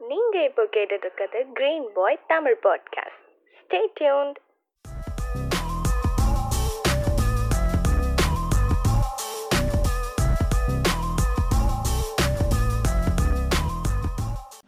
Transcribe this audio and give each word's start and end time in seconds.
நீங்க 0.00 0.42
இப்போ 0.44 0.62
கேட்டுட்டு 0.62 1.06
இருக்கிறது 1.06 1.52
green 1.52 1.86
boy 1.94 2.18
Tamil 2.26 2.58
podcast 2.62 3.22
stay 3.60 3.80
tuned 4.00 4.38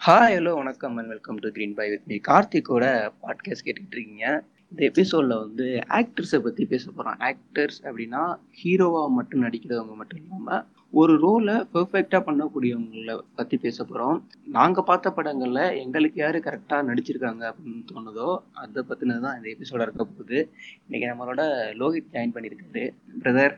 hi 0.07 0.35
hello 0.35 0.55
வணக்கம் 0.55 0.97
and 0.97 1.09
welcome 1.09 1.37
to 1.37 1.49
green 1.51 1.75
pie 1.75 1.91
with 1.91 2.07
me 2.07 2.17
கார்த்திக்கோட 2.29 2.85
podcast 3.23 3.65
கேட்டுக்கிட்டு 3.65 3.97
இருக்கீங்க. 3.97 4.27
இந்த 4.73 4.83
எபிசோடில் 4.91 5.43
வந்து 5.45 5.67
ஆக்டர்ஸை 5.99 6.39
பற்றி 6.47 6.65
பேச 6.73 6.85
போகிறோம் 6.91 7.21
ஆக்டர்ஸ் 7.29 7.79
அப்படின்னா 7.87 8.23
ஹீரோவாக 8.61 9.15
மட்டும் 9.19 9.45
நடிக்கிறவங்க 9.47 9.95
மட்டும் 10.01 10.21
இல்லாமல் 10.23 10.65
ஒரு 10.93 11.15
ரோலை 11.23 11.55
பெர்ஃபெக்டாக 11.73 12.21
பண்ணக்கூடியவங்கள 12.27 13.15
பற்றி 13.39 13.57
பேச 13.65 13.79
போகிறோம் 13.85 14.19
நாங்கள் 14.57 14.87
பார்த்த 14.91 15.13
படங்களில் 15.17 15.75
எங்களுக்கு 15.83 16.19
யார் 16.23 16.39
கரெக்டாக 16.47 16.87
நடிச்சிருக்காங்க 16.91 17.43
அப்படின்னு 17.51 17.83
தோணுதோ 17.91 18.29
அதை 18.63 18.83
பற்றினது 18.91 19.25
தான் 19.27 19.37
இந்த 19.39 19.49
எபிசோட 19.55 19.81
இருக்க 19.87 20.03
போகுது. 20.05 20.39
இன்றைக்கி 20.87 21.07
நம்மளோட 21.11 21.43
லோகித் 21.81 22.13
ஜாயின் 22.15 22.35
பண்ணியிருக்காரு. 22.37 22.85
பிரதர் 23.23 23.55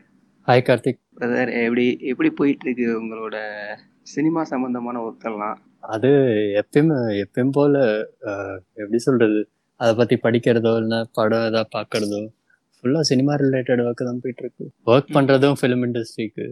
ஹாய் 0.47 0.65
கார்த்திக் 0.69 1.01
பிரதர் 1.19 1.51
எப்படி 1.65 1.85
எப்படி 2.11 2.31
போயிட்டு 2.39 2.65
இருக்கு 2.67 2.87
உங்களோட 3.01 3.37
சினிமா 4.13 4.43
சம்பந்தமான 4.53 4.99
ஒர்க்கெல்லாம் 5.07 5.57
அது 5.95 6.09
எப்பயுமே 6.61 6.97
எப்பயும் 7.23 7.55
போல 7.57 7.75
எப்படி 8.81 8.99
சொல்றது? 9.07 9.39
அதை 9.81 9.95
பத்தி 9.95 10.15
படிக்கிறதோ 10.23 10.77
இல்ல 10.77 11.07
படம் 11.13 11.45
ஏதாவது 11.45 11.69
பாக்குறதோ 11.75 12.21
ஃபுல்லா 12.83 12.99
சினிமா 12.99 13.33
ரிலேட்டட் 13.33 13.81
ஒர்க் 13.81 14.03
தான் 14.03 14.19
போயிட்டு 14.21 14.43
இருக்கு 14.43 14.65
ஒர்க் 14.85 15.13
பண்றதும் 15.13 15.57
ஃபிலிம் 15.61 15.83
இண்டஸ்ட்ரிக்கு 15.87 16.45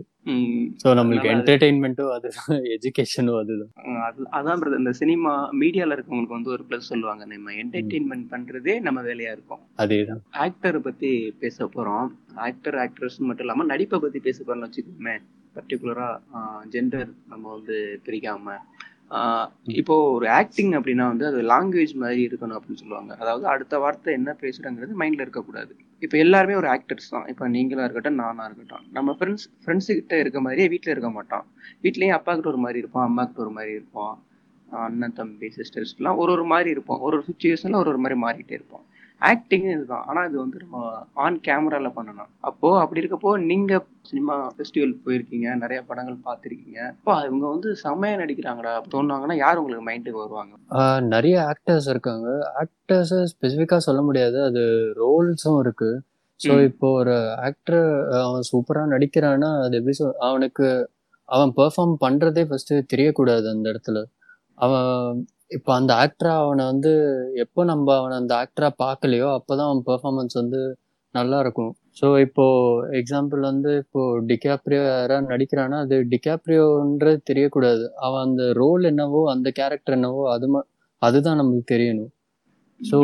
ஸோ 0.83 0.89
நம்மளுக்கு 0.89 1.27
அது- 1.27 1.31
என்டர்டெயின்மெண்ட்டும் 1.31 2.11
அதுதான் 2.11 2.59
எஜுகேஷனும் 2.73 3.39
அதுதான். 3.39 3.71
அது 4.01 4.23
அதான் 4.31 4.61
பிரதர் 4.61 4.77
இந்த 4.77 4.91
சினிமா 4.91 5.51
மீடியால 5.53 5.95
இருக்கவங்களுக்கு 5.95 6.35
வந்து 6.37 6.49
ஒரு 6.49 6.65
ப்ளஸ் 6.69 6.89
சொல்லுவாங்க. 6.89 7.25
நம்ம 7.25 7.51
என்டர்டெயின்மெண்ட் 7.51 8.27
பண்றதே 8.31 8.79
நம்ம 8.79 9.01
வேலையா 9.01 9.31
இருக்கும். 9.31 9.59
அதேதான். 9.77 10.21
ஆக்டரை 10.37 10.79
பத்தி 10.79 11.35
பேச 11.39 11.65
போறோம். 11.65 12.07
ஆக்டர் 12.35 12.75
ஆக்ட்ரஸ் 12.75 13.17
மட்டும் 13.17 13.45
இல்லாம 13.45 13.63
நடிப்பை 13.63 13.99
பத்தி 13.99 14.19
பேச 14.19 14.43
போறோம்னு 14.43 14.69
வச்சுக்கோமே. 14.69 15.17
பர்டிகுலரா 15.55 16.09
ஜெண்டர் 16.71 17.09
நம்ம 17.29 17.53
வந்து 17.53 18.01
பிரிக்காம. 18.05 18.45
ஆஹ் 18.45 18.78
இப்போ 19.81 19.95
ஒரு 20.15 20.27
ஆக்டிங் 20.39 20.73
அப்படின்னா 20.77 21.05
வந்து 21.11 21.25
அது 21.29 21.39
லாங்குவேஜ் 21.51 21.93
மாதிரி 22.03 22.21
இருக்கணும் 22.27 22.57
அப்படின்னு 22.57 22.81
சொல்லுவாங்க. 22.83 23.11
அதாவது 23.21 23.45
அடுத்த 23.53 23.79
வார்த்தை 23.83 24.11
என்ன 24.19 24.31
பேசுறங்கிறது 24.43 24.99
மைண்ட்ல 25.01 25.25
இருக்கக்கூடாது. 25.25 25.71
இப்போ 26.03 26.17
எல்லாருமே 26.17 26.55
ஒரு 26.55 26.69
ஆக்டர்ஸ் 26.75 27.09
தான். 27.09 27.27
இப்போ 27.27 27.47
நீங்களா 27.55 27.85
இருக்கட்டும் 27.87 28.19
நானா 28.23 28.45
இருக்கட்டும். 28.49 28.85
நம்ம 28.97 29.15
ஃப்ரெண்ட்ஸ் 29.19 29.47
ஃப்ரெண்ட்ஸு 29.63 29.97
கிட்ட 29.99 30.17
இருக்க 30.19 30.41
மாதிரியே 30.41 30.69
வீட்டில் 30.75 30.93
இருக்க 30.95 31.11
மாட்டோம் 31.17 31.45
வீட்லேயும் 31.85 32.17
அப்பா 32.19 32.33
கிட்ட 32.33 32.49
ஒரு 32.53 32.61
மாதிரி 32.65 32.81
இருப்போம் 32.83 33.07
அம்மா 33.09 33.25
கிட்ட 33.25 33.41
ஒரு 33.41 33.53
மாதிரி 33.57 33.73
இருப்போம் 33.79 34.15
அண்ணன் 34.85 35.15
தம்பி 35.19 35.47
சிஸ்டர்ஸ்லாம் 35.57 36.19
ஒரு 36.23 36.31
ஒரு 36.31 36.45
மாதிரி 36.45 36.69
இருப்போம் 36.69 37.01
ஒரு 37.01 37.15
ஒரு 37.17 37.25
சுச்சுவேஷனில் 37.29 37.79
ஒரு 37.81 37.89
ஒரு 37.89 38.01
மாதிரி 38.03 38.17
மாறிட்டே 38.25 38.55
இருப்போம் 38.59 38.83
ஆக்டிங் 39.21 39.71
இதுதான் 39.71 40.05
ஆனா 40.05 40.25
இது 40.25 40.37
வந்து 40.37 40.57
நம்ம 40.59 41.05
ஆன் 41.13 41.39
கேமரால 41.47 41.87
பண்ணணும். 41.95 42.29
அப்போ 42.39 42.79
அப்படி 42.79 43.01
இருக்கப்போ 43.01 43.37
நீங்க 43.41 43.85
சினிமா 44.01 44.51
ஃபெஸ்டிவல் 44.55 44.93
போயிருக்கீங்க 45.05 45.55
நிறைய 45.55 45.83
படங்கள் 45.83 46.17
பார்த்திருக்கீங்க. 46.25 46.79
அப்போ 46.91 47.15
இவங்க 47.25 47.47
வந்து 47.47 47.75
செம்மையா 47.75 48.15
நடிக்கிறாங்கடா 48.15 48.81
சொன்னாங்கன்னா 48.91 49.35
யார் 49.35 49.57
உங்களுக்கு 49.57 49.87
மைண்டுக்கு 49.89 50.23
வருவாங்க? 50.23 50.53
நிறைய 50.99 51.47
ஆக்டர்ஸ் 51.47 51.89
இருக்காங்க. 51.89 52.27
ஆக்டர்ஸ் 52.63 53.13
ஸ்பெசிஃபிக்கா 53.33 53.77
சொல்ல 53.77 54.01
முடியாது. 54.01 54.41
அது 54.43 54.63
ரோல்ஸும் 55.01 55.59
இருக்கு. 55.59 55.91
ஸோ. 56.39 56.61
இப்போ 56.61 56.91
ஒரு 56.91 57.35
ஆக்டர் 57.37 57.81
அவன் 58.11 58.45
சூப்பரா 58.51 58.83
நடிக்கிறான்னா 58.95 59.49
அது 59.63 59.77
எப்படி 59.77 59.91
சொல் 59.91 60.15
அவனுக்கு 60.19 60.67
அவன் 61.25 61.51
பெர்ஃபார்ம் 61.57 61.95
பண்றதே 62.01 62.43
ஃபர்ஸ்ட் 62.47 62.73
தெரியக்கூடாது 62.93 63.47
அந்த 63.49 63.73
இடத்துல. 63.73 64.03
அவன் 64.57 65.19
இப்போ 65.51 65.71
அந்த 65.73 65.91
ஆக்டரா 65.95 66.33
அவனை 66.39 66.63
வந்து 66.65 66.91
எப்போ 67.35 67.61
நம்ம 67.63 67.95
அவனை 67.97 68.15
அந்த 68.17 68.33
ஆக்டரா 68.35 68.69
பார்க்கலையோ 68.79 69.27
அப்போதான் 69.37 69.69
அவன் 69.69 69.83
பெர்ஃபார்மன்ஸ் 69.85 70.33
வந்து 70.33 70.59
நல்லா 71.15 71.39
இருக்கும். 71.39 71.71
ஸோ 71.99 72.19
இப்போ 72.19 72.45
எக்ஸாம்பிள் 72.99 73.41
வந்து 73.41 73.71
இப்போ 73.77 74.01
டிகாப்ரியோ 74.27 74.81
யாராவது 74.89 75.31
நடிக்கிறான்னா 75.31 75.77
அது 75.79 75.95
டிகாப்ரியோன்றது 76.11 77.19
தெரியக்கூடாது. 77.29 77.85
அவன் 77.99 78.21
அந்த 78.21 78.43
ரோல் 78.53 78.83
என்னவோ 78.83 79.21
அந்த 79.31 79.49
கேரக்டர் 79.51 79.93
என்னவோ 79.93 80.23
அது 80.31 80.47
ம- 80.47 80.67
அதுதான் 81.01 81.35
நமக்கு 81.35 81.75
தெரியணும். 81.75 82.11
ஸோ 82.81 82.99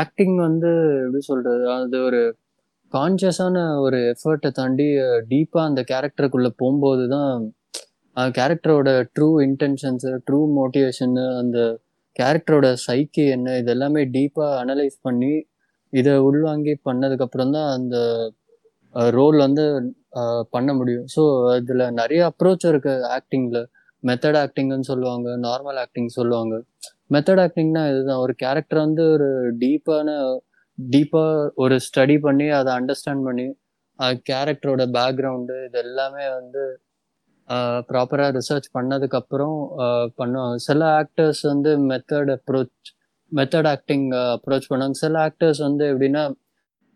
ஆக்டிங் 0.00 0.36
வந்து 0.38 0.70
எப்படி 1.00 1.22
சொல்றது? 1.24 1.64
அது 1.76 1.98
ஒரு 2.02 2.20
கான்சியஸான 2.92 3.56
ஒரு 3.80 3.98
எஃபர்ட்டை 4.12 4.50
தாண்டி 4.50 4.86
டீப்பா 5.30 5.60
அந்த 5.64 5.80
கேரக்டருக்குள்ள 5.90 6.48
போகும்போது 6.56 7.04
தான் 7.08 7.32
கேரக்டரோட 8.36 8.90
ட்ரூ 9.16 9.28
இன்டென்ஷன்ஸ் 9.46 10.06
ட்ரூ 10.26 10.40
மோட்டிவேஷன் 10.58 11.16
அந்த 11.40 11.58
கேரக்டரோட 12.16 12.68
சைக்கி 12.86 13.24
என்ன 13.36 13.56
இது 13.60 13.70
எல்லாமே 13.74 14.02
அனலைஸ் 14.60 14.98
பண்ணி 15.02 15.32
இதை 15.92 16.12
உள்வாங்கி 16.28 16.74
பண்ணதுக்கப்புறம் 16.88 17.54
தான் 17.56 17.70
அந்த 17.76 17.96
ரோல் 19.18 19.36
வந்து 19.46 19.64
பண்ண 20.54 20.70
முடியும். 20.78 21.06
ஸோ 21.14 21.22
இதில் 21.60 21.84
நிறைய 22.00 22.20
அப்ரோச் 22.30 22.66
இருக்கு 22.70 22.94
ஆக்டிங்கில் 23.16 23.60
மெத்தட் 24.02 24.38
ஆக்டிங்னு 24.42 24.88
சொல்லுவாங்க 24.90 25.28
நார்மல் 25.46 25.78
ஆக்டிங் 25.84 26.10
சொல்லுவாங்க. 26.18 26.54
மெத்தட் 27.14 27.42
ஆக்டிங்னா 27.44 27.82
இதுதான். 27.92 28.22
ஒரு 28.24 28.34
கேரக்டர் 28.42 28.80
வந்து 28.86 29.02
ஒரு 29.14 29.28
டீப்பான 29.62 30.08
டீப்பாக 30.78 31.50
ஒரு 31.62 31.76
ஸ்டடி 31.86 32.16
பண்ணி 32.26 32.46
அதை 32.58 32.70
அண்டர்ஸ்டாண்ட் 32.78 33.24
பண்ணி 33.28 33.46
கேரக்டரோட 34.30 34.82
பேக்ரவுண்டு 34.96 35.56
இது 35.66 35.78
எல்லாமே 35.86 36.26
வந்து 36.38 36.62
ப்ராப்பரா 37.88 38.26
ரிசர்ச் 38.36 38.68
பண்ணதுக்கு 38.78 39.14
அப்புறம் 39.14 39.56
ஆஹ் 39.78 40.08
பண்ணுவாங்க 40.18 40.56
சில 40.66 40.80
ஆக்டர்ஸ் 41.00 41.42
வந்து 41.42 41.70
method 41.88 42.32
approach 42.36 42.90
method 43.32 43.68
acting 43.68 44.06
approach 44.34 44.68
பண்ணுவாங்க. 44.70 44.98
சில 45.02 45.14
ஆக்டர்ஸ் 45.28 45.58
வந்து 45.58 45.84
எப்படின்னா 45.92 46.22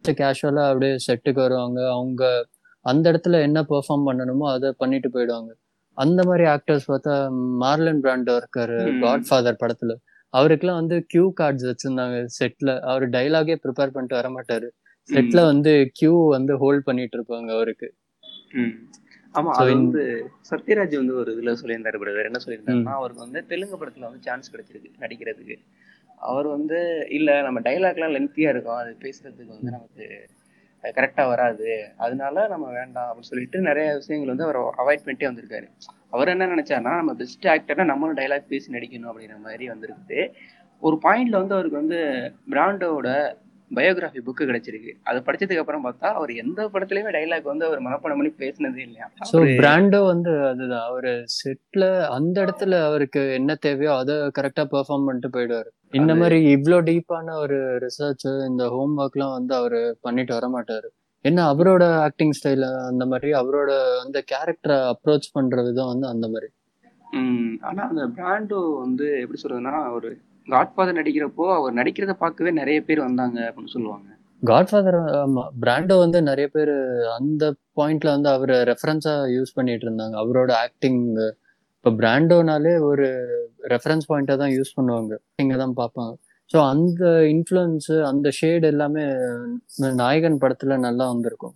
கேஷுவலா 0.05 0.65
அப்படியே 0.69 0.95
செட்டுக்கு 1.07 1.41
வருவாங்க. 1.41 1.81
அவங்க 1.91 2.23
அந்த 2.87 3.13
இடத்துல 3.13 3.41
என்ன 3.41 3.59
பெர்ஃபார்ம் 3.63 4.07
பண்ணணுமோ 4.09 4.47
அதை 4.53 4.71
பண்ணிட்டு 4.77 5.09
போயிடுவாங்க. 5.09 5.51
அந்த 5.99 6.21
மாதிரி 6.25 6.45
ஆக்டர்ஸ் 6.45 6.87
பார்த்தா 6.91 7.15
மார்லன் 7.59 8.03
பிராண்டோ 8.05 8.35
இருக்காரு. 8.37 8.79
காட் 9.01 9.27
ஃபாதர் 9.29 9.61
படத்துல. 9.61 9.93
அவருக்குலாம் 10.35 10.81
வந்து 10.81 10.97
கியூ 11.07 11.33
கார்ட்ஸ் 11.41 11.67
வச்சிருந்தாங்க 11.67 12.17
செட்ல 12.39 12.81
அவர் 12.85 13.05
டைலாகே 13.09 13.57
ப்ரிப்பேர் 13.65 13.93
பண்ணிட்டு 13.93 14.17
வர 14.17 14.29
மாட்டாரு 14.31 14.69
செட்ல 15.09 15.41
வந்து 15.45 15.73
கியூ 15.93 16.15
வந்து 16.29 16.53
ஹோல்ட் 16.57 16.85
பண்ணிட்டு 16.85 17.17
இருப்பாங்க 17.19 17.51
அவருக்கு. 17.51 17.89
ஆமா 19.35 19.53
அது 19.53 19.71
வந்து 19.75 20.03
சத்யராஜ் 20.51 20.95
வந்து 20.97 21.15
ஒரு 21.17 21.31
இதுல 21.35 21.55
சொல்லியிருந்தாரு 21.61 22.01
பிரதர் 22.03 22.29
என்ன 22.29 22.41
சொல்லியிருந்தாருன்னா 22.45 22.95
அவருக்கு 22.95 23.27
வந்து 23.27 23.41
தெலுங்கு 23.47 23.77
படத்துல 23.77 24.07
வந்து 24.09 24.23
சான்ஸ் 24.23 24.53
கிடைச்சிருக்கு 24.53 24.91
நடிக்கிறதுக்கு. 25.01 25.57
அவர் 26.29 26.47
வந்து 26.49 26.79
இல்ல 27.11 27.43
நம்ம 27.43 27.61
டைலாக்லாம் 27.61 28.15
லென்த்தியா 28.17 28.49
இருக்கும். 28.49 28.79
அது 28.79 28.93
பேசுறதுக்கு 29.01 29.53
வந்து 29.57 29.71
நமக்கு 29.71 30.05
கரெக்டா 30.85 31.25
வராது. 31.29 31.69
அதனால 31.97 32.47
நம்ம 32.49 32.67
வேண்டாம் 32.73 33.09
அப்படின்னு 33.09 33.31
சொல்லிட்டு 33.33 33.59
நிறைய 33.61 33.89
விஷயங்கள் 33.95 34.33
வந்து 34.33 34.45
அவர் 34.45 34.59
அவாய்ட் 34.83 35.05
பண்ணிட்டே 35.05 35.29
வந்திருக்காரு. 35.31 35.67
அவர் 36.11 36.29
என்ன 36.29 36.47
நினைச்சாருன்னா 36.47 36.95
நம்ம 36.97 37.15
பெஸ்ட் 37.15 37.47
ஆக்டர்னா 37.47 37.85
நம்மளும் 37.85 38.19
டைலாக் 38.19 38.53
பேசி 38.53 38.77
நடிக்கணும் 38.77 39.11
அப்படிங்கிற 39.11 39.39
மாதிரி 39.41 39.67
வந்திருக்குது. 39.69 40.21
ஒரு 40.83 40.97
பாயிண்ட்ல 41.05 41.41
வந்து 41.43 41.57
அவருக்கு 41.57 41.83
வந்து 41.83 41.99
பிராண்டோட 42.51 43.09
பயோகிராஃபி 43.77 44.21
புக்கு 44.27 44.45
கிடைச்சிருக்கு. 44.45 44.93
அது 45.03 45.19
படிச்சதுக்கு 45.27 45.63
அப்புறம் 45.63 45.85
பார்த்தா 45.85 46.09
அவர் 46.15 46.33
எந்த 46.37 46.67
படத்துலயுமே 46.73 47.13
டைலாக் 47.17 47.51
வந்து 47.51 47.67
அவர் 47.69 47.85
மனப்பாடம் 47.87 48.19
பண்ணி 48.19 48.33
பேசினதே 48.41 48.83
இல்லையா? 48.87 49.07
ஸோ 49.31 49.39
பிராண்டோ 49.61 50.01
வந்து 50.07 50.33
அதுதான். 50.49 50.87
அவரு 50.91 51.13
செட்ல 51.37 51.85
அந்த 52.17 52.37
இடத்துல 52.45 52.81
அவருக்கு 52.85 53.23
என்ன 53.39 53.57
தேவையோ 53.65 53.93
அதை 53.97 54.17
கரெக்டா 54.39 54.65
பெர்ஃபார்ம் 54.75 55.07
பண்ணிட்டு 55.07 55.31
போயிடுவாரு. 55.37 55.71
இந்த 55.93 56.13
மாதிரி 56.15 56.39
இவ்ளோ 56.55 56.81
டீப்பான 56.89 57.37
ஒரு 57.39 57.59
ரிசர்ச் 57.85 58.27
இந்த 58.49 58.67
ஹோம் 58.69 58.99
ஒர்க்லாம் 58.99 59.37
வந்து 59.39 59.55
அவரு 59.55 59.81
பண்ணிட்டு 60.01 60.35
வர 60.35 60.49
மாட்டாரு. 60.49 60.89
என்ன 61.25 61.45
அவரோட 61.51 61.85
ஆக்டிங் 62.07 62.37
ஸ்டைல 62.39 62.67
அந்த 62.89 63.05
மாதிரி 63.07 63.31
அவரோட 63.35 63.71
அந்த 64.03 64.19
கேரக்டரை 64.33 64.79
அப்ரோச் 64.91 65.29
பண்ற 65.33 65.63
விதம் 65.63 65.91
வந்து 65.93 66.07
அந்த 66.07 66.27
மாதிரி. 66.29 66.49
ஆனா 67.63 67.83
அந்த 67.89 68.05
பிராண்டோ 68.17 68.61
வந்து 68.81 69.07
எப்படி 69.21 69.41
சொல்றதுன்னா 69.41 69.75
ஒரு 69.93 70.09
காட்ஃபாதர் 70.53 70.99
நடிக்கிறப்போ 71.01 71.45
அவர் 71.59 71.79
நடிக்கிறத 71.79 72.15
பார்க்கவே 72.25 72.51
நிறைய 72.61 72.79
பேர் 72.89 73.01
வந்தாங்க 73.07 73.39
அப்படின்னு 73.49 73.75
சொல்லுவாங்க. 73.77 74.09
காட்ஃபாதர் 74.51 74.99
ஆமா 75.21 75.43
பிராண்டோ 75.63 75.95
வந்து 76.05 76.19
நிறைய 76.31 76.47
பேர் 76.55 76.73
அந்த 77.19 77.45
பாயிண்ட்ல 77.79 78.09
வந்து 78.17 78.29
அவரை 78.37 78.57
ரெஃபரன்ஸா 78.71 79.15
யூஸ் 79.37 79.57
பண்ணிட்டு 79.59 79.87
இருந்தாங்க. 79.89 80.15
அவரோட 80.23 80.51
ஆக்டிங் 80.65 81.01
இப்போ 81.77 81.91
பிராண்டோனாலே 82.01 82.75
ஒரு 82.91 83.07
ரெஃபரன்ஸ் 83.73 84.09
பாயிண்டா 84.11 84.35
தான் 84.43 84.55
யூஸ் 84.57 84.77
பண்ணுவாங்க. 84.77 85.15
இங்க 85.43 85.57
தான் 85.63 85.75
பார்ப்பாங்க. 85.81 86.13
ஸோ 86.53 86.59
அந்த 86.73 87.05
இன்ஃப்ளூயன்ஸ் 87.35 87.91
அந்த 88.11 88.29
ஷேட் 88.39 88.65
எல்லாமே 88.73 89.05
நாயகன் 90.03 90.41
படத்துல 90.43 90.77
நல்லா 90.87 91.05
வந்திருக்கும். 91.13 91.55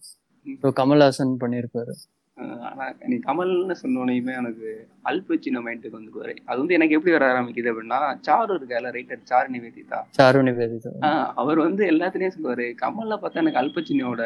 ஸோ 0.62 0.70
கமல்ஹாசன் 0.80 1.34
பண்ணியிருப்பாரு. 1.42 1.94
அஹ் 2.38 2.60
ஆனா 2.66 2.84
நீ 3.06 3.16
கமல்னு 3.24 3.74
சொன்னோனையுமே 3.82 4.34
எனக்கு 4.34 4.68
அல்பச்சினோ 5.04 5.60
மைண்டுக்கு 5.64 5.98
வந்துருவாரு 5.98 6.34
அது 6.44 6.58
வந்து 6.60 6.74
எனக்கு 6.74 6.94
எப்படி 6.94 7.14
வர 7.14 7.26
ஆரம்பிக்குது 7.32 7.70
அப்படின்னா 7.72 7.98
சாரு 8.20 8.52
இருக்கால 8.54 8.92
ரைட்டர் 8.96 9.22
சாரு 9.24 9.48
நிவேதிதா. 9.54 9.98
சாரு 10.10 10.42
நிவேதிதா. 10.42 10.92
அவர் 11.36 11.58
வந்து 11.58 11.84
எல்லாத்துலயும் 11.86 12.36
சொல்லுவாரு 12.36 12.66
கமல்ல 12.82 13.16
பார்த்தா 13.16 13.42
எனக்கு 13.42 13.62
அல்பச்சினோட 13.62 14.22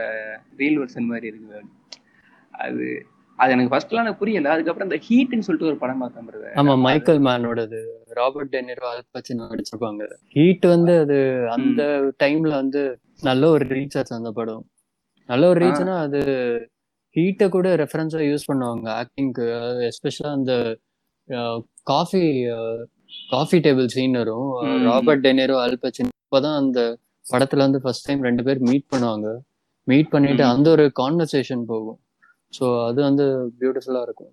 ரீல் 0.58 0.78
வெர்ஷன் 0.78 1.10
மாதிரி 1.10 1.26
இருக்கு 1.26 1.60
அது 2.54 2.86
அது 3.38 3.52
எனக்கு 3.52 3.72
ஃபர்ஸ்ட்லாம் 3.72 4.02
எனக்கு 4.02 4.18
புரியல. 4.18 4.50
அதுக்கப்புறம் 4.50 4.88
இந்த 4.88 4.98
ஹீட்னு 5.06 5.46
சொல்லிட்டு 5.46 5.70
ஒரு 5.70 5.78
படம் 5.78 5.98
பார்த்தேன். 5.98 6.56
ஆமா 6.56 6.74
Michael 6.78 7.22
மேனோடது. 7.26 7.78
Robert 8.10 8.52
De Niro 8.52 8.86
Al Pacino 8.90 9.46
நடிச்சிருப்பாங்க. 9.50 10.02
ஹீட் 10.36 10.66
வந்து 10.66 10.92
அது 10.98 11.16
அந்த 11.50 11.82
டைம்ல 12.22 12.52
வந்து 12.54 12.82
நல்ல 13.22 13.48
ஒரு 13.48 13.64
ரீச் 13.66 13.96
ஆச்சு 13.98 14.14
அந்த 14.14 14.32
படம். 14.32 14.62
நல்ல 15.28 15.48
ஒரு 15.48 15.60
ரீச்னா 15.60 15.96
அது 15.98 16.20
ஹீட்டை 17.16 17.48
கூட 17.48 17.76
ரெஃபரன்ஸா 17.76 18.24
யூஸ் 18.24 18.52
பண்ணுவாங்க. 18.52 19.02
ஆக்டிங்க்கு 19.02 19.88
எஸ்பெஷலா 19.88 20.32
அந்த 20.32 20.78
காஃபி 21.82 22.46
காஃபி 23.30 23.58
டேபிள் 23.58 23.86
சீன் 23.86 24.12
வரும். 24.12 24.60
Robert 24.84 25.26
De Niro 25.26 25.64
Al Pacino 25.66 26.08
அப்பதான் 26.30 26.56
அந்த 26.56 26.98
படத்துல 27.32 27.56
வந்து 27.56 27.80
ஃபர்ஸ்ட் 27.80 28.06
டைம் 28.06 28.22
ரெண்டு 28.22 28.42
பேர் 28.42 28.58
மீட் 28.60 28.84
பண்ணுவாங்க. 28.96 29.36
மீட் 29.84 30.08
பண்ணிட்டு. 30.08 30.44
அந்த 30.44 30.70
ஒரு 30.70 30.92
கான்வர்சேஷன் 31.00 31.62
போகும். 31.66 31.98
ஸோ 32.60 32.86
அது 32.86 33.02
வந்து 33.02 33.52
பியூட்டிஃபுல்லா 33.60 34.02
இருக்கும். 34.02 34.32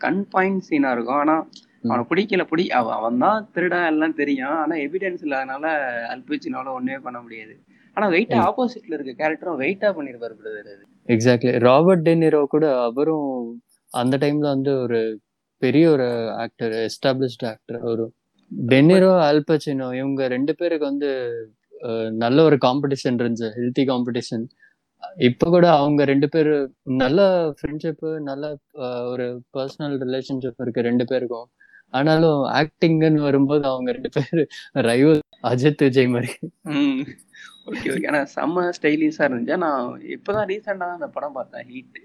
கன் 0.00 0.20
பாயிண்ட் 0.30 0.60
சீனா 0.60 0.92
இருக்கும். 0.92 1.14
ஆனா. 1.14 1.48
அவனை 1.88 2.04
பிடிக்கல 2.04 2.44
பிடி 2.44 2.70
அவ- 2.70 2.94
அவன் 2.94 3.18
தான் 3.18 3.48
திருடன் 3.52 3.86
எல்லாம் 3.86 4.14
தெரியும். 4.14 4.48
ஆனா 4.48 4.76
எவிடன்ஸ் 4.76 5.22
இல்லாதனால 5.22 5.66
அல்பிச்சினால 6.08 6.68
ஒண்ணுமே 6.68 6.98
பண்ண 6.98 7.20
முடியாது. 7.20 7.62
ஆனா 7.94 8.08
வெயிட்டா 8.08 8.54
ம். 8.54 8.60
ஆப்போசிட்ல 8.60 9.00
இருக்க 9.00 9.28
கேரக்டரும் 9.28 9.58
வெயிட்டா 9.58 9.94
பண்ணிருப்பாரு 9.94 10.34
பிரதர் 10.44 10.74
அது. 10.74 10.86
எக்ஸாக்ட்லி 11.08 11.52
ராபர்ட் 11.58 12.04
டெனிரோ 12.08 12.40
கூட 12.46 12.66
அவரும் 12.80 13.30
அந்த 13.90 14.14
டைம்ல 14.16 14.46
வந்து 14.48 14.72
ஒரு 14.78 15.00
பெரிய 15.62 15.84
ஒரு 15.90 16.08
ஆக்டர் 16.36 16.72
எஸ்டாப்ளிஷ்ட் 16.86 17.44
ஆக்டர் 17.46 17.78
அவரும் 17.80 18.12
டெனிரோ 18.70 19.10
ஆல்பச்சினோ 19.28 19.86
இவங்க 19.94 20.22
ரெண்டு 20.28 20.52
பேருக்கு 20.54 20.86
வந்து 20.86 21.10
நல்ல 22.18 22.38
ஒரு 22.42 22.56
காம்படிஷன் 22.66 23.18
இருந்துச்சு 23.20 23.48
ஹெல்த்தி 23.56 23.84
காம்படிஷன் 23.86 24.44
இப்ப 25.22 25.48
கூட 25.50 25.66
அவங்க 25.72 26.02
ரெண்டு 26.04 26.26
பேரு 26.28 26.52
நல்ல 27.02 27.20
ஃப்ரெண்ட்ஷிப் 27.56 28.04
நல்ல 28.20 28.44
ஒரு 29.12 29.26
பர்சனல் 29.56 29.96
ரிலேஷன்ஷிப் 30.04 30.62
இருக்கு 30.62 30.86
ரெண்டு 30.88 31.04
பேருக்கும். 31.04 31.48
ஆனாலும் 31.94 32.40
ஆக்டிங்னு 32.60 33.20
வரும்போது 33.20 33.64
அவங்க 33.68 33.90
ரெண்டு 33.92 34.10
பேரு 34.10 34.42
ரைவல் 34.88 35.20
அஜித் 35.44 35.82
விஜய் 35.84 36.08
மாதிரி. 36.08 36.32
ஓகே 37.66 37.84
ஓகே 37.84 38.06
ஆனா 38.06 38.26
செம்ம 38.34 38.70
ஸ்டைலிஷா 38.82 39.18
இருந்துச்சு. 39.18 39.56
நான் 39.56 40.00
இப்பதான் 40.00 40.48
ரீசெண்டா 40.50 40.92
அந்த 40.92 41.08
படம் 41.08 41.32
பார்த்தேன். 41.32 41.68
ஹீட் 41.68 42.00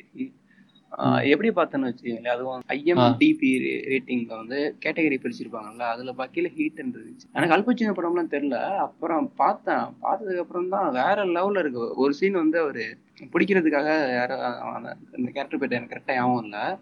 எப்படி 1.23 1.49
பார்த்தேன்னு 1.49 1.85
வச்சுக்கோங்களேன். 1.85 2.27
அதுவும் 2.27 2.61
ஐஎம்டிபி 2.67 3.59
ரேட்டிங்ல 3.89 4.35
வந்து 4.35 4.77
கேட்டகரி 4.85 5.17
பிரிச்சிருப்பாங்கல்ல 5.23 5.79
அதுல 5.79 6.13
பாக்கையில 6.17 6.47
ஹீட் 6.47 6.83
இருந்துச்சு. 6.85 7.33
எனக்கு 7.33 7.55
அல்பச்சின 7.55 7.93
படம்லாம் 7.93 8.33
தெரியல. 8.33 8.77
அப்புறம் 8.77 9.33
பார்த்தேன். 9.35 9.77
பார்த்ததுக்கு 9.77 10.39
அப்புறம் 10.39 10.69
தான் 10.69 10.91
வேற 10.91 11.15
லெவல்ல 11.15 11.59
இருக்கு. 11.59 11.95
ஒரு 11.95 12.13
சீன் 12.13 12.33
வந்து 12.33 12.59
அவரு 12.59 12.97
பிடிக்கிறதுக்காக 13.21 14.13
யாரோ 14.13 14.57
அந்த- 14.57 14.97
கேரக்டர் 15.11 15.59
பேர் 15.59 15.71
எனக்கு 15.71 15.95
கரெக்டா 15.95 16.13
ஞாபகம் 16.13 16.43
இல்ல. 16.43 16.79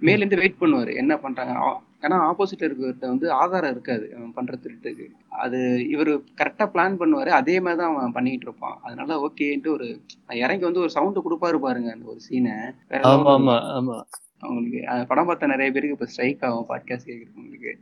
மேல 0.00 0.24
இருந்து 0.24 0.36
வெயிட் 0.36 0.60
பண்ணுவாரு. 0.60 0.94
என்ன 0.94 1.16
பண்றாங்க? 1.16 1.52
ஆ- 1.52 1.82
ஏன்னா 2.02 2.16
ஆப்போசிட்ல 2.28 2.66
இருக்கிறவர்கிட்ட 2.66 3.06
வந்து 3.12 3.26
ஆதாரம் 3.32 3.70
இருக்காது. 3.70 4.04
அவன் 4.16 4.34
பண்ற 4.34 4.58
திருட்டுக்கு 4.62 5.06
அது 5.44 5.58
இவரு 5.94 6.12
கரெக்டா 6.40 6.64
பிளான் 6.74 6.98
பண்ணுவாரு. 7.00 7.30
அதே 7.40 7.56
மாதிரி 7.60 7.80
தான் 7.80 7.94
அவன் 7.94 8.12
பண்ணிட்டு 8.12 8.46
இருப்பான். 8.48 8.78
அதனால 8.82 9.10
ஓகேன்ட்டு 9.24 9.72
ஒரு 9.76 9.88
இறங்கி 10.44 10.64
வந்து 10.64 10.84
ஒரு 10.84 10.90
சவுண்ட் 10.90 11.24
கொடுப்பாரு 11.26 11.58
பாருங்க 11.66 11.90
அந்த 11.92 12.06
ஒரு 12.06 12.20
சீனை 12.28 12.54
அவங்களுக்கு 14.40 14.80
படம் 15.08 15.26
பார்த்த 15.26 15.52
நிறைய 15.54 15.68
பேருக்கு 15.72 15.96
இப்ப 15.96 16.06
ஸ்ட்ரைக் 16.06 16.44
ஆகும் 16.44 16.68
பாட்காஸ்ட் 16.68 17.08
கேட்கறவங்களுக்கு. 17.10 17.72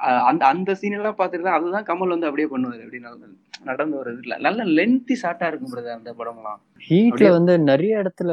அஹ் 0.00 0.24
அந்த 0.28 0.42
அந்த 0.46 0.70
சீன் 0.74 0.96
எல்லாம் 0.96 1.18
பார்த்துட்டு 1.18 1.46
தான் 1.46 1.58
அதுதான் 1.58 1.86
கமல் 1.90 2.12
வந்து 2.14 2.28
அப்படியே 2.28 2.48
பண்ணுவாரு. 2.48 2.82
அப்படி 2.84 2.98
நடந்து 2.98 3.28
நடந்து 3.62 3.96
ஒரு 3.98 4.10
இதுல 4.16 4.38
நல்ல 4.38 4.64
லென்த்தி 4.76 5.14
ஷார்ட்டா 5.22 5.46
இருக்கும் 5.46 5.72
பிரதர் 5.74 5.98
அந்த 5.98 6.10
படம்லாம். 6.18 6.60
ஹீட்ல 6.88 7.28
வந்து 7.30 7.54
நிறைய 7.70 8.02
இடத்துல 8.02 8.32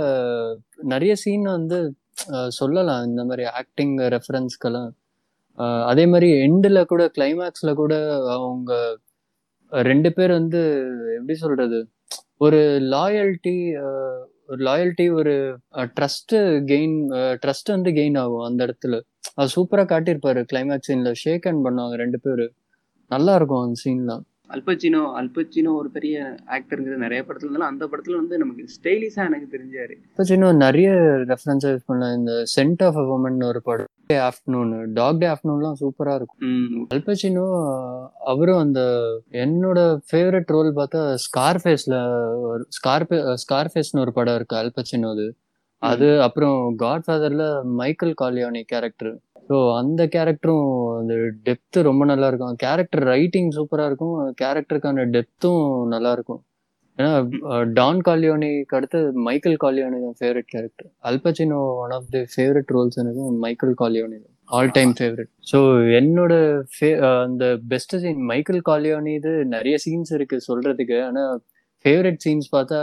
நிறைய 0.94 1.16
சீன் 1.16 1.48
வந்து 1.58 1.80
சொல்லலாம். 2.60 3.06
இந்த 3.06 3.22
மாதிரி 3.24 3.46
ஆக்டிங் 3.60 3.96
ரெஃபரன்ஸ்க்கெல்லாம் 4.16 4.90
அதே 5.92 6.06
மாதிரி 6.06 6.30
எண்டில் 6.46 6.90
கூட 6.92 7.04
கிளைமேக்ஸ்ல 7.18 7.72
கூட 7.82 7.94
அவங்க 8.36 8.72
ரெண்டு 9.72 10.10
பேர் 10.14 10.32
வந்து 10.40 10.62
எப்படி 11.18 11.36
சொல்றது 11.44 11.80
ஒரு 12.46 12.60
லாயல்ட்டி 12.94 13.56
ஒரு 14.50 14.62
லாயல்ட்டி 14.68 15.06
ஒரு 15.20 15.34
ட்ரஸ்ட் 15.98 16.34
கெயின் 16.72 16.98
ட்ரஸ்ட் 17.44 17.74
வந்து 17.76 17.92
கெயின் 18.00 18.18
ஆகும் 18.24 18.46
அந்த 18.48 18.60
இடத்துல. 18.68 18.98
அது 19.36 19.50
சூப்பரா 19.56 19.84
காட்டியிருப்பாரு 19.92 20.42
கிளைமேக்ஸ் 20.52 20.90
சீன்ல 20.90 21.12
ஷேக் 21.24 21.48
ஹேண்ட் 21.48 21.66
பண்ணுவாங்க 21.68 21.96
ரெண்டு 22.04 22.20
பேரு. 22.26 22.46
நல்லா 23.12 23.34
இருக்கும் 23.40 23.64
அந்த 23.66 23.80
சீன்லாம் 23.86 24.24
அல்பச்சினோ 24.56 25.02
அல்பச்சினோ 25.20 25.72
ஒரு 25.82 25.90
பெரிய 25.98 26.16
ஆக்டருங்கிறது 26.56 27.04
நிறைய 27.06 27.22
படத்துல 27.28 27.48
இருந்தாலும் 27.48 27.72
அந்த 27.72 27.84
படத்துல 27.92 28.18
வந்து 28.22 28.36
நமக்கு 28.42 28.64
ஸ்டைலிஷா 28.76 29.22
எனக்கு 29.30 29.48
தெரிஞ்சாரு. 29.56 29.96
இப்போ 30.10 30.24
சின்ன 30.32 30.52
நிறைய 30.66 30.90
ரெஃபரன்ஸ் 31.32 31.66
யூஸ் 31.70 31.88
பண்ணலாம் 31.90 32.18
இந்த 32.20 32.34
சென்ட் 32.56 32.84
ஆஃப் 32.88 33.00
அ 33.04 33.06
உமன் 33.16 33.40
ஒரு 33.52 33.62
படம். 33.70 33.92
டே 34.10 34.16
ஆஃப்டர்நூன் 34.28 34.72
டாக் 34.94 35.20
டே 35.22 35.28
ஆஃப்டர்நூன்லாம் 35.28 35.78
சூப்பரா 35.82 36.14
இருக்கும். 36.16 36.40
அல்பச்சினோ 36.94 37.46
அவரும் 38.32 38.62
அந்த 38.66 38.82
என்னோட 39.44 39.80
ஃபேவரட் 40.10 40.54
ரோல் 40.56 40.72
பார்த்தா 40.80 41.02
ஸ்கார்ஃபேஸ்ல 41.26 41.98
ஒரு 42.52 42.64
ஸ்கார்பே 42.78 43.20
ஸ்கார்ஃபேஸ்னு 43.44 44.04
ஒரு 44.06 44.14
படம் 44.14 44.36
இருக்கு 44.36 44.58
அல்பச்சினோது 44.62 45.26
அது. 45.82 46.10
அப்புறம் 46.28 46.58
காட் 46.76 47.06
ஃபாதர்ல 47.08 47.46
மைக்கேல் 47.82 48.20
காலியோனி 48.22 48.64
கேரக்டர் 48.74 49.14
ஸோ 49.50 49.56
அந்த 49.78 50.02
கேரக்டரும் 50.08 50.68
அந்த 51.00 51.14
டெப்த் 51.48 51.78
ரொம்ப 51.82 52.04
நல்லா 52.06 52.28
இருக்கும். 52.28 52.56
கேரக்டர் 52.56 53.04
ரைட்டிங் 53.14 53.50
சூப்பரா 53.52 53.86
இருக்கும். 53.86 54.14
கேரக்டருக்கான 54.42 55.06
டெப்த்தும் 55.16 55.64
நல்லா 55.86 56.12
இருக்கும். 56.12 56.42
ஏன்னா 57.00 57.12
டான் 57.80 58.02
காலியோனிக்கு 58.08 58.76
அடுத்து 58.80 59.00
மைக்கேல் 59.28 59.58
காலியோனி 59.64 60.00
தான் 60.06 60.20
favourite 60.20 60.50
character 60.54 60.90
Al Pacino 61.10 61.62
one 61.84 61.96
of 61.98 62.12
the 62.16 62.22
favourite 62.36 62.72
roles 62.76 63.00
எனக்கு 63.04 63.26
Michael 63.46 63.76
Corleone 63.82 64.20
all 64.58 64.74
time 64.78 64.92
favourite 65.00 65.32
so 65.52 65.60
என்னோட 66.00 66.34
அந்த 67.26 67.46
பெஸ்ட் 67.72 67.96
சீன் 68.04 68.22
மைக்கேல் 68.32 68.62
காலியோனி 68.70 69.12
இது 69.20 69.32
நிறைய 69.56 69.76
சீன்ஸ் 69.86 70.12
இருக்கு 70.18 70.38
சொல்றதுக்கு. 70.50 70.98
ஆனா 71.10 71.24
ஃபேவரட் 71.86 72.20
சீன்ஸ் 72.26 72.48
பார்த்தா 72.56 72.80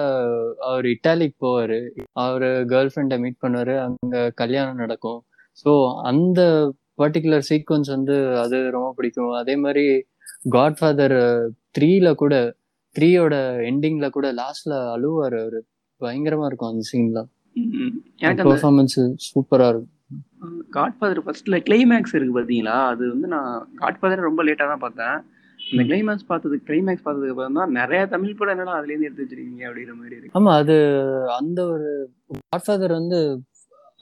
அவர் 0.69 0.87
இட்டாலிக் 0.95 1.37
போவாரு. 1.45 1.79
அவர் 2.25 2.47
கேர்ள் 2.73 2.91
ஃப்ரெண்டை 2.93 3.19
மீட் 3.25 3.43
பண்ணுவாரு. 3.45 3.75
அங்க 3.87 4.17
கல்யாணம் 4.43 4.83
நடக்கும். 4.85 5.21
ஸோ 5.63 5.71
அந்த 6.11 6.41
பர்டிகுலர் 7.03 7.47
சீக்வன்ஸ் 7.51 7.91
வந்து 7.97 8.17
அது 8.45 8.59
ரொம்ப 8.77 8.89
பிடிக்கும். 8.99 9.33
அதே 9.43 9.55
மாதிரி 9.65 9.85
காட்ஃபாதர் 10.57 11.17
த்ரீல 11.77 12.09
கூட 12.23 12.35
த்ரீயோட 12.97 13.35
எண்டிங்ல 13.71 14.07
கூட 14.17 14.29
லாஸ்ட்ல 14.41 14.75
அழுவாரு 14.95 15.39
அவரு. 15.43 15.61
பயங்கரமா 16.01 16.47
இருக்கும் 16.49 16.71
அந்த 16.73 16.85
சீன்லாம் 16.91 17.31
உம் 17.57 17.97
எனக்கு 18.25 18.45
பெர்ஃபார்மன்ஸ் 18.51 18.99
சூப்பரா 19.27 19.67
இருக்கும். 19.73 19.97
காட்ஃபாதர் 20.77 21.21
ஃபர்ஸ்ட்ல 21.25 21.57
கிளைமேக்ஸ் 21.67 22.15
இருக்கு 22.17 22.35
பாத்தீங்களா? 22.39 22.77
அது 22.93 23.03
வந்து 23.13 23.29
நான் 23.35 23.53
காட்ஃபாதர் 23.83 24.29
ரொம்ப 24.29 24.43
லேட்டா 24.49 24.67
தான் 24.73 24.85
பார்த்தேன். 24.85 25.17
இந்த 25.61 25.83
கிளைமேக்ஸ் 25.89 26.29
பார்த்தது 26.29 26.57
கிளைமேக்ஸ் 26.69 27.05
பார்த்ததுக்கு 27.05 27.35
அப்புறம் 27.35 27.59
தான் 27.61 27.75
நிறைய 27.79 28.01
தமிழ் 28.13 28.39
படம் 28.39 28.55
என்னடா 28.55 28.77
அதுல 28.79 28.93
இருந்து 28.93 29.09
எடுத்து 29.09 29.25
வச்சிருக்கீங்க 29.25 29.65
அப்படிங்கிற 29.69 29.95
மாதிரி 29.99 30.17
இருக்கு. 30.17 30.35
ஆமா 30.39 30.53
அது 30.61 30.77
அந்த 31.41 31.61
ஒரு 31.75 31.91
காட்ஃபாதர் 32.53 32.95
வந்து 33.01 33.19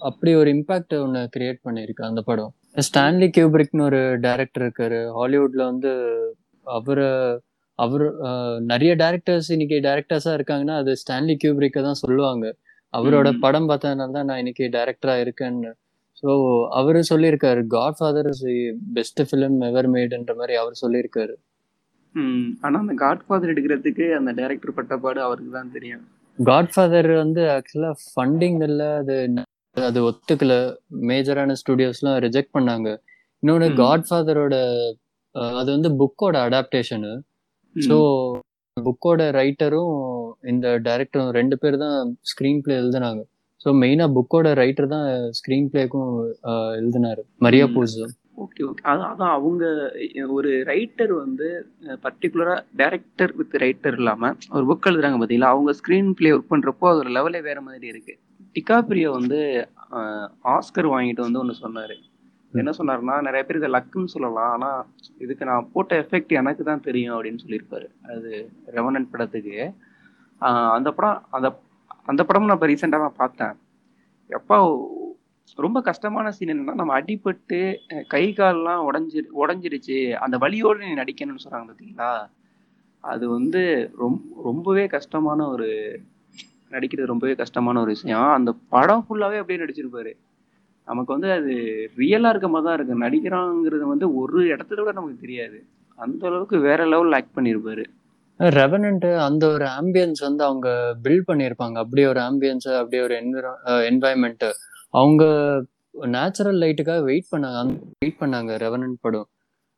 அப்படி 0.03 0.33
ஒரு 0.41 0.49
இம்பாக்ட் 0.57 0.95
ஒன்று 1.05 1.23
கிரியேட் 1.35 1.65
பண்ணியிருக்கு 1.67 2.09
அந்த 2.11 2.23
படம். 2.29 2.53
ஸ்டான்லி 2.87 3.29
கியூபிரிக்னு 3.37 3.87
ஒரு 3.91 4.01
டைரக்டர் 4.27 4.65
இருக்காரு. 4.67 5.01
ஹாலிவுட்ல 5.19 5.62
வந்து 5.73 5.93
அவரு 6.67 7.09
அவர் 7.79 8.05
நிறைய 8.73 8.93
டேரக்டர்ஸ் 8.97 9.49
இன்னைக்கு 9.55 9.77
டேரக்டர்ஸா 9.89 10.33
இருக்காங்கன்னா 10.39 10.77
அது 10.83 10.93
ஸ்டான்லி 11.03 11.35
கியூபிரிக்க 11.43 11.83
தான் 11.83 12.01
சொல்லுவாங்க. 12.05 12.47
அவரோட. 12.95 13.29
படம் 13.39 13.69
பார்த்ததுனால 13.71 14.15
தான் 14.17 14.29
நான் 14.31 14.41
இன்னைக்கு 14.43 14.67
டைரக்டரா 14.77 15.15
இருக்கேன்னு. 15.25 15.71
ஸோ 16.23 16.31
அவரு 16.71 17.01
சொல்லியிருக்காரு 17.11 17.61
Godfather 17.99 18.29
is 18.31 18.47
best 18.95 19.21
film 19.29 19.59
ever 19.61 19.89
மேட்ன்ற 19.95 20.35
மாதிரி 20.37 20.55
அவர் 20.63 20.81
சொல்லியிருக்காரு. 20.83 21.35
ஆனா 22.65 22.77
அந்த 22.79 22.95
காட்ஃபாதர் 23.03 23.53
எடுக்கிறதுக்கு 23.53 24.07
அந்த 24.19 24.31
டைரக்டர் 24.33 24.77
பட்டப்பாடு 24.79 25.21
அவருக்கு 25.27 25.51
தான் 25.51 25.75
தெரியும். 25.77 26.05
காட்ஃபாதர் 26.39 27.11
வந்து 27.15 27.43
ஆக்சுவலா 27.57 27.93
ஃபண்டிங் 28.05 28.61
இல்ல 28.69 28.83
அது 28.97 29.17
அது 29.77 29.99
ஒத்துக்கல. 30.11 30.55
மேஜரான 31.11 31.57
ஸ்டுடியோஸ்லாம் 31.61 32.19
ரிஜெக்ட் 32.27 32.57
பண்ணாங்க. 32.57 32.89
இன்னொன்னு 33.43 33.69
ம். 33.71 33.77
காட்ஃபாதரோட 33.83 34.55
அது 35.35 35.69
வந்து 35.77 35.91
புக்கோட 36.01 36.37
அடாப்டேஷனு. 36.47 37.13
ஸோ 37.87 37.97
புக்கோட 38.77 39.23
ரைட்டரும் 39.39 39.97
இந்த 40.45 40.67
டைரக்டரும் 40.87 41.35
ரெண்டு 41.39 41.57
பேர் 41.63 41.77
தான் 41.85 41.99
ஸ்க்ரீன் 42.31 42.63
பிளே 42.65 42.75
எழுதுனாங்க 42.83 43.23
ஸோ 43.61 43.69
மெயினாக 43.83 44.15
புக்கோட 44.17 44.49
ரைட்டர் 44.61 44.93
தான் 44.95 45.07
ஸ்க்ரீன் 45.39 45.69
பிளேக்கும் 45.73 46.11
எழுதினாரு. 46.81 47.23
மரியா. 47.47 47.67
பூஸ். 47.75 47.97
ஓகே 48.45 48.63
ஓகே 48.69 48.83
அதான் 48.91 49.11
அதான் 49.13 49.33
அவங்க 49.37 49.65
ஒரு 50.37 50.51
ரைட்டர் 50.71 51.13
வந்து 51.23 51.47
பர்டிகுலரா 52.05 52.55
டைரக்டர் 52.81 53.33
வித் 53.39 53.57
ரைட்டர் 53.65 53.97
இல்லாம 54.01 54.31
ஒரு 54.57 54.65
புக் 54.71 54.89
எழுதுறாங்க 54.91 55.19
பாத்தீங்களா? 55.23 55.53
அவங்க 55.55 55.73
ஸ்கிரீன் 55.81 56.13
பிளே 56.19 56.31
ஒர்க் 56.35 56.53
பண்றப்போ 56.53 56.89
அதோட 56.91 57.11
லெவலே 57.17 57.41
வேற 57.49 57.61
மாதிரி 57.61 57.87
இருக்கு. 57.93 58.15
டிகாப்ரியோ 58.57 59.11
வந்து 59.19 59.41
ஆஸ்கர் 60.55 60.93
வாங்கிட்டு 60.95 61.27
வந்து 61.27 61.41
ஒன்று 61.43 61.63
சொன்னாரு. 61.65 61.97
என்ன 62.52 62.71
சொன்னாருன்னா 62.78 63.14
நிறைய 63.26 63.43
பேர் 63.47 63.59
இதை 63.61 63.71
லக்குன்னு 63.76 64.14
சொல்லலாம் 64.14 64.50
ஆனா 64.55 64.71
இதுக்கு 65.25 65.45
நான் 65.50 65.69
போட்ட 65.73 65.93
எஃபெக்ட் 66.02 66.33
எனக்கு 66.40 66.62
தான் 66.69 66.85
தெரியும் 66.88 67.14
அப்படின்னு 67.17 67.43
சொல்லியிருப்பாரு. 67.45 67.87
அது 68.12 68.31
ரெவனன்ட் 68.76 69.11
படத்துக்கு. 69.12 69.57
அந்த 70.76 70.88
படம் 70.99 71.19
அந்த 71.38 71.49
அந்த 72.11 72.23
படமும் 72.28 72.49
நான் 72.50 72.59
இப்போ 72.59 72.71
ரீசெண்டாக 72.71 73.07
நான் 73.07 73.21
பார்த்தேன். 73.23 73.55
எப்பா 74.31 74.57
ரொம்ப 75.64 75.78
கஷ்டமான 75.88 76.31
சீன் 76.37 76.52
என்னன்னா 76.52 76.75
நம்ம 76.81 76.95
அடிபட்டு 77.00 77.59
கை 78.14 78.25
கால்லாம் 78.38 78.83
உடஞ்சி 78.88 79.21
உடஞ்சிருச்சு 79.43 79.97
அந்த 80.25 80.37
வலியோடு 80.45 80.81
நீ 80.88 80.93
நடிக்கணும்னு 81.02 81.45
சொல்றாங்க 81.45 81.67
பார்த்தீங்களா 81.69 82.11
அது 83.05 83.25
வந்து 83.37 83.62
ரொம் 84.00 84.21
ரொம்பவே 84.49 84.85
கஷ்டமான 84.95 85.47
ஒரு 85.55 85.69
நடிக்கிறது 86.75 87.12
ரொம்பவே 87.12 87.35
கஷ்டமான 87.35 87.81
ஒரு 87.81 87.90
விஷயம். 87.97 88.28
அந்த 88.38 88.50
படம் 88.75 89.05
ஃபுல்லாகவே 89.05 89.40
அப்படியே 89.40 89.61
நடிச்சிருப்பாரு. 89.64 90.12
நமக்கு 90.90 91.14
வந்து 91.14 91.30
அது 91.38 91.52
ரியலாக 92.02 92.33
இருக்க 92.35 92.49
மாதிரி 92.54 92.66
தான் 92.68 92.76
இருக்கு. 92.78 93.02
நடிக்கிறாங்கிறது 93.04 93.85
வந்து 93.92 94.07
ஒரு 94.21 94.40
இடத்துல 94.54 94.80
கூட 94.83 94.95
நமக்கு 94.99 95.25
தெரியாது. 95.25 95.59
அந்த 95.99 96.23
அளவுக்கு 96.30 96.57
வேற 96.68 96.80
லெவல் 96.95 97.16
ஆக்ட் 97.18 97.37
பண்ணியிருப்பாரு 97.38 97.85
ரெவனண்ட்டு 98.40 99.09
அந்த 99.26 99.45
ஒரு 99.54 99.66
ஆம்பியன்ஸ் 99.78 100.21
வந்து 100.26 100.42
அவங்க 100.49 100.68
பில்ட் 101.04 101.28
பண்ணியிருப்பாங்க 101.30 101.76
அப்படி 101.85 102.02
ஒரு 102.12 102.21
ஆம்பியன்ஸ் 102.28 102.68
அப்படி 102.80 102.99
ஒரு 103.07 103.14
என்வாயன்மெண்ட் 103.90 104.45
அவங்க 104.99 105.25
நேச்சுரல் 106.14 106.59
லைட்டுக்காக 106.62 107.02
வெயிட் 107.09 107.28
பண்ணாங்க. 107.33 107.73
வெயிட் 108.02 108.21
பண்ணாங்க 108.23 108.50
ரெவனண்ட் 108.64 108.99
படம். 109.07 109.28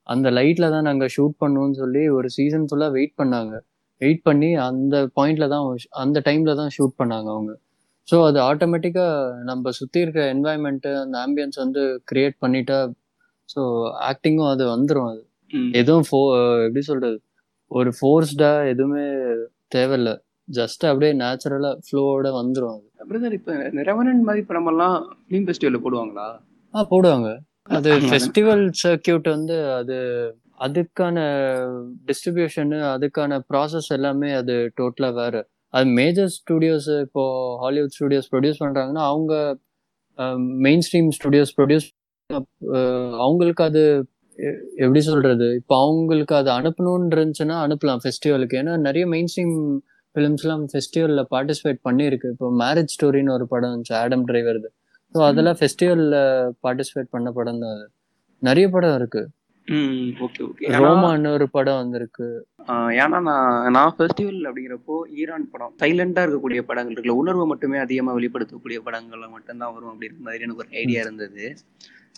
அந்த 0.06 0.28
லைட்ல 0.38 0.68
தான் 0.74 0.86
நாங்கள் 0.88 1.12
ஷூட் 1.16 1.34
பண்ணுவோம்னு 1.42 1.78
சொல்லி 1.82 2.02
ஒரு 2.16 2.28
சீசன் 2.36 2.66
ஃபுல்லாக 2.68 2.94
வெயிட் 2.96 3.14
பண்ணாங்க. 3.20 3.54
வெயிட் 4.00 4.22
பண்ணி 4.28 4.50
அந்த 4.66 4.96
பாயிண்ட்ல 5.18 5.48
தான் 5.54 5.64
அந்த 6.02 6.18
டைம்ல 6.28 6.54
தான் 6.60 6.72
ஷூட் 6.76 6.94
பண்ணாங்க 7.00 7.28
அவங்க. 7.34 7.52
ஸோ 8.10 8.24
அது 8.26 8.38
ஆட்டோமேட்டிக்கா 8.40 9.06
நம்ம 9.42 9.70
சுத்தி 9.70 10.00
இருக்கிற 10.00 10.34
என்வாயன்மெண்ட் 10.34 10.86
அந்த 11.02 11.18
ஆம்பியன்ஸ் 11.18 11.56
வந்து 11.56 12.02
கிரியேட் 12.12 12.36
பண்ணிட்டா 12.40 12.78
ஸோ 13.48 13.60
ஆக்டிங்கும் 14.08 14.50
அது 14.50 14.64
வந்துடும் 14.66 15.08
அது. 15.08 15.22
எதுவும் 15.72 16.06
ஃபோ 16.10 16.18
எப்படி 16.66 16.80
சொல்றது? 16.80 17.16
ஒரு 17.70 17.90
ஃபோர்ஸ்டா 18.00 18.66
எதுவுமே 18.66 19.04
தேவையில்ல. 19.68 20.10
ஜஸ்ட் 20.48 20.84
அப்படியே 20.86 21.12
நேச்சுரலா 21.12 21.70
ஃப்ளோவோட 21.86 22.28
வந்துடும் 22.32 22.74
அது. 22.74 22.86
பிரதர் 23.08 23.32
இப்ப 23.32 23.52
ரெவனன்ட் 23.82 24.22
மாதிரி 24.22 24.46
படமெல்லாம் 24.46 24.96
ஃபிலிம் 25.26 25.46
ஃபெஸ்டிவல்ல 25.46 25.80
போடுவாங்களா? 25.84 26.26
ஆ 26.74 26.86
போடுவாங்க. 26.90 27.28
அது. 27.68 27.90
ஃபெஸ்டிவல் 28.10 28.70
சர்க்கியூட் 28.82 29.28
வந்து 29.28 29.72
அது 29.74 29.96
அதுக்கான 30.60 31.18
டிஸ்ட்ரிபியூஷன் 32.06 32.72
அதுக்கான 32.94 33.38
ப்ராசஸ் 33.50 33.88
எல்லாமே 33.88 34.32
அது 34.32 34.72
டோட்டலா 34.80 35.14
வேற. 35.14 35.34
அது 35.74 35.86
மேஜர் 36.00 36.30
ஸ்டுடியோஸ் 36.36 36.88
இப்போ 37.06 37.22
ஹாலிவுட் 37.64 37.94
ஸ்டுடியோஸ் 37.96 38.30
ப்ரொடியூஸ் 38.32 38.62
பண்றாங்கன்னா 38.64 39.04
அவங்க 39.12 39.34
மெயின் 40.66 40.84
ஸ்ட்ரீம் 40.86 41.10
ஸ்டுடியோஸ் 41.18 41.52
ப்ரொடியூஸ் 41.58 41.86
அவங்களுக்கு 43.24 43.62
அது 43.68 43.82
எப்படி 44.84 45.00
சொல்றது? 45.10 45.46
இப்போ 45.60 45.74
அவங்களுக்கு 45.84 46.34
அது 46.40 46.50
அனுப்பணும்னு 46.58 47.14
இருந்துச்சுன்னா 47.16 47.56
அனுப்பலாம் 47.66 48.02
ஃபெஸ்டிவலுக்கு 48.04 48.58
ஏன்னா 48.60 48.74
நிறைய 48.88 49.04
மெயின் 49.14 49.30
ஸ்ட்ரீம் 49.32 49.56
ஃபிலிம்ஸ்லாம் 50.14 50.64
ஃபெஸ்டிவலில் 50.70 51.24
பார்ட்டிசிபேட் 51.34 51.80
பண்ணியிருக்கு. 51.88 52.28
இப்போ 52.34 52.46
மேரேஜ் 52.62 52.94
ஸ்டோரின்னு 52.96 53.34
ஒரு 53.38 53.46
படம் 53.52 53.70
இருந்துச்சு 53.70 53.96
ஆடம் 54.02 54.24
டிரைவர்து 54.30 54.68
ஸோ 55.14 55.20
அதெல்லாம் 55.28 55.58
ஃபெஸ்டிவலில் 55.60 56.16
பார்ட்டிசிபேட் 56.64 57.12
பண்ண 57.14 57.28
படம் 57.38 57.60
தான் 57.62 57.74
அது. 57.76 57.86
நிறைய 58.42 58.66
படம் 58.76 58.96
இருக்கு. 59.00 59.22
ம் 59.26 59.39
ஓகே 60.24 60.40
ஓகே 60.46 60.68
ரோமான்னு 60.82 61.32
ஒரு 61.36 61.46
படம் 61.56 61.80
வந்திருக்கு. 61.80 62.26
ஏன்னா 63.00 63.18
நான் 63.28 63.72
நான் 63.76 63.94
ஃபெஸ்டிவல் 63.96 64.40
அப்படிங்கிறப்போ 64.48 64.94
ஈரான் 65.20 65.46
படம் 65.52 65.74
சைலண்டா 65.82 66.22
இருக்கக்கூடிய 66.26 66.60
படங்கள் 66.70 66.94
இருக்குல்ல 66.94 67.20
உணர்வை 67.22 67.44
மட்டுமே 67.52 67.78
அதிகமா 67.84 68.12
வெளிப்படுத்தக்கூடிய 68.18 68.78
படங்கள்ல 68.86 69.28
மட்டும்தான் 69.36 69.74
வரும் 69.76 69.92
அப்படின்ற 69.92 70.20
மாதிரி 70.26 70.44
எனக்கு 70.46 70.64
ஒரு 70.64 70.72
ஐடியா 70.82 71.02
இருந்தது. 71.06 71.44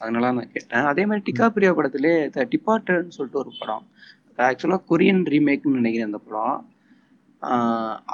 அதனால 0.03 0.31
நான் 0.37 0.53
கேட்டேன். 0.55 0.87
அதே 0.93 1.03
மாதிரி 1.09 1.25
டிகாப்ரியா 1.29 1.73
படத்திலே 1.79 2.15
த 2.37 2.47
டிபார்ட்டர்னு 2.55 3.17
சொல்லிட்டு 3.19 3.43
ஒரு 3.45 3.53
படம். 3.61 3.85
ஆக்சுவலா 4.49 4.79
கொரியன் 4.93 5.25
ரீமேக்னு 5.35 5.81
நினைக்கிறேன் 5.81 6.11
அந்த 6.11 6.23
படம். 6.29 6.59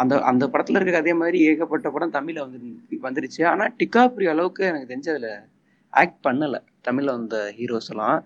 அந்த 0.01 0.15
அந்த 0.31 0.45
படத்துல 0.53 0.81
இருக்க 0.81 1.05
அதே 1.05 1.15
மாதிரி 1.21 1.39
ஏகப்பட்ட 1.51 1.89
படம் 1.95 2.17
தமிழ்ல 2.19 2.45
வந்து 2.47 2.59
வந்துருச்சு. 3.07 3.43
ஆனா 3.53 3.65
டிகாப்ரி 3.83 4.27
அளவுக்கு 4.35 4.65
எனக்கு 4.71 4.91
தெரிஞ்சதுல 4.93 5.31
ஆக்ட் 5.93 6.21
பண்ணல. 6.27 6.57
தமிழில் 6.89 7.17
வந்த 7.17 7.39
ஹீரோஸ் 7.59 7.91
எல்லாம். 7.95 8.19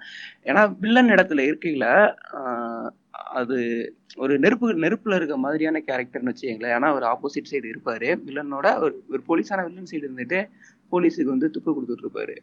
ஏன்னா 0.51 0.63
வில்லன் 0.85 1.13
இடத்துல 1.17 1.47
இருக்கையில் 1.51 1.89
அது 3.41 3.57
ஒரு 4.23 4.35
நெருப்பு 4.45 4.67
நெருப்புல 4.85 5.19
இருக்க 5.19 5.37
மாதிரியான 5.45 5.81
கேரக்டர்னு 5.89 6.33
வச்சுக்கங்களேன். 6.33 6.75
ஏன்னா 6.79 6.89
ஒரு 6.99 7.07
ஆப்போசிட் 7.13 7.51
சைடு 7.51 7.67
இருப்பாரு. 7.73 8.09
வில்லனோட 8.27 8.67
ஒரு 8.85 8.95
ஒரு 9.13 9.23
போலீஸான 9.29 9.65
வில்லன் 9.69 9.91
சைடு 9.93 10.07
இருந்துட்டு 10.09 10.41
போலீஸுக்கு 10.93 11.35
வந்து 11.35 11.49
துப்பு 11.55 11.71
கொடுத்துட்டு 11.77 12.05
இருப்பாரு. 12.07 12.35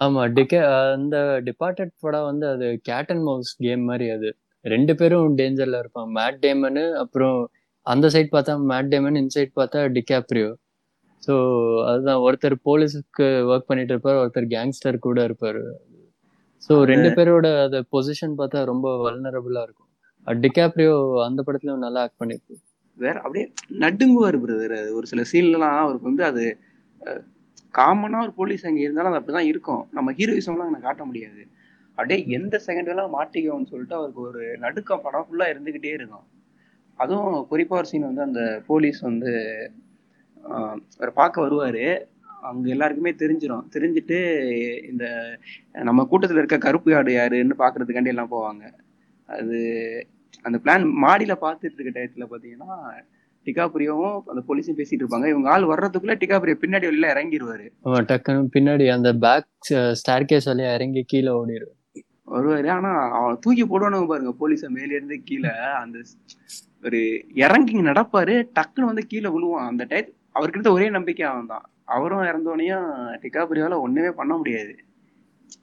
ஆமா 0.00 0.22
டிகே 0.36 0.60
அந்த 0.94 1.16
டிபார்ட்டட் 1.48 1.92
படம் 2.04 2.28
வந்து 2.30 2.46
அது 2.54 2.68
கேட் 2.88 3.10
அண்ட் 3.12 3.24
மவுஸ் 3.28 3.52
கேம் 3.64 3.84
மாதிரி 3.90 4.06
அது. 4.16 4.30
ரெண்டு 4.64 4.92
பேரும் 5.00 5.36
டேஞ்சர்ல 5.38 5.78
இருப்பான் 5.82 6.10
மேட் 6.18 6.40
டேமனு 6.44 6.84
அப்புறம் 7.02 7.38
அந்த 7.86 8.08
சைட் 8.14 8.34
பார்த்தா 8.34 8.54
மேட் 8.70 8.90
டேமன் 8.92 9.18
இன்சைட் 9.22 9.52
பார்த்தா 9.60 9.80
டிகாப்ரியோ 9.96 10.50
ஸோ 11.26 11.34
அதுதான். 11.90 12.20
ஒருத்தர் 12.26 12.56
போலீஸுக்கு 12.68 13.26
ஒர்க் 13.50 13.68
பண்ணிட்டு 13.70 13.94
இருப்பாரு 13.94 14.20
ஒருத்தர் 14.22 14.48
கேங்ஸ்டர் 14.54 15.04
கூட 15.06 15.18
இருப்பாரு. 15.28 15.62
ஸோ 16.66 16.72
ரெண்டு 16.90 17.08
பேரோட 17.18 17.46
அது 17.66 17.78
பொசிஷன் 17.94 18.34
பார்த்தா 18.40 18.58
ரொம்ப 18.72 18.88
வல்னரபுளா 19.04 19.62
இருக்கும். 19.66 19.88
டிகாப்ரியோ 20.26 20.94
அந்த 21.28 21.40
படத்துலயும் 21.46 21.84
நல்லா 21.86 22.02
ஆக்ட் 22.04 22.20
பண்ணிருக்கு 22.20 22.56
வேற 22.98 23.16
அப்படியே 23.24 23.44
நடுங்குவார் 23.84 24.36
பிரதர் 24.42 24.76
ஒரு 24.96 25.06
சில 25.10 25.22
சீன்லாம் 25.30 25.78
அவருக்கு 25.84 26.10
வந்து 26.10 26.24
அது 26.30 26.42
காமனா 27.74 28.18
ஒரு 28.26 28.32
போலீஸ் 28.40 28.66
அங்கே 28.68 28.82
இருந்தாலும் 28.86 29.10
அது 29.10 29.20
அப்படிதான் 29.20 29.48
இருக்கும். 29.50 29.82
நம்ம 29.96 30.12
ஹீரோயிசம்லாம் 30.18 30.68
அங்கே 30.70 30.82
காட்ட 30.86 31.02
முடியாது. 31.10 31.42
அப்படியே 31.98 32.18
எந்த 32.36 32.54
செகண்ட்லாம் 32.66 33.14
மாட்டிக்குவோம்னு 33.16 33.70
சொல்லிட்டு 33.70 33.96
அவருக்கு 33.98 34.20
ஒரு 34.28 34.42
நடுக்கம் 34.64 35.02
படம் 35.06 35.26
ஃபுல்லா 35.26 35.46
இருந்துகிட்டே 35.52 35.92
இருக்கும். 35.98 36.26
அதுவும் 36.98 37.36
குறிப்பா 37.50 37.76
ஒரு 37.80 37.90
சீன் 37.90 38.08
வந்து 38.10 38.24
அந்த 38.28 38.42
போலீஸ் 38.68 39.00
வந்து 39.08 39.32
அவரை 40.42 41.12
பார்க்க 41.20 41.46
வருவாரு. 41.46 41.84
அவங்க 42.46 42.66
எல்லாருக்குமே 42.74 43.12
தெரிஞ்சிடும் 43.22 43.66
தெரிஞ்சுட்டு 43.74 44.18
இந்த 44.90 45.04
நம்ம 45.88 46.06
கூட்டத்துல 46.10 46.40
இருக்க 46.42 46.58
கருப்பு 46.58 46.94
ஆடு 46.98 47.12
யாருன்னு 47.12 47.56
பாக்குறதுக்காண்டி 47.58 48.12
எல்லாம் 48.14 48.32
போவாங்க. 48.32 48.64
அது 49.28 49.58
அந்த 50.44 50.56
பிளான் 50.64 50.86
மாடியில 51.04 51.34
பார்த்துட்டு 51.42 51.78
இருக்க 51.78 51.92
டயத்துல 51.98 52.26
பாத்தீங்கன்னா 52.30 52.72
டிகாப்ரியோவும் 53.46 54.16
அந்த 54.32 54.42
போலீஸும் 54.48 54.78
பேசிட்டு 54.78 55.02
இருப்பாங்க. 55.02 55.28
இவங்க 55.32 55.48
ஆள் 55.54 55.70
வர்றதுக்குள்ள 55.70 56.14
டிகாப்ரியோ 56.22 56.56
பின்னாடி 56.64 56.88
வெளியில 56.88 57.12
இறங்கிடுவாரு 57.14 57.66
டக்குன்னு 58.10 58.52
பின்னாடி 58.56 58.86
அந்த 58.96 59.12
பேக் 59.24 59.70
ஸ்டார் 60.00 60.28
கேஸ் 60.32 60.48
வழியா 60.50 60.72
இறங்கி 60.78 61.02
கீழே 61.12 61.32
ஓடிடு 61.40 61.68
வருவாரு. 62.34 62.68
ஆனா 62.76 62.90
அவன் 63.18 63.40
தூக்கி 63.44 63.64
போடுவானுங்க 63.64 64.08
பாருங்க 64.10 64.32
போலீஸ 64.42 64.68
மேல 64.76 64.90
இருந்து 64.96 65.16
கீழே. 65.28 65.52
அந்த 65.82 65.98
ஒரு 66.86 67.00
இறங்கி 67.44 67.80
நடப்பாரு 67.90 68.34
டக்குன்னு 68.58 68.90
வந்து 68.90 69.04
கீழே 69.12 69.28
விழுவான். 69.36 69.70
அந்த 69.72 69.86
டயத் 69.90 70.12
அவர்கிட்ட 70.36 70.70
ஒரே 70.76 70.86
நம்பிக்கை 70.96 71.24
அவன் 71.30 71.50
தான் 71.52 71.66
அவரும் 71.94 72.28
இறந்தோனையும் 72.30 72.86
டிகாபுரியால 73.22 73.78
ஒண்ணுமே 73.84 74.10
பண்ண 74.20 74.32
முடியாது. 74.40 74.74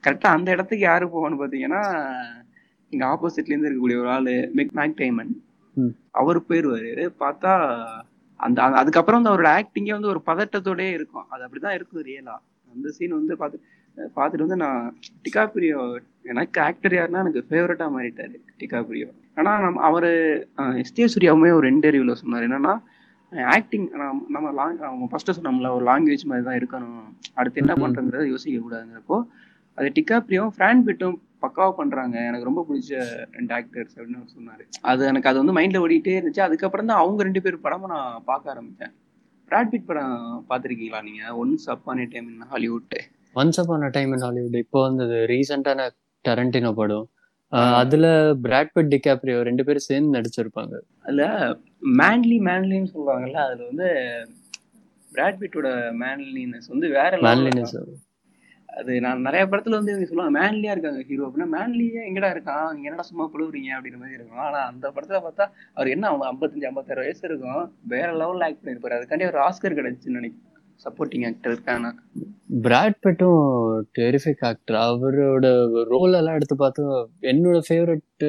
கரெக்டா 0.04 0.28
அந்த 0.36 0.48
இடத்துக்கு 0.54 0.84
யாரு 0.90 1.06
போவான்னு 1.14 1.40
பாத்தீங்கன்னா 1.40 1.82
இங்க 2.92 3.04
ஆப்போசிட்ல 3.12 3.52
இருந்து 3.52 3.68
இருக்கக்கூடிய 3.68 3.98
ஒரு 4.02 4.10
ஆளு 4.16 4.34
மெக் 4.58 4.76
மேக் 4.78 5.00
டைமன். 5.00 5.32
அவர் 6.20 6.38
போயிருவாரு. 6.48 6.92
பார்த்தா 7.22 7.52
அந்த 8.40 8.62
அதுக்கப்புறம் 8.80 9.18
வந்து 9.18 9.32
அவரோட 9.32 9.50
ஆக்டிங்கே 9.58 9.96
வந்து 9.96 10.12
ஒரு 10.12 10.20
பதட்டத்தோடயே 10.28 10.92
இருக்கும். 10.98 11.26
அது 11.32 11.42
அப்படிதான் 11.46 11.76
இருக்கும் 11.78 12.06
ரியலா 12.08 12.36
அந்த 12.74 12.88
சீன் 12.96 13.18
வந்து 13.18 13.34
பார்த்து 13.42 13.58
பார்த்துட்டு 14.16 14.46
வந்து 14.46 14.58
நான் 14.64 14.82
டிகாப்ரியோ 15.24 15.80
எனக்கு 16.32 16.58
ஆக்டர் 16.66 16.94
யாருன்னா 16.96 17.22
எனக்கு 17.24 17.40
ஃபேவரட்டா 17.48 17.86
மாறிட்டாரு 17.96 18.36
டிகாப்ரியோ. 18.60 19.08
ஆனா 19.38 19.50
நம்ம 19.64 19.82
அவரு 19.88 20.10
எஸ்டே 20.82 21.08
சூர்யாவுமே 21.14 21.50
ஒரு 21.58 21.66
இன்டர்வியூல 21.74 22.14
சொன்னார். 22.22 22.46
என்னன்னா 22.48 22.74
ஆக்டிங் 23.32 23.88
நம்ம 24.28 24.52
லாங் 24.52 25.08
ஃபர்ஸ்ட் 25.10 25.30
சொன்னோம்ல 25.30 25.70
ஒரு 25.74 25.84
லாங்குவேஜ் 25.84 26.24
மாதிரி 26.24 26.46
தான் 26.48 26.58
இருக்கணும். 26.60 27.04
அடுத்து 27.34 27.60
என்ன 27.60 27.76
ம். 27.76 27.82
பண்றங்கிறத 27.82 28.28
யோசிக்க 28.28 28.60
கூடாதுங்கிறப்போ 28.60 29.18
அது 29.74 29.92
டிகாப்ரியும் 29.98 30.50
ஃப்ரான் 30.56 30.82
பிட்டும் 30.82 31.22
பக்காவா 31.42 31.70
பண்றாங்க. 31.70 32.16
எனக்கு 32.20 32.44
ரொம்ப 32.44 32.66
பிடிச்ச 32.68 32.90
ரெண்டு 33.30 33.54
ஆக்டர்ஸ் 33.54 33.94
அப்படின்னு 33.96 34.18
அவர் 34.20 34.34
சொன்னாரு. 34.38 34.64
அது 34.80 35.06
எனக்கு 35.06 35.28
அது 35.28 35.44
வந்து 35.44 35.54
மைண்ட்ல 35.58 35.84
ஓடிட்டே 35.84 36.16
இருந்துச்சு. 36.18 36.40
அதுக்கப்புறம் 36.40 36.86
தான் 36.86 36.98
அவங்க 36.98 37.22
ரெண்டு 37.22 37.42
பேர் 37.42 37.60
படமும் 37.60 37.88
நான் 37.88 38.22
பார்க்க 38.24 38.54
ஆரம்பிச்சேன். 38.54 38.92
பிராட் 39.48 39.70
பிட் 39.72 39.86
படம் 39.86 40.46
பார்த்திருக்கீங்களா 40.48 41.02
நீங்க? 41.02 41.22
Once 41.44 41.66
upon 41.66 42.08
time 42.08 42.28
in 42.28 42.40
Hollywood 42.40 42.96
once 43.34 43.60
upon 43.60 43.90
time 43.90 44.12
in 44.12 44.20
Hollywood 44.20 44.54
இப்போ 44.54 44.80
வந்தது. 44.80 45.26
ரீசெண்டான 45.26 45.88
டரண்டினோ 46.28 46.72
படம். 46.72 47.08
அதுல 47.52 48.06
பிராட் 48.42 48.72
பிட் 48.74 48.92
டிகாப்ரியோ 48.94 49.38
ரெண்டு 49.48 49.64
பேரும் 49.64 49.88
சேர்ந்து 49.88 50.16
நடிச்சிருப்பாங்க. 50.16 50.74
அதுல 51.06 51.24
மேன்லி 52.00 52.36
மேன்லின்னு 52.48 52.92
சொல்லுவாங்கல்ல 52.94 53.40
அதுல 53.46 53.66
வந்து 53.70 53.88
பிராட் 55.12 55.40
பிட்டோட 55.40 55.68
மேன்லினஸ் 56.02 56.68
வந்து 56.68 56.88
வேற 56.98 57.18
மேன்லினஸ். 57.26 57.74
அது 58.68 58.92
நான் 59.00 59.24
நிறைய 59.26 59.44
படத்துல 59.46 59.78
வந்து 59.78 59.92
இவங்க 59.92 60.08
சொல்லுவாங்க 60.08 60.34
மேன்லியா 60.38 60.74
இருக்காங்க 60.74 61.00
ஹீரோ 61.08 61.24
அப்படின்னா 61.28 61.48
மேன்லியே 61.56 62.02
எங்கடா 62.08 62.28
இருக்கான் 62.34 62.68
நீங்க 62.74 62.88
என்னடா 62.88 63.06
சும்மா 63.08 63.24
புழுவுறீங்க 63.32 63.70
அப்படின்ற 63.76 63.98
மாதிரி 64.02 64.18
இருக்கும். 64.18 64.44
ஆனா 64.46 64.60
அந்த 64.72 64.86
படத்துல 64.96 65.20
பார்த்தா 65.24 65.46
அவர் 65.74 65.92
என்ன 65.94 66.06
அவங்க 66.10 66.26
ஐம்பத்தஞ்சு 66.32 66.68
ஐம்பத்தாறு 66.70 67.02
வயசு 67.04 67.24
இருக்கும் 67.28 67.64
வேற 67.94 68.08
லெவல்ல 68.20 68.48
ஆக்ட் 68.48 68.62
பண்ணிருப்பாரு. 68.64 68.98
அதுக்காண்டி 68.98 69.28
ஒரு 69.32 69.40
ஆஸ்கர் 69.46 69.78
கிடைச்சுன்னு 69.80 70.18
நினைக்கிறேன். 70.20 70.49
சப்போர்ட்டிங் 70.84 71.24
ஆக்டர் 71.26 71.52
இருக்கான? 71.52 71.88
பிராட் 72.62 72.98
பிட்டும் 73.00 73.40
டெரிஃபிக் 73.98 74.44
ஆக்டர் 74.46 74.78
அவரோட 74.82 75.46
ரோல் 75.88 76.12
எல்லாம் 76.12 76.34
எடுத்து 76.34 76.56
பார்த்தா 76.56 76.84
என்னோட 77.22 77.58
ஃபேவரட் 77.68 78.24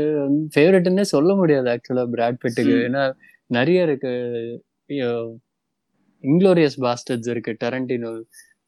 ஃபேவரட்னே 0.53 1.05
சொல்ல 1.11 1.35
முடியாது 1.35 1.69
ஆக்சுவலா 1.69 2.05
பிராட் 2.09 2.41
பிட்டுக்கு. 2.43 2.75
ஏன்னா 2.87 3.03
நிறைய 3.49 3.83
இருக்கு. 3.83 4.11
இன்க்ளோரியஸ் 6.23 6.77
பாஸ்டர்ஸ் 6.81 7.29
இருக்கு 7.29 7.51
டரண்டினோ 7.63 8.11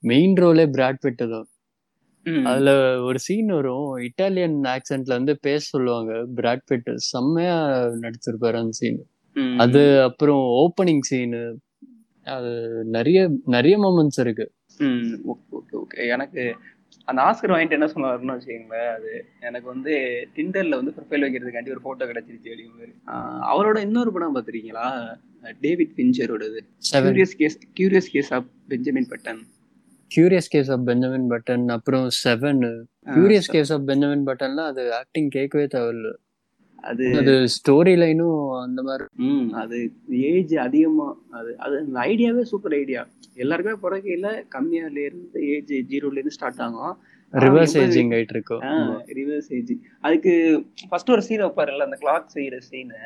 மெயின் 0.03 0.35
ரோலே 0.37 0.65
பிராட் 0.71 0.99
பிட்டு 0.99 1.25
தான். 1.29 1.47
ம். 2.25 2.45
அதுல 2.45 2.71
ஒரு 3.01 3.19
சீன் 3.19 3.51
வரும். 3.53 3.87
இட்டாலியன் 4.07 4.57
ஆக்சென்ட்ல 4.73 5.17
வந்து 5.17 5.33
பேச 5.39 5.61
சொல்லுவாங்க 5.69 6.11
பிராட் 6.35 6.65
பிட் 6.71 6.89
செம்மையா 7.11 7.57
நடிச்சிருப்பாரு 8.03 8.59
அந்த 8.61 8.75
சீன் 8.79 8.99
ம். 9.35 9.55
அது 9.59 9.81
அப்புறம் 10.01 10.41
ஓப்பனிங் 10.59 11.05
சீனு 11.09 11.41
அது 12.25 12.51
நிறைய 12.85 13.19
நிறைய 13.45 13.79
மூமெண்ட்ஸ் 13.79 14.19
இருக்கு. 14.19 14.51
ஓகே 15.53 15.75
ஓகே 15.75 16.07
எனக்கு 16.07 16.55
அந்த 17.05 17.21
ஆஸ்கர் 17.21 17.51
வாங்கிட்டு 17.51 17.71
என்ன 17.71 17.85
சொன்னாருன்னு 17.85 18.35
வச்சுக்கோங்களேன் 18.35 18.93
அது 18.93 19.25
எனக்கு 19.39 19.67
வந்து 19.67 19.93
டிண்டர்ல 20.35 20.69
வந்து 20.69 20.91
ப்ரொஃபைல் 20.91 21.23
வைக்கிறதுக்காண்டி 21.23 21.69
ஒரு 21.69 21.81
போட்டோ 21.81 22.05
கிடைச்சிருச்சு 22.05 22.51
அப்படிங்கிறாரு 22.51 22.93
ஆஹ் 23.07 23.41
அவரோட 23.51 23.77
இன்னொரு 23.77 24.11
படம் 24.11 24.35
பார்த்துருக்கீங்களா? 24.35 24.85
David 25.61 25.93
பிஞ்சரோடது 25.97 26.59
curious 26.91 27.35
case 27.37 27.59
curious 27.79 28.11
case 28.11 28.33
of 28.33 28.45
Benjamin 28.67 29.07
Button 29.09 29.41
curious 30.11 30.49
case 30.49 30.71
of 30.71 30.85
Benjamin 30.85 31.29
Button 31.29 31.71
அப்புறம் 31.71 32.07
seven 32.23 32.61
curious 33.07 33.51
case 33.51 33.73
of 33.73 33.85
Benjamin 33.85 34.25
பட்டன்ல 34.25 34.57
அது 34.65 34.93
ஆக்டிங் 34.93 35.29
கேட்கவே 35.29 35.65
தேவையில்ல. 35.65 36.11
அது 36.83 37.05
அது 37.19 37.33
ஸ்டோரி 37.53 37.93
லைனும் 37.99 38.37
அந்த 38.61 38.79
மாதிரி. 38.83 39.05
ம் 39.25 39.47
அது 39.61 39.77
ஏஜ் 40.29 40.53
அதிகமா 40.63 41.07
அது 41.31 41.51
அது 41.59 41.75
அந்த 41.81 41.97
ஐடியாவே 42.07 42.43
சூப்பர் 42.51 42.75
ஐடியா 42.79 43.01
எல்லாருக்குமே 43.37 43.77
பிறக்கையில 43.83 44.27
கம்மியால 44.51 44.97
இருந்து 45.05 45.41
ஏஜ் 45.51 45.73
ஜீரோல 45.91 46.17
இருந்து 46.17 46.35
ஸ்டார்ட் 46.37 46.63
ஆகும். 46.65 46.95
ரிவர்ஸ் 47.33 47.75
ஏஜிங் 47.83 48.11
ஆயிட்டு 48.15 48.35
இருக்கும் 48.35 48.63
ரிவர்ஸ் 49.13 49.49
ஏஜ் 49.57 49.71
அதுக்கு 50.03 50.33
ஃபர்ஸ்ட் 50.89 51.13
ஒரு 51.13 51.23
சீன் 51.27 51.45
வைப்பாருல்ல 51.45 51.87
அந்த 51.87 51.99
கிளாக் 52.03 52.33
செய்யற 52.35 52.59
சீனு 52.67 52.99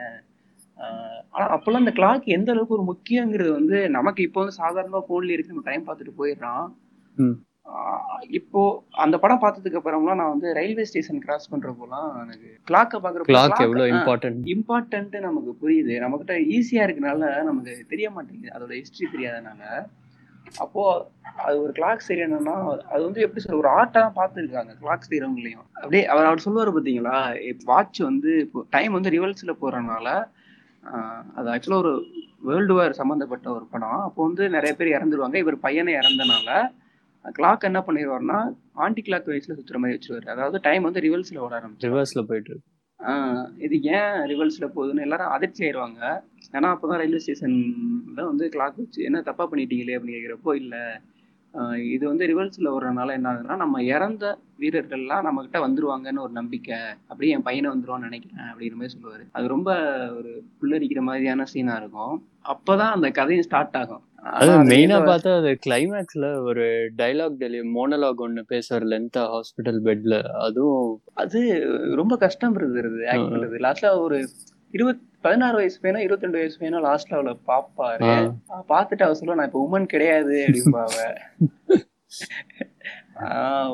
ஆனா 1.34 1.46
அப்பெல்லாம் 1.54 1.84
அந்த 1.84 1.94
கிளாக் 1.96 2.26
எந்த 2.34 2.50
அளவுக்கு 2.54 2.76
ஒரு 2.76 2.86
முக்கியங்கிறது 2.90 3.52
வந்து 3.54 3.78
நமக்கு 3.96 4.22
இப்போ 4.24 4.40
வந்து 4.42 4.58
சாதாரணமா 4.60 5.00
போன்ல 5.08 5.34
இருக்கு 5.34 5.54
நம்ம 5.54 5.66
டைம் 5.68 5.86
பார்த்துட்டு. 5.88 6.36
ஆஹ் 6.48 6.68
இப்போ 8.38 8.62
அந்த 9.04 9.16
படம் 9.24 9.42
பார்த்ததுக்கு 9.44 9.80
அப்புறம்லாம் 9.80 10.20
நான் 10.22 10.34
வந்து 10.34 10.48
ரயில்வே 10.58 10.86
ஸ்டேஷன் 10.90 11.22
கிராஸ் 11.26 11.52
பண்றப்போலாம் 11.54 12.08
எனக்கு 12.24 12.50
கிளாக்கை 12.70 12.98
பாக்குறப்ப 13.04 13.30
கிளாக் 13.32 13.64
எவ்வளவு 13.66 13.92
இம்பார்ட்டன்ட் 13.96 14.48
இம்பார்ட்டன்ட் 14.56 15.16
நமக்கு 15.28 15.52
புரியுது. 15.62 15.94
நம்மகிட்ட 16.04 16.36
ஈஸியா 16.58 16.84
இருக்கனால 16.88 17.30
நமக்கு 17.50 17.74
தெரிய 17.94 18.10
மாட்டேங்குது. 18.16 18.54
அதோட 18.56 18.72
ஹிஸ்டரி 18.80 19.08
தெரியாதனால. 19.16 19.62
அப்போ 20.64 20.84
அது 21.46 21.56
ஒரு 21.64 21.74
கிளாக் 21.78 22.08
செய்யணும்னா 22.08 22.56
அது 22.94 23.02
வந்து 23.08 23.24
எப்படி 23.26 23.42
சொல்ற 23.44 23.58
ஒரு 23.64 23.70
ஆர்ட்டா 23.78 24.04
பார்த்துருக்காங்க 24.20 24.74
கிளாக் 24.84 25.08
செய்யறவங்களையும் 25.10 25.66
அப்படியே 25.82 26.04
அவர் 26.14 26.30
அவர் 26.30 26.46
சொல்லுவார் 26.46 26.74
பார்த்தீங்களா? 26.76 27.18
வாட்ச் 27.72 28.00
வந்து 28.10 28.32
இப்போ 28.46 28.66
டைம் 28.76 28.98
வந்து 28.98 29.14
ரிவல்ஸ்ல 29.18 29.54
போறதுனால 29.62 30.08
அது 31.38 31.48
ஆக்சுவலாக 31.54 31.84
ஒரு 31.86 31.94
வேர்ல்டு 32.48 32.76
வார் 32.78 33.00
சம்மந்தப்பட்ட 33.02 33.48
ஒரு 33.58 33.66
படம். 33.74 34.02
அப்போ 34.08 34.20
வந்து 34.28 34.44
நிறைய 34.58 34.74
பேர் 34.80 34.96
இறந்துருவாங்க. 34.98 35.38
இவர் 35.44 35.64
பையனை 35.68 35.94
இறந்தனால 36.02 36.50
கிளாக் 37.36 37.68
என்ன 37.70 37.80
பண்ணிடுவாருன்னா 37.88 38.40
ஆன்டி 38.86 39.02
கிளாக் 39.06 39.30
வைஸ்ல 39.30 39.56
சுத்துற 39.58 39.78
மாதிரி 39.78 39.98
வச்சிருவாரு. 39.98 40.28
அதாவது 40.30 40.60
டைம் 40.62 40.84
வந்து 40.84 41.04
ரிவல்ஸ்ல 41.06 41.38
ஓட 41.38 41.54
ஆரம்பிச்சு 41.60 41.90
ரிவர்ஸ்ல 41.90 42.24
போயிட்டு 42.32 42.56
இது 43.58 43.76
ஏன் 43.98 44.16
ரிவல்ஸ்ல 44.32 44.66
போகுதுன்னு 44.76 45.06
எல்லாரும் 45.06 45.34
அதிர்ச்சி 45.36 45.62
ஆயிடுவாங்க 45.66 46.02
ஏன்னா 46.56 46.68
அப்பதான் 46.76 47.00
ரயில்வே 47.02 47.20
ஸ்டேஷன்ல 47.26 48.22
வந்து 48.30 48.46
கிளாக் 48.56 48.80
வச்சு 48.82 49.04
என்ன 49.04 49.22
தப்பா 49.22 49.46
பண்ணிட்டீங்களே? 49.52 49.96
அப்படின்னு 49.98 50.18
கேட்கிறப்போ 50.18 50.54
இல்ல. 50.56 50.76
இது 51.94 52.04
வந்து 52.08 52.26
ரிவல்ஸ்ல 52.32 52.72
வர்றதுனால 52.74 53.12
என்ன 53.12 53.28
ஆகுதுன்னா 53.34 53.56
நம்ம 53.56 53.84
இறந்த 53.84 54.26
வீரர்கள்லாம் 54.60 55.26
நம்ம 55.28 55.44
கிட்ட 55.46 55.60
வந்துருவாங்கன்னு 55.68 56.24
ஒரு 56.26 56.34
நம்பிக்கை. 56.40 56.80
அப்படியே 57.08 57.34
என் 57.34 57.46
பையனை 57.48 57.70
வந்துருவான்னு 57.72 58.08
நினைக்கிறேன் 58.10 58.46
அப்படிங்கிற 58.46 58.78
மாதிரி 58.80 58.96
சொல்லுவாரு. 58.96 59.24
அது 59.32 59.48
ரொம்ப 59.48 59.70
ஒரு 60.18 60.32
புல்லரிக்கிற 60.62 61.02
மாதிரியான 61.02 61.46
சீனா 61.46 61.76
இருக்கும். 61.76 62.16
அப்பதான் 62.54 62.96
அந்த 62.98 63.10
கதையும் 63.12 63.48
ஸ்டார்ட் 63.50 63.78
ஆகும். 63.82 64.04
அது 64.24 64.54
மெயினா 64.70 64.98
பார்த்தா 65.08 65.32
அது 65.40 65.50
கிளைமேக்ஸ்ல 65.66 66.28
ஒரு 66.48 66.64
டைலாக் 67.00 67.36
டெலி 67.42 67.60
மோனலாக் 67.76 68.24
ஒன்னு 68.26 68.42
பேசுவார் 68.52 68.86
லென்த்தா 68.92 69.24
ஹாஸ்பிட்டல் 69.34 69.80
பெட்ல 69.88 70.16
அதுவும் 70.46 70.90
அது 71.24 71.40
ரொம்ப 72.02 72.16
கஷ்டம் 72.26 72.58
இருந்தது 72.60 73.02
ஆக்ட் 73.14 73.28
பண்றது. 73.28 73.58
லாஸ்ட்ல 73.66 73.92
ஒரு 74.06 74.18
இருபத் 74.74 75.04
பதினாறு 75.26 75.56
வயசு 75.60 75.78
பையனா 75.84 76.02
இருபத்தி 76.06 76.28
ரெண்டு 76.28 76.42
வயசு 76.42 76.58
பையனா 76.60 76.82
லாஸ்ட்ல 76.88 77.18
அவளை 77.18 77.34
பாப்பாரு. 77.50 78.12
பார்த்துட்டு 78.72 79.06
அவ 79.08 79.16
சொல்லுவா 79.20 79.40
நான் 79.40 79.50
இப்ப 79.52 79.62
உமன் 79.68 79.92
கிடையாது 79.96 80.36
அப்படிம்பா 80.46 80.84
அவ 80.88 80.98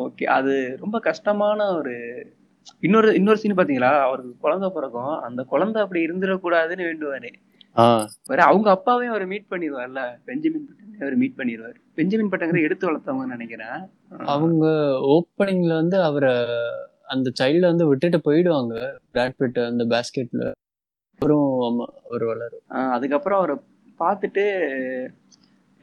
ஓகே 0.06 0.26
அது 0.38 0.54
ரொம்ப 0.84 0.98
கஷ்டமான 1.08 1.60
ஒரு 1.78 1.94
இன்னொரு 2.84 3.10
இன்னொரு 3.20 3.40
சீன் 3.42 3.60
பாத்தீங்களா 3.60 3.92
அவருக்கு 4.06 4.34
குழந்தை 4.46 4.70
பிறக்கும். 4.76 5.14
அந்த 5.28 5.42
குழந்தை 5.52 5.80
அப்படி 5.84 6.02
இருந்துடக்கூடாதுன்னு 6.08 6.88
வேண்டுவாரு. 6.90 7.32
வேற 8.26 8.44
அவங்க 8.44 8.70
அப்பாவையும் 8.70 9.14
அவர் 9.16 9.26
மீட் 9.26 9.46
பண்ணிடுவார்ல? 9.50 10.02
பெஞ்சமின் 10.26 10.68
பட்டன் 10.68 11.02
அவர் 11.02 11.16
மீட் 11.16 11.38
பண்ணிடுவாரு. 11.38 11.76
பெஞ்சமின் 11.96 12.30
பட்டங்கிற 12.30 12.62
எடுத்து 12.62 12.92
வளர்த்தவங்கன்னு 12.92 13.36
நினைக்கிறேன். 13.36 13.78
அவங்க 14.26 14.66
ஓப்பனிங்ல 15.12 15.74
வந்து 15.74 16.02
அவரை 16.02 16.34
அந்த 17.06 17.32
சைல்ட 17.42 17.60
வந்து 17.60 17.88
விட்டுட்டு 17.88 18.18
போயிடுவாங்க. 18.18 18.76
பிராட் 19.12 19.38
பிட் 19.40 19.66
அந்த 19.66 19.84
பேஸ்கெட்ல 19.86 20.52
அப்புறம் 21.14 21.48
ஆமா, 21.62 21.86
அவர் 22.06 22.24
வளரு 22.24 22.58
ஆஹ் 22.70 22.92
அதுக்கப்புறம் 22.92 23.38
அவரை 23.38 23.56
பார்த்துட்டு 24.00 24.44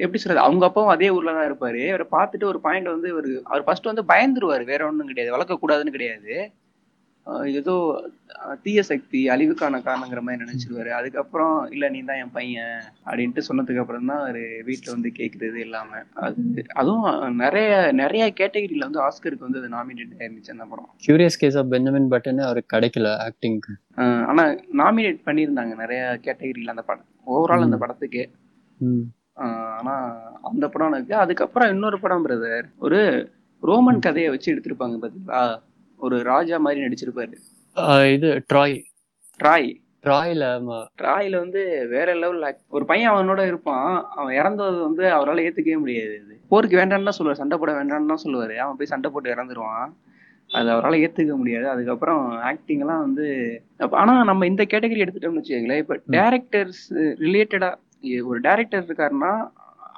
எப்படி 0.01 0.19
சொல்றது 0.19 0.45
அவங்க 0.45 0.67
அப்பாவும் 0.67 0.91
அதே 0.91 1.11
ஊர்ல 1.11 1.33
தான் 1.33 1.49
இருப்பாரு. 1.51 1.83
அவரை 1.89 2.07
பார்த்துட்டு 2.11 2.45
ஒரு 2.45 2.61
பாயிண்ட் 2.61 2.87
வந்து 2.87 3.09
இவர் 3.09 3.29
அவர் 3.43 3.65
ஃபர்ஸ்ட் 3.65 3.91
வந்து 3.93 4.05
பயந்துருவாரு. 4.05 4.65
வேற 4.65 4.87
ஒண்ணும் 4.87 5.07
கிடையாது. 5.07 5.37
வளர்க்க 5.37 5.59
கூடாதுன்னு 5.59 5.91
கிடையாது. 5.91 6.35
ஏதோ 7.59 7.75
தீய 8.63 8.81
சக்தி 8.83 9.21
அழிவுக்கான 9.29 9.81
காரணங்கிற 9.85 10.21
மாதிரி 10.21 10.43
நினைச்சிருவாரு. 10.43 10.91
அதுக்கப்புறம் 10.91 11.55
இல்ல 11.71 11.89
நீ 11.89 12.01
தான் 12.03 12.21
என் 12.23 12.33
பையன் 12.33 12.75
அப்படின்ட்டு 13.07 13.47
சொன்னதுக்கு 13.49 13.83
அப்புறம் 13.83 14.11
தான் 14.11 14.23
அவரு 14.23 14.43
வீட்டுல 14.69 14.95
வந்து 14.95 15.11
கேக்குறது 15.19 15.61
எல்லாமே. 15.67 16.01
அது 16.27 16.65
அதுவும் 16.75 17.09
நிறைய 17.37 17.71
நிறைய 18.01 18.27
கேட்டகரியில 18.41 18.89
வந்து 18.89 19.05
ஆஸ்கருக்கு 19.07 19.47
வந்து 19.49 19.61
அது 19.63 19.71
நாமினேட் 19.77 20.17
ஆயிருந்துச்சு 20.19 20.55
அந்த 20.57 20.67
படம். 20.71 20.91
Curious 21.07 21.41
case 21.43 21.59
of 21.63 21.71
Benjamin 21.75 22.11
Button 22.15 22.43
அவருக்கு 22.49 22.75
கிடைக்கல 22.77 23.13
ஆக்டிங்க்கு 23.27 23.75
ஆனா 24.29 24.45
நாமினேட் 24.81 25.27
பண்ணியிருந்தாங்க 25.27 25.75
நிறைய 25.77 26.03
கேட்டகரியில 26.27 26.75
அந்த 26.77 26.85
படம். 26.85 27.09
ஓவரால் 27.27 27.67
அந்த. 27.69 27.79
படத்துக்கு. 27.79 28.25
ஆனா 29.77 29.95
அந்த 30.49 30.65
படம் 30.69 30.91
எனக்கு 30.91 31.15
அதுக்கப்புறம் 31.17 31.71
இன்னொரு 31.71 31.99
படம் 32.01 32.25
பிரதர் 32.27 32.67
ஒரு 32.79 33.01
ரோமன் 33.63 34.01
கதையை 34.01 34.29
வச்சு 34.31 34.49
எடுத்திருப்பாங்க 34.53 34.97
பாத்தீங்களா? 35.03 35.43
ஒரு 36.01 36.17
ராஜா 36.33 36.59
மாதிரி 36.59 36.81
நடிச்சிருப்பாரு. 36.85 37.37
இது 38.15 38.29
ட்ராய். 38.53 38.77
ட்ராய். 39.41 39.71
ட்ராய்ல 40.05 40.45
ட்ராயில 41.01 41.39
வந்து 41.39 41.63
வேற 41.91 42.09
லெவல் 42.21 42.45
ஒரு 42.77 42.85
பையன் 42.91 43.13
அவனோட 43.13 43.41
இருப்பான். 43.47 43.89
அவன் 44.21 44.35
இறந்தது 44.35 44.79
வந்து 44.83 45.05
அவரால் 45.17 45.43
ஏத்துக்கவே 45.47 45.79
முடியாது 45.79 46.15
இது. 46.25 46.37
போருக்கு 46.53 46.79
வேண்டாம்னு 46.79 47.17
சொல்லுவார். 47.19 47.41
சண்டை 47.43 47.59
போட 47.59 47.73
வேண்டாம்னு 47.73 48.11
தான் 48.13 48.25
சொல்லுவாரு. 48.25 48.57
அவன் 48.65 48.79
போய் 48.79 48.93
சண்டை 48.93 49.11
போட்டு 49.11 49.35
இறந்துருவான். 49.35 49.91
அது 50.51 50.69
அவரால் 50.71 51.03
ஏத்துக்க 51.05 51.35
முடியாது. 51.37 51.67
அதுக்கப்புறம் 51.75 52.23
ஆக்டிங் 52.51 52.83
எல்லாம் 52.85 53.03
வந்து 53.07 53.27
ஆனா 54.03 54.15
நம்ம 54.31 54.47
இந்த 54.47 54.63
கேட்டகரி 54.73 55.03
எடுத்துட்டோம்னு 55.05 55.43
வச்சுக்கோங்களேன். 55.43 55.83
இப்ப 55.85 55.99
டேரக்டர்ஸ் 56.19 56.83
ரிலேட்டடா 57.27 57.71
ஒரு 58.31 58.41
டேரக்டர் 58.41 58.87
இருக்காருன்னா 58.89 59.33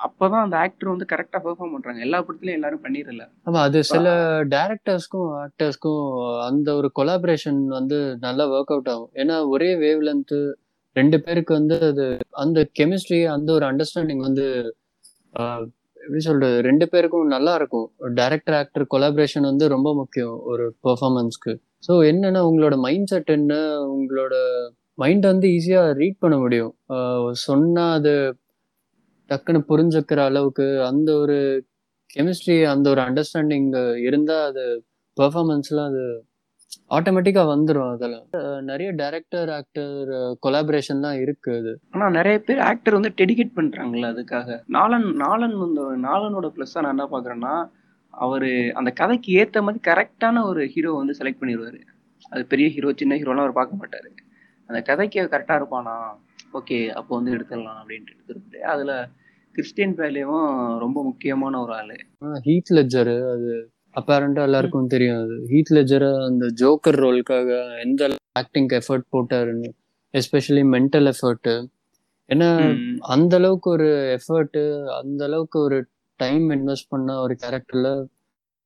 அப்பதான் 0.06 0.44
அந்த 0.44 0.56
ஆக்டர் 0.64 0.92
வந்து 0.92 1.06
கரெக்டா 1.12 1.38
பெர்ஃபார்ம் 1.44 1.74
பண்றாங்க. 1.74 2.00
எல்லா 2.06 2.18
படத்துலயும் 2.24 2.58
எல்லாரும் 2.58 2.82
பண்ணிடல 2.84 3.24
ஆமா 3.48 3.60
அது 3.68 3.78
சில 3.92 4.06
டேரக்டர்ஸ்க்கும் 4.54 5.30
ஆக்டர்ஸ்க்கும் 5.44 6.04
அந்த 6.48 6.68
ஒரு 6.80 6.90
கொலாபரேஷன் 6.98 7.60
வந்து 7.78 7.98
நல்லா 8.26 8.46
ஒர்க் 8.56 8.72
அவுட் 8.76 8.92
ஆகும். 8.94 9.10
ஏன்னா 9.22 9.36
ஒரே 9.54 9.70
வேவ் 9.84 10.02
லென்த் 10.08 10.36
ரெண்டு 10.96 11.18
பேருக்கு 11.24 11.52
வந்து 11.58 11.76
அது 11.90 12.06
அந்த 12.44 12.58
கெமிஸ்ட்ரி 12.78 13.20
அந்த 13.36 13.48
ஒரு 13.58 13.64
அண்டர்ஸ்டாண்டிங் 13.70 14.22
வந்து 14.28 14.46
எப்படி 16.04 16.20
சொல்றது? 16.26 16.56
ரெண்டு 16.66 16.84
பேருக்கும் 16.92 17.32
நல்லா 17.34 17.52
இருக்கும். 17.60 17.86
டேரக்டர் 18.20 18.56
ஆக்டர் 18.60 18.84
கொலாபரேஷன் 18.94 19.46
வந்து 19.50 19.64
ரொம்ப 19.74 19.88
முக்கியம் 20.00 20.36
ஒரு 20.52 20.64
பெர்ஃபார்மன்ஸ்க்கு 20.86 21.52
ஸோ 21.86 21.92
என்னன்னா 22.10 22.40
உங்களோட 22.48 22.74
மைண்ட் 22.86 23.10
செட் 23.12 23.30
என்ன? 23.36 23.54
உங்களோட 23.96 24.34
மைண்ட் 25.02 25.24
வந்து 25.30 25.46
ஈஸியா 25.56 25.82
ரீட் 26.00 26.22
பண்ண 26.24 26.36
முடியும். 26.42 26.72
சொன்னால் 26.88 27.36
சொன்னா 27.46 27.84
அது 27.98 28.12
டக்குன்னு 29.32 29.68
புரிஞ்சுக்கிற 29.70 30.20
அளவுக்கு 30.30 30.66
அந்த 30.90 31.10
ஒரு 31.18 31.38
கெமிஸ்ட்ரி 32.10 32.56
அந்த 32.72 32.86
ஒரு 32.90 33.00
அண்டர்ஸ்டாண்டிங் 33.00 33.70
இருந்தா 34.08 34.36
அது 34.50 34.64
பெர்ஃபார்மன்ஸ்லாம் 35.16 35.90
அது 35.92 36.04
ஆட்டோமேட்டிக்கா 36.96 37.42
வந்துடும் 37.52 37.90
அதில் 37.94 38.16
நிறைய 38.70 38.88
டைரக்டர் 39.00 39.50
ஆக்டர் 39.56 40.10
கொலாபரேஷன்லாம் 40.44 41.18
இருக்கு 41.24 41.50
அது. 41.60 41.72
ஆனா 41.90 42.06
நிறைய 42.08 42.36
பேர் 42.46 42.60
ஆக்டர் 42.68 42.96
வந்து 42.98 43.10
டெடிகேட் 43.20 43.56
பண்றாங்கல்ல 43.56 44.10
அதுக்காக. 44.12 44.56
நாலன் 44.76 45.08
நாலன் 45.24 45.56
வந்து 45.64 45.82
நாலனோட 46.06 46.48
பிளஸ் 46.56 46.76
நான் 46.78 46.94
என்ன 46.96 47.06
பாக்குறேன்னா 47.14 47.54
அவரு 48.14 48.50
அந்த 48.78 48.90
கதைக்கு 49.00 49.30
ஏத்த 49.40 49.62
மாதிரி 49.66 49.80
கரெக்டான 49.90 50.44
ஒரு 50.44 50.62
ஹீரோ 50.74 50.92
வந்து 50.92 51.16
செலக்ட் 51.18 51.40
பண்ணிடுவாரு. 51.40 51.80
அது 52.32 52.42
பெரிய 52.46 52.68
ஹீரோ 52.74 52.92
சின்ன 52.96 53.16
ஹீரோலாம் 53.20 53.46
அவர் 53.46 53.58
பார்க்க 53.60 53.80
மாட்டாரு. 53.82 54.10
அந்த 54.68 54.80
கதைக்கு 54.90 55.22
கரெக்டா 55.34 55.56
இருப்பானா? 55.60 55.96
ஓகே 56.58 56.78
அப்போ 56.98 57.12
வந்து 57.18 57.34
எடுத்துடலாம் 57.36 57.78
அப்படின்ட்டு. 57.80 58.14
எடுத்துருப்பாரு 58.16 58.62
அதுல 58.74 58.92
கிறிஸ்டியன் 59.54 59.94
பேலேவும் 59.98 60.48
ரொம்ப 60.78 60.98
முக்கியமான 61.02 61.60
ஒரு 61.60 61.72
ஆளு. 61.72 61.96
ஹீத் 62.46 62.72
லெஜர் 62.76 63.12
அது 63.32 63.52
அப்பேரண்டா 63.96 64.42
எல்லாருக்கும் 64.42 64.86
தெரியும் 64.86 65.20
அது. 65.22 65.36
ஹீத் 65.50 65.72
லெஜர் 65.76 66.06
அந்த 66.28 66.46
ஜோக்கர் 66.60 66.98
ரோலுக்காக 67.04 67.48
எந்த 67.80 68.02
ஆக்டிங் 68.36 68.70
எஃபர்ட் 68.80 69.06
போட்டாருன்னு 69.10 69.70
எஸ்பெஷலி 70.14 70.62
மென்டல் 70.74 71.08
எஃபர்ட் 71.12 71.50
ஏன்னா 72.28 72.48
அந்த 73.14 73.32
அளவுக்கு 73.36 73.68
ஒரு 73.70 73.88
எஃபர்ட் 74.16 74.58
அந்த 75.00 75.22
அளவுக்கு 75.24 75.58
ஒரு 75.58 75.78
டைம் 76.20 76.44
இன்வெஸ்ட் 76.50 76.88
பண்ண 76.88 77.16
ஒரு 77.20 77.34
கேரக்டர்ல 77.42 77.88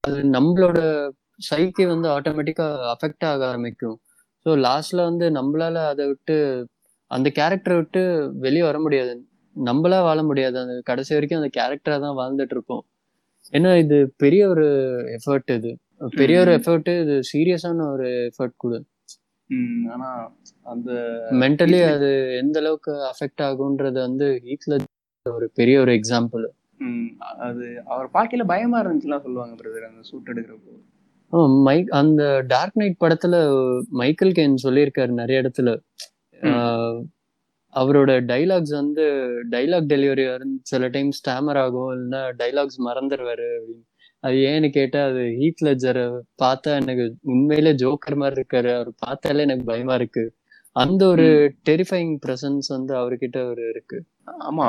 அது 0.04 0.18
நம்மளோட 0.36 0.78
சைக்கி 1.40 1.84
வந்து 1.86 2.08
ஆட்டோமேட்டிக்கா 2.08 2.66
அஃபெக்ட் 2.92 3.24
ஆக 3.24 3.42
ஆரம்பிக்கும். 3.46 3.96
ஸோ 4.46 4.50
லாஸ்ட்ல 4.66 5.00
வந்து 5.04 5.26
நம்மளால 5.30 5.76
அதை 5.86 6.04
விட்டு 6.06 6.36
அந்த 7.10 7.28
கேரக்டரை 7.38 7.76
விட்டு 7.76 8.02
வெளியே 8.38 8.62
வர 8.62 8.78
முடியாது. 8.78 9.14
நம்மளா 9.56 9.98
வாழ 10.02 10.18
முடியாது. 10.22 10.56
அந்த 10.58 10.74
கடைசி 10.84 11.14
வரைக்கும் 11.14 11.40
அந்த 11.40 11.50
கேரக்டரா 11.58 11.96
தான் 12.00 12.18
வாழ்ந்துட்டு 12.20 12.54
இருப்போம் 12.56 12.84
ஏன்னா 13.52 13.78
இது 13.78 13.96
பெரிய 14.16 14.42
ஒரு 14.48 14.66
எஃபர்ட் 15.16 15.50
இது. 15.54 15.72
பெரிய 16.16 16.40
ஒரு. 16.40 16.52
எஃபர்ட் 16.58 16.90
இது 17.02 17.16
சீரியஸான 17.32 17.86
ஒரு 17.92 18.08
எஃபர்ட் 18.30 18.56
கூட 18.56 18.74
ஆனா 19.92 20.08
அந்த 20.62 20.90
மென்டலி 21.42 21.80
அது 21.90 22.08
எந்த 22.36 22.56
அளவுக்கு 22.60 22.92
அஃபெக்ட் 23.10 23.42
ஆகுன்றது 23.42 23.98
வந்து 24.00 24.28
ஹீத்ல 24.44 24.78
ஒரு 25.26 25.50
பெரிய 25.54 25.80
ஒரு 25.80 25.92
எக்ஸாம்பிள் 25.92 26.44
அது 27.38 27.66
அவர் 27.84 28.08
பார்க்கையில 28.14 28.44
பயமா 28.44 28.78
இருந்துச்சுலாம் 28.82 29.22
சொல்லுவாங்க 29.22 29.54
பிரதர் 29.54 29.88
அந்த 29.88 30.02
சூட் 30.02 30.30
எடுக்கிறப்போ. 30.32 30.72
மைக் 31.66 31.88
அந்த 31.90 32.22
டார்க் 32.46 32.76
நைட் 32.76 33.02
படத்துல 33.04 33.36
மைக்கேல் 33.90 34.36
கேன் 34.38 34.62
சொல்லியிருக்காரு 34.62 35.12
நிறைய 35.20 35.42
இடத்துல. 35.42 35.70
அவரோட 37.76 38.10
டைலாக்ஸ் 38.32 38.74
வந்து 38.74 39.04
டைலாக் 39.50 39.90
டெலிவரி 39.92 40.24
சில 40.62 40.88
டைம் 40.88 41.10
ஸ்டாமர் 41.18 41.58
ஆகும் 41.58 41.90
இல்லைன்னா 41.92 42.22
டைலாக்ஸ் 42.42 42.78
மறந்துடுவாரு 42.86 43.48
அப்படின்னு. 43.56 43.84
அது 44.24 44.36
ஏன்னு 44.50 44.68
கேட்டா 44.70 45.06
அது 45.06 45.22
ஹீத் 45.40 45.64
லெஜரை 45.64 46.04
பார்த்தா 46.42 46.70
எனக்கு 46.80 47.14
உண்மையிலே 47.22 47.72
ஜோக்கர் 47.72 48.16
மாதிரி 48.16 48.40
இருக்காரு. 48.40 48.70
அவர் 48.74 48.90
பார்த்தாலே 48.98 49.40
எனக்கு 49.40 49.64
பயமா 49.64 49.94
இருக்கு. 49.94 50.24
அந்த 50.76 51.06
ஒரு 51.06 51.26
டெரிஃபைங் 51.68 52.14
பிரசன்ஸ் 52.26 52.68
வந்து 52.68 52.94
அவர்கிட்ட 52.94 53.38
ஒரு 53.50 53.62
இருக்கு. 53.68 53.98
ஆமா. 54.46 54.66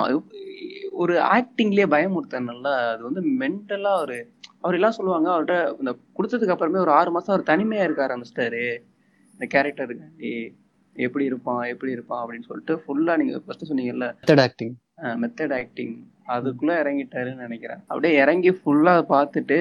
ஒரு 0.91 1.15
ஆக்டிங்லயே 1.35 1.87
பயமுறுத்தனால 1.95 2.67
அது 2.91 3.03
வந்து 3.03 3.21
மென்டலா 3.39 3.93
ஒரு 4.01 4.17
அவர் 4.61 4.75
எல்லாம் 4.75 4.91
சொல்லுவாங்க 4.91 5.27
அவர்கிட்ட 5.31 5.77
இந்த 5.79 5.91
கொடுத்ததுக்கு 6.17 6.47
அப்புறமே 6.47 6.79
ஒரு 6.79 6.91
ஆறு 6.91 7.11
மாசம் 7.11 7.33
அவர் 7.35 7.49
தனிமையா 7.51 7.83
இருக்க 7.83 8.01
ஆரம்பிச்சிட்டாரு 8.07 8.63
இந்த 9.33 9.45
கேரக்டருக்காண்டி 9.53 10.31
எப்படி 11.05 11.23
இருப்பான் 11.29 11.63
எப்படி 11.73 11.91
இருப்பான் 11.95 12.21
அப்படின்னு 12.23 12.47
சொல்லிட்டு 12.49 12.75
ஃபுல்லா 12.83 13.15
நீங்க 13.21 13.41
ஃபர்ஸ்ட் 13.45 13.69
சொன்னீங்கல்ல 13.69 14.07
மெத்தட் 14.19 14.43
ஆக்டிங் 14.45 14.75
மெத்தட் 15.23 15.55
ஆக்டிங் 15.59 15.95
அதுக்குள்ள 16.35 16.71
இறங்கிட்டாருன்னு 16.81 17.45
நினைக்கிறேன். 17.47 17.81
அப்படியே 17.89 18.13
இறங்கி 18.23 18.51
ஃபுல்லா 18.59 18.93
பார்த்துட்டு 19.13 19.59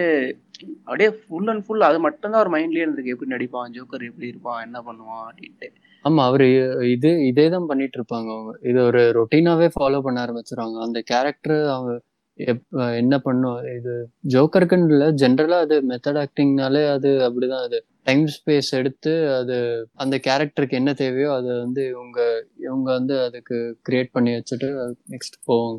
அப்படியே 0.87 1.09
ஃபுல் 1.21 1.51
அண்ட் 1.53 1.65
ஃபுல் 1.65 1.87
அது 1.89 1.99
மட்டும்தான் 2.07 2.41
அவர் 2.41 2.53
மைண்ட்லயே 2.55 2.85
இருந்திருக்கு. 2.85 3.15
எப்படி 3.15 3.33
நடிப்பான் 3.35 3.75
ஜோக்கர் 3.77 4.09
எப்படி 4.11 4.27
இருப்பான் 4.33 4.63
என்ன 4.67 4.79
பண்ணுவான் 4.87 5.25
அப்படின்ட்டு. 5.29 5.69
ஆமா 6.05 6.23
அவரு 6.31 6.47
இது 6.95 7.11
இதே 7.31 7.47
தான் 7.55 7.69
பண்ணிட்டு 7.71 7.99
இருப்பாங்க 7.99 8.29
அவங்க. 8.37 8.53
இது 8.71 8.79
ஒரு 8.89 9.03
ரொட்டீனாவே 9.19 9.69
ஃபாலோ 9.77 10.01
பண்ண 10.07 10.19
ஆரம்பிச்சிருவாங்க. 10.25 10.79
அந்த 10.87 11.01
கேரக்டர் 11.13 11.59
அவங்க 11.75 11.93
எப் 12.39 12.65
என்ன 13.03 13.15
பண்ணும் 13.27 13.59
இது 13.77 13.93
ஜோக்கருக்குன்னு 14.33 14.93
இல்லை 14.95 15.07
ஜென்ரலா 15.23 15.59
அது 15.67 15.77
மெத்தட் 15.91 16.21
ஆக்டிங்னாலே 16.23 16.83
அது 16.95 17.11
அப்படிதான் 17.27 17.65
அது 17.69 17.79
டைம் 18.07 18.27
ஸ்பேஸ் 18.29 18.71
எடுத்து 18.71 19.13
அது 19.37 19.57
அந்த 19.95 20.21
கேரக்டருக்கு 20.27 20.71
என்ன 20.71 20.93
தேவையோ 20.95 21.35
அதை 21.35 21.59
வந்து 21.59 21.89
இவங்க 21.89 22.19
இவங்க 22.61 22.93
வந்து 22.93 23.25
அதுக்கு 23.25 23.79
கிரியேட் 23.89 24.09
பண்ணி 24.13 24.31
வச்சுட்டு 24.33 24.69
நெக்ஸ்ட் 25.11 25.39
போவாங்க. 25.47 25.79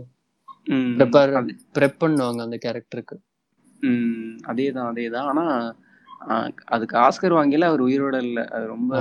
அது- 1.40 1.58
ப்ரெப் 1.80 2.00
பண்ணுவாங்க 2.00 2.42
அந்த 2.42 2.58
கேரக்டருக்கு 2.66 3.16
ம், 3.80 4.38
அதேதான் 4.48 4.90
அதேதான். 4.92 5.28
ஆனா 5.32 5.46
ஆஹ், 6.28 6.50
அதுக்கு 6.66 6.98
ஆஸ்கர் 6.98 7.36
வாங்கில 7.36 7.62
அவர் 7.62 7.84
உயிரோட 7.84 8.22
இல்ல. 8.22 8.46
அது 8.46 8.66
ரொம்ப 8.66 8.94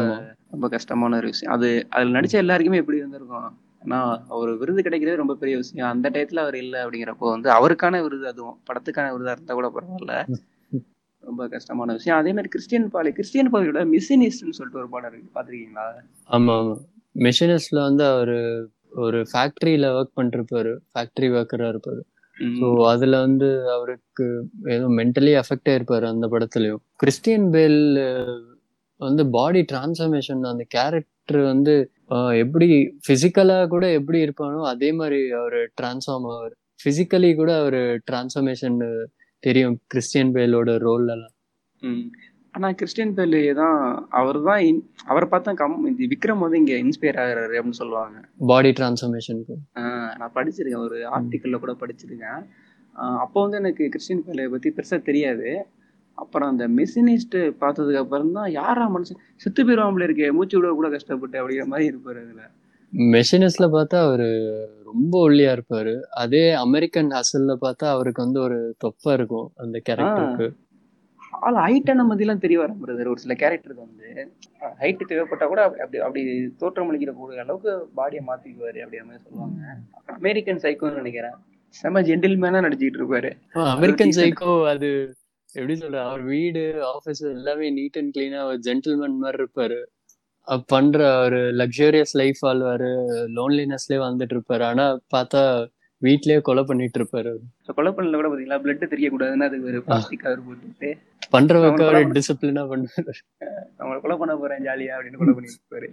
ரொம்ப 0.51 0.69
கஷ்டமான 0.69 1.17
ஒரு 1.17 1.27
விஷயம். 1.27 1.55
அது 1.55 1.87
அதுல 1.91 2.21
நடிச்ச 2.21 2.31
எல்லாருக்குமே 2.31 2.79
எப்படி 2.79 2.99
இருந்திருக்கும்? 2.99 3.59
ஏன்னா 3.85 3.99
அவர் 4.29 4.57
விருது 4.57 4.83
கிடைக்கிறதே 4.83 5.15
ரொம்ப 5.15 5.35
பெரிய 5.35 5.57
விஷயம். 5.57 5.89
அந்த 5.89 6.11
டயத்துல 6.11 6.39
அவர் 6.39 6.57
இல்ல 6.57 6.85
அப்படிங்கிறப்போ 6.85 7.29
வந்து 7.31 7.51
அவருக்கான 7.51 8.03
விருது 8.03 8.27
அதுவும் 8.27 8.59
படத்துக்கான 8.67 9.11
விருதா 9.11 9.31
இருந்தா 9.31 9.55
கூட 9.55 9.73
பரவாயில்ல. 9.75 10.15
ரொம்ப 11.27 11.43
கஷ்டமான 11.55 11.95
விஷயம். 11.99 12.19
அதே 12.21 12.33
மாதிரி 12.37 12.51
கிறிஸ்டியன் 12.55 12.89
பாலி 12.95 13.11
கிறிஸ்டியன் 13.13 13.51
பாலியோட 13.53 13.81
மிஸ்ஸினிஸ்ட்னு 13.95 14.57
சொல்லிட்டு 14.59 14.83
ஒரு 14.83 14.91
படம் 14.95 15.11
இருக்கு. 15.11 15.31
பாத்திருக்கீங்களா 15.37 15.87
ஆமா 16.31 16.55
ஆமா. 16.63 16.75
மெஷினிஸ்ட்ல 17.17 17.79
வந்து 17.89 18.05
அவரு 18.13 18.39
ஒரு 19.05 19.19
ஃபேக்டரியில 19.31 19.87
ஒர்க் 19.97 20.17
பண்ணிருப்பாரு 20.19 20.73
ஃபேக்டரி 20.93 21.29
ஒர்க்கரா 21.39 21.69
இருப்பாரு. 21.73 22.03
ஸோ 22.59 22.67
அதுல 22.93 23.19
வந்து 23.27 23.49
அவருக்கு 23.75 24.25
ஏதோ 24.75 24.87
மென்டலி 24.99 25.33
அஃபெக்ட் 25.43 25.71
ஆயிருப்பாரு 25.73 26.07
அந்த 26.13 26.27
படத்துலயும். 26.33 26.81
கிறிஸ்டியன் 27.03 27.47
பேல் 27.55 27.81
வந்து 29.01 29.23
பாடி 29.37 29.61
டிரான்ஸ்ஃபர்மேஷன் 29.73 30.43
அந்த 30.53 30.65
கேரக்டர் 30.75 31.41
வந்து 31.53 31.75
எப்படி 32.43 32.69
பிசிக்கலா 33.09 33.59
கூட 33.75 33.85
எப்படி 33.99 34.19
இருப்பானோ 34.27 34.61
அதே 34.73 34.91
மாதிரி 35.01 35.21
அவர் 35.41 35.59
டிரான்ஸ்ஃபார்ம் 35.81 36.29
ஆவார். 36.33 36.55
பிசிக்கலி 36.81 37.31
கூட 37.41 37.51
அவர் 37.63 37.81
டிரான்ஸ்ஃபர்மேஷன் 38.09 38.79
தெரியும் 39.47 39.77
கிறிஸ்டியன் 39.87 40.33
பேலோட 40.35 40.71
ரோல் 40.87 41.07
எல்லாம் 41.09 41.35
ம். 41.83 42.07
ஆனா 42.55 42.69
கிறிஸ்டியன் 42.73 43.15
பேல் 43.17 43.35
தான் 43.55 43.79
அவர் 44.11 44.39
தான் 44.43 44.79
அவரை 45.05 45.27
பார்த்தா 45.33 45.53
கம் 45.55 45.75
இது 45.91 46.07
விக்ரம் 46.13 46.45
வந்து 46.45 46.61
இங்க 46.63 46.75
இன்ஸ்பயர் 46.85 47.19
ஆகுறாரு 47.23 47.57
அப்படின்னு 47.59 47.81
சொல்லுவாங்க. 47.81 48.17
பாடி 48.47 48.71
டிரான்ஸ்ஃபர்மேஷனுக்கு 48.71 49.57
நான் 50.21 50.35
படிச்சிருக்கேன். 50.35 50.85
ஒரு 50.87 50.99
ஆர்டிக்கல்ல 51.17 51.59
கூட 51.59 51.73
படிச்சிருக்கேன். 51.83 52.41
அப்போ 53.21 53.39
வந்து 53.43 53.57
எனக்கு 53.57 53.85
கிறிஸ்டின் 53.89 54.25
பேலையை 54.27 54.51
பத்தி 54.51 54.71
பெருசா 54.71 54.99
தெரியாது. 55.03 55.51
அப்புறம் 56.19 56.51
அந்த 56.53 56.67
மெஷினிஸ்ட் 56.77 57.37
பார்த்ததுக்கு 57.63 58.03
அப்புறம் 58.03 58.33
தான் 58.33 58.51
யாரா 58.53 58.85
மனுஷன் 58.95 59.21
செத்து 59.37 59.61
போயிருவாங்களே 59.63 60.07
இருக்கே 60.09 60.31
மூச்சு 60.33 60.57
விட 60.59 60.71
கூட 60.73 60.89
கஷ்டப்பட்டு 60.89 61.41
அப்படிங்கிற 61.41 61.67
மாதிரி 61.67 61.91
இருப்பாரு 61.93 62.21
அதுல. 62.25 62.45
மெஷினிஸ்ட்ல 62.93 63.67
பார்த்தா 63.75 63.99
அவரு 64.09 64.29
ரொம்ப 64.85 65.15
ஒல்லியா 65.29 65.51
இருப்பாரு. 65.57 65.95
அதே 66.23 66.45
அமெரிக்கன் 66.67 67.11
ஹசல்ல 67.17 67.55
பார்த்தா 67.65 67.87
அவருக்கு 67.95 68.25
வந்து 68.25 68.41
ஒரு 68.41 68.59
தொப்பை 68.79 69.13
இருக்கும் 69.13 69.49
அந்த 69.57 69.83
கேரக்டருக்கு 69.89 70.47
ஆள் 71.47 71.59
ஹைட்டை 71.65 71.95
நம்ம 71.95 72.15
இதெல்லாம் 72.15 72.43
தெரிய 72.45 72.59
வர 72.59 72.75
பிரதர் 72.83 73.11
ஒரு 73.13 73.21
சில 73.25 73.35
கேரக்டருக்கு 73.35 73.87
வந்து 73.87 74.09
ஹைட் 74.83 75.03
தேவைப்பட்டா 75.11 75.47
கூட 75.47 75.63
அப்படி 75.65 75.99
அப்படி 76.07 76.23
தோற்றம் 76.57 76.91
அளிக்கிற 76.91 77.13
கூடிய 77.15 77.43
அளவுக்கு 77.45 77.73
பாடியை 77.97 78.23
மாத்திக்குவாரு 78.31 78.79
அப்படிங்கிற 78.85 79.07
மாதிரி 79.09 79.25
சொல்லுவாங்க. 79.27 79.59
அமெரிக்கன் 80.19 80.63
சைக்கோன்னு 80.65 81.01
நினைக்கிறேன். 81.03 81.37
செம 81.69 82.03
ஜென்டில்மேனா 82.03 82.63
நடிச்சுக்கிட்டு 82.67 83.01
இருப்பாரு. 83.03 83.31
அமெரிக்கன். 83.75 84.17
சைக்கோ 84.21 84.55
அது 84.73 84.91
எப்படி 85.51 85.75
சொல்ற 85.81 85.99
அவர் 86.07 86.23
வீடு 86.33 86.63
ஆபீஸ் 86.95 87.23
எல்லாமே 87.35 87.69
நீட் 87.79 87.99
அண்ட் 88.01 88.15
கிளீனா 88.17 88.41
ஒரு 88.51 88.59
ஜென்டில்மேன் 88.69 89.23
மாதிரி 89.25 89.39
இருப்பாரு. 89.43 89.79
பண்ற 90.67 91.25
ஒரு 91.25 91.37
லக்ஸூரியஸ் 91.37 92.13
லைஃப் 92.13 92.47
வாழ்வாரு 92.47 92.91
லோன்லினஸ்லயே 93.35 93.99
வாழ்ந்துட்டு 94.05 94.35
இருப்பாரு. 94.35 94.63
ஆனா 94.63 94.99
பார்த்தா 95.17 95.69
வீட்லயே 96.03 96.41
கொலை 96.41 96.65
பண்ணிட்டு 96.65 97.03
இருப்பாரு 97.03 97.37
கொலை 97.75 97.93
பண்ணல 97.93 98.13
கூட 98.13 98.29
பாத்தீங்களா 98.29 98.61
பிளட் 98.61 98.87
தெரியக்கூடாதுன்னு 98.87 99.45
அதுக்கு 99.45 99.67
ஒரு 99.67 99.83
பிளாஸ்டிக் 99.83 100.21
கவர் 100.21 100.41
போட்டுட்டு 100.41 100.99
பண்ற 101.31 101.61
டிசிப்ளினா 102.03 102.67
பண்ணுவாரு. 102.67 103.13
அவங்களை 103.79 104.01
கொலை 104.01 104.17
பண்ண 104.17 104.37
போறேன் 104.37 104.63
ஜாலியா 104.63 104.93
அப்படின்னு 104.97 105.17
கொலை 105.17 105.35
பண்ணிட்டு 105.35 105.59
இருப்பாரு 105.61 105.93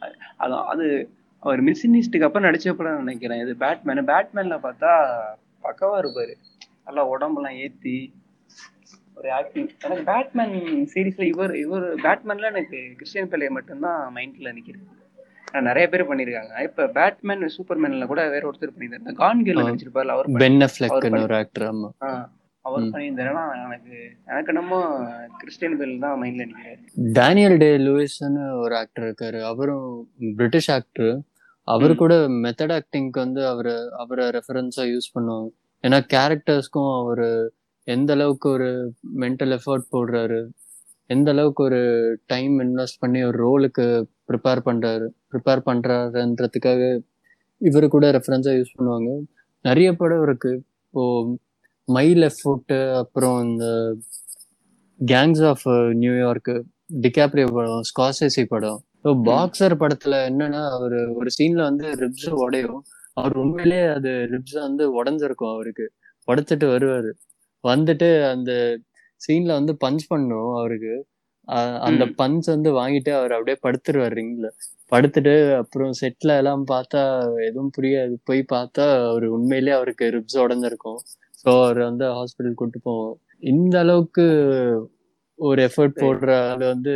அது- 0.00 0.42
அதான் 0.42 0.64
அது 0.64 1.08
அவர் 1.38 1.64
மிஸ்ஸினிஸ்டுக்கு 1.64 2.22
அப்புறம் 2.22 2.52
நடிச்ச 2.52 2.72
படம் 2.72 2.96
நினைக்கிறேன். 2.96 3.40
இது 3.40 3.56
பேட்மேன் 3.56 4.06
பேட்மேன்ல 4.06 4.58
பார்த்தா 4.62 4.92
பக்கவா 5.62 5.98
இருப்பாரு. 5.98 6.34
நல்லா 6.84 7.06
உடம்பெல்லாம் 7.06 7.52
ஏத்தி 7.52 8.14
ஒரு 9.16 9.32
ஆக்டிங் 9.32 9.68
எனக்கு 9.84 10.12
பேட்மேன் 10.12 10.88
சீரீஸ்ல 10.94 11.22
இவர் 11.22 11.56
இவர் 11.56 11.94
பேட்மேன்ல 11.94 12.42
எனக்கு 12.42 12.78
கிறிஸ்டியன் 12.92 13.28
பிள்ளைய 13.28 13.48
மட்டும்தான் 13.48 14.14
மைண்ட்ல 14.14 14.56
நிக்கிறது 14.56 15.04
நிறைய 15.60 15.88
பேர் 15.88 16.04
பண்ணிருக்காங்க. 16.04 16.62
இப்ப 16.62 16.86
பேட்மேன் 16.86 17.40
சூப்பர்மேன்ல 17.40 18.06
கூட 18.06 18.28
வேற 18.28 18.50
ஒருத்தர் 18.50 18.70
பண்ணியிருந்தாரு. 18.78 19.12
கான். 19.12 19.42
நடிச்சிருப்பாரு 19.42 20.06
அவர் 20.06 20.26
பென் 20.26 20.60
பண்ணி- 21.12 21.22
ஒரு 21.22 21.34
ஆக்டர் 21.34 21.72
ஆமா. 21.72 21.88
அவர். 22.60 22.82
பண்ணியிருந்தாருன்னா 22.82 23.64
எனக்கு 23.64 24.16
எனக்கு 24.26 24.54
என்னமோ 24.54 25.08
கிறிஸ்டியன் 25.38 25.76
பெல் 25.76 25.98
தான் 25.98 26.22
மைண்ட்ல 26.22 26.48
நிக்கிறாரு. 26.48 26.88
டேனியல் 26.94 27.56
டே 27.56 27.76
லூயிஸ்னு 27.76 28.60
ஒரு 28.60 28.76
ஆக்டர் 28.76 29.04
இருக்காரு. 29.04 29.42
அவரும் 29.42 30.10
பிரிட்டிஷ் 30.36 30.70
ஆக்டர் 30.70 31.20
அவர். 31.64 31.94
கூட 31.94 32.14
மெத்தட் 32.28 32.80
ஆக்டிங்க்கு 32.80 33.10
வந்து 33.10 33.46
அவரை 33.46 33.74
அவரை 33.96 34.26
ரெஃபரன்ஸா 34.26 34.80
யூஸ் 34.80 35.18
பண்ணுவாங்க. 35.20 35.48
ஏன்னா 35.82 36.00
கேரக்டர்ஸ்க்கும் 36.12 37.00
அவர் 37.00 37.52
எந்த 37.86 38.12
அளவுக்கு 38.12 38.48
ஒரு 38.48 38.68
மென்டல் 39.20 39.58
எஃபர்ட் 39.58 39.84
போடுறாரு? 39.92 40.40
எந்த 41.06 41.30
அளவுக்கு 41.30 41.62
ஒரு 41.62 41.80
டைம் 42.26 42.54
இன்வெஸ்ட் 42.60 42.98
பண்ணி 42.98 43.24
ஒரு 43.24 43.38
ரோலுக்கு 43.38 43.84
ப்ரிப்பேர் 44.30 44.60
பண்றாரு? 44.64 45.06
ப்ரிப்பேர் 45.32 45.62
பண்றாருன்றதுக்காக 45.66 47.02
இவரு 47.60 47.88
கூட 47.88 48.10
ரெஃபரன்ஸா 48.10 48.52
யூஸ் 48.56 48.76
பண்ணுவாங்க. 48.76 49.10
நிறைய 49.60 49.94
படம் 49.96 50.22
இருக்கு. 50.22 50.52
இப்போ 50.86 51.04
மை 51.88 52.06
லெஃப்ட் 52.14 52.42
ஃபுட்டு 52.44 52.96
அப்புறம் 52.96 53.38
இந்த 53.44 53.66
கேங்ஸ் 55.00 55.44
ஆஃப் 55.44 55.66
நியூயார்க் 55.92 56.52
டிகாப்ரியோ 57.02 57.46
படம் 57.52 57.82
ஸ்காசேசி 57.82 58.44
படம். 58.44 58.80
ஸோ 59.04 59.10
பாக்ஸர் 59.24 59.74
படத்துல 59.80 60.14
என்னன்னா 60.30 60.62
அவர் 60.70 61.08
ஒரு 61.10 61.30
சீன்ல 61.38 61.62
வந்து 61.62 61.86
ரிப்ஸ் 61.94 62.28
உடையும். 62.44 62.80
அவர் 63.14 63.36
உண்மையிலே 63.36 63.86
அது 63.86 64.10
ரிப்ஸ் 64.32 64.58
வந்து 64.60 65.02
உடஞ்சிருக்கும் 65.02 65.52
அவருக்கு. 65.52 65.86
உடைச்சிட்டு 66.28 66.66
வருவாரு. 66.74 67.10
வந்துட்டு 67.64 68.08
அந்த 68.32 68.52
சீன்ல 69.20 69.52
வந்து 69.58 69.74
பஞ்ச் 69.84 70.04
பண்ணும் 70.08 70.50
அவருக்கு. 70.58 70.94
அந்த. 71.86 72.04
பஞ்ச் 72.20 72.46
வந்து 72.54 72.70
வாங்கிட்டு 72.78 73.12
அவர் 73.18 73.34
அப்படியே 73.36 73.58
படுத்துருவார் 73.64 74.16
ரிங்ல 74.18 74.48
படுத்துட்டு 74.92 75.32
அப்புறம் 75.60 75.92
செட்ல 76.00 76.36
எல்லாம் 76.40 76.64
பார்த்தா 76.70 77.00
எதுவும் 77.46 77.72
புரியாது. 77.76 78.14
போய் 78.24 78.42
பார்த்தா 78.52 78.84
அவர் 79.06 79.26
உண்மையிலேயே 79.36 79.76
அவருக்கு 79.78 80.06
ரிப்ஸ் 80.16 80.38
உடஞ்சிருக்கும். 80.44 80.98
ஸோ 81.40 81.48
அவர் 81.60 81.80
வந்து 81.88 82.06
ஹாஸ்பிட்டல் 82.18 82.58
கூட்டு 82.60 82.78
போவோம். 82.84 83.14
இந்த 83.52 83.74
அளவுக்கு 83.84 84.26
ஒரு 85.38 85.60
எஃபர்ட் 85.68 85.96
போடுற 86.02 86.30
ஆளு 86.50 86.64
வந்து 86.74 86.92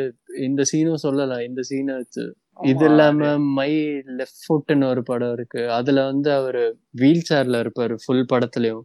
இந்த 0.46 0.62
சீனும் 0.70 1.02
சொல்லலாம் 1.04 1.42
இந்த 1.48 1.60
சீனை 1.70 1.94
வச்சு. 2.00 2.24
இது 2.64 2.84
இல்லாம 2.88 3.28
மை 3.58 3.70
லெஃப்ட் 4.18 4.42
ஃபுட்னு 4.46 4.86
ஒரு 4.92 5.02
படம் 5.02 5.34
இருக்கு. 5.36 5.62
அதுல 5.78 6.04
வந்து 6.10 6.30
அவரு 6.38 6.62
வீல் 7.02 7.26
சேர்ல 7.30 7.60
இருப்பாரு 7.64 7.94
ஃபுல் 8.04 8.26
படத்துலயும். 8.32 8.84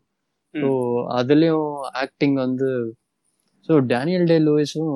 ஸோ 0.55 0.69
அதுலயும் 1.17 1.69
ஆக்டிங் 2.01 2.35
வந்து 2.37 2.69
ஸோ 3.69 3.75
டேனியல் 3.85 4.25
டே 4.25 4.37
லூயிஸும் 4.39 4.93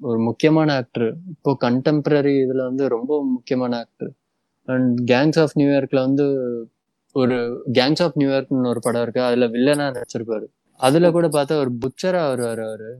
ஒரு 0.00 0.18
முக்கியமான 0.18 0.68
ஆக்டர் 0.74 1.08
இப்போ 1.32 1.50
கண்டெம்பரரி 1.60 2.34
இதுல 2.44 2.62
வந்து 2.62 2.84
ரொம்ப 2.88 3.12
முக்கியமான 3.26 3.76
ஆக்டர் 3.76 4.12
அண்ட் 4.68 4.92
கேங்ஸ் 5.10 5.38
ஆஃப் 5.38 5.56
நியூயார்க்ல 5.56 6.00
வந்து 6.00 6.26
ஒரு 7.16 7.36
கேங்ஸ் 7.72 8.02
ஆஃப் 8.02 8.16
நியூயார்க்னு 8.16 8.68
ஒரு 8.68 8.80
படம் 8.80 9.02
இருக்கு. 9.02 9.22
அதுல 9.22 9.46
வில்லனா 9.46 9.86
நடிச்சிருப்பாரு. 9.90 10.46
அதுல 10.80 11.06
கூட 11.10 11.26
பார்த்தா 11.28 11.54
ஒரு 11.56 11.72
புச்சரா 11.80 12.22
வருவாரு 12.30 12.62
அவரு. 12.62 12.90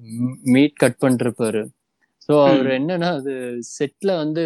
மீட் 0.53 0.77
கட் 0.77 1.03
பண்ணிருப்பாரு. 1.03 1.63
ஸோ 2.29 2.33
அவர் 2.45 2.69
என்னன்னா 2.79 3.11
அது 3.19 3.35
செட்ல 3.77 4.11
வந்து 4.17 4.43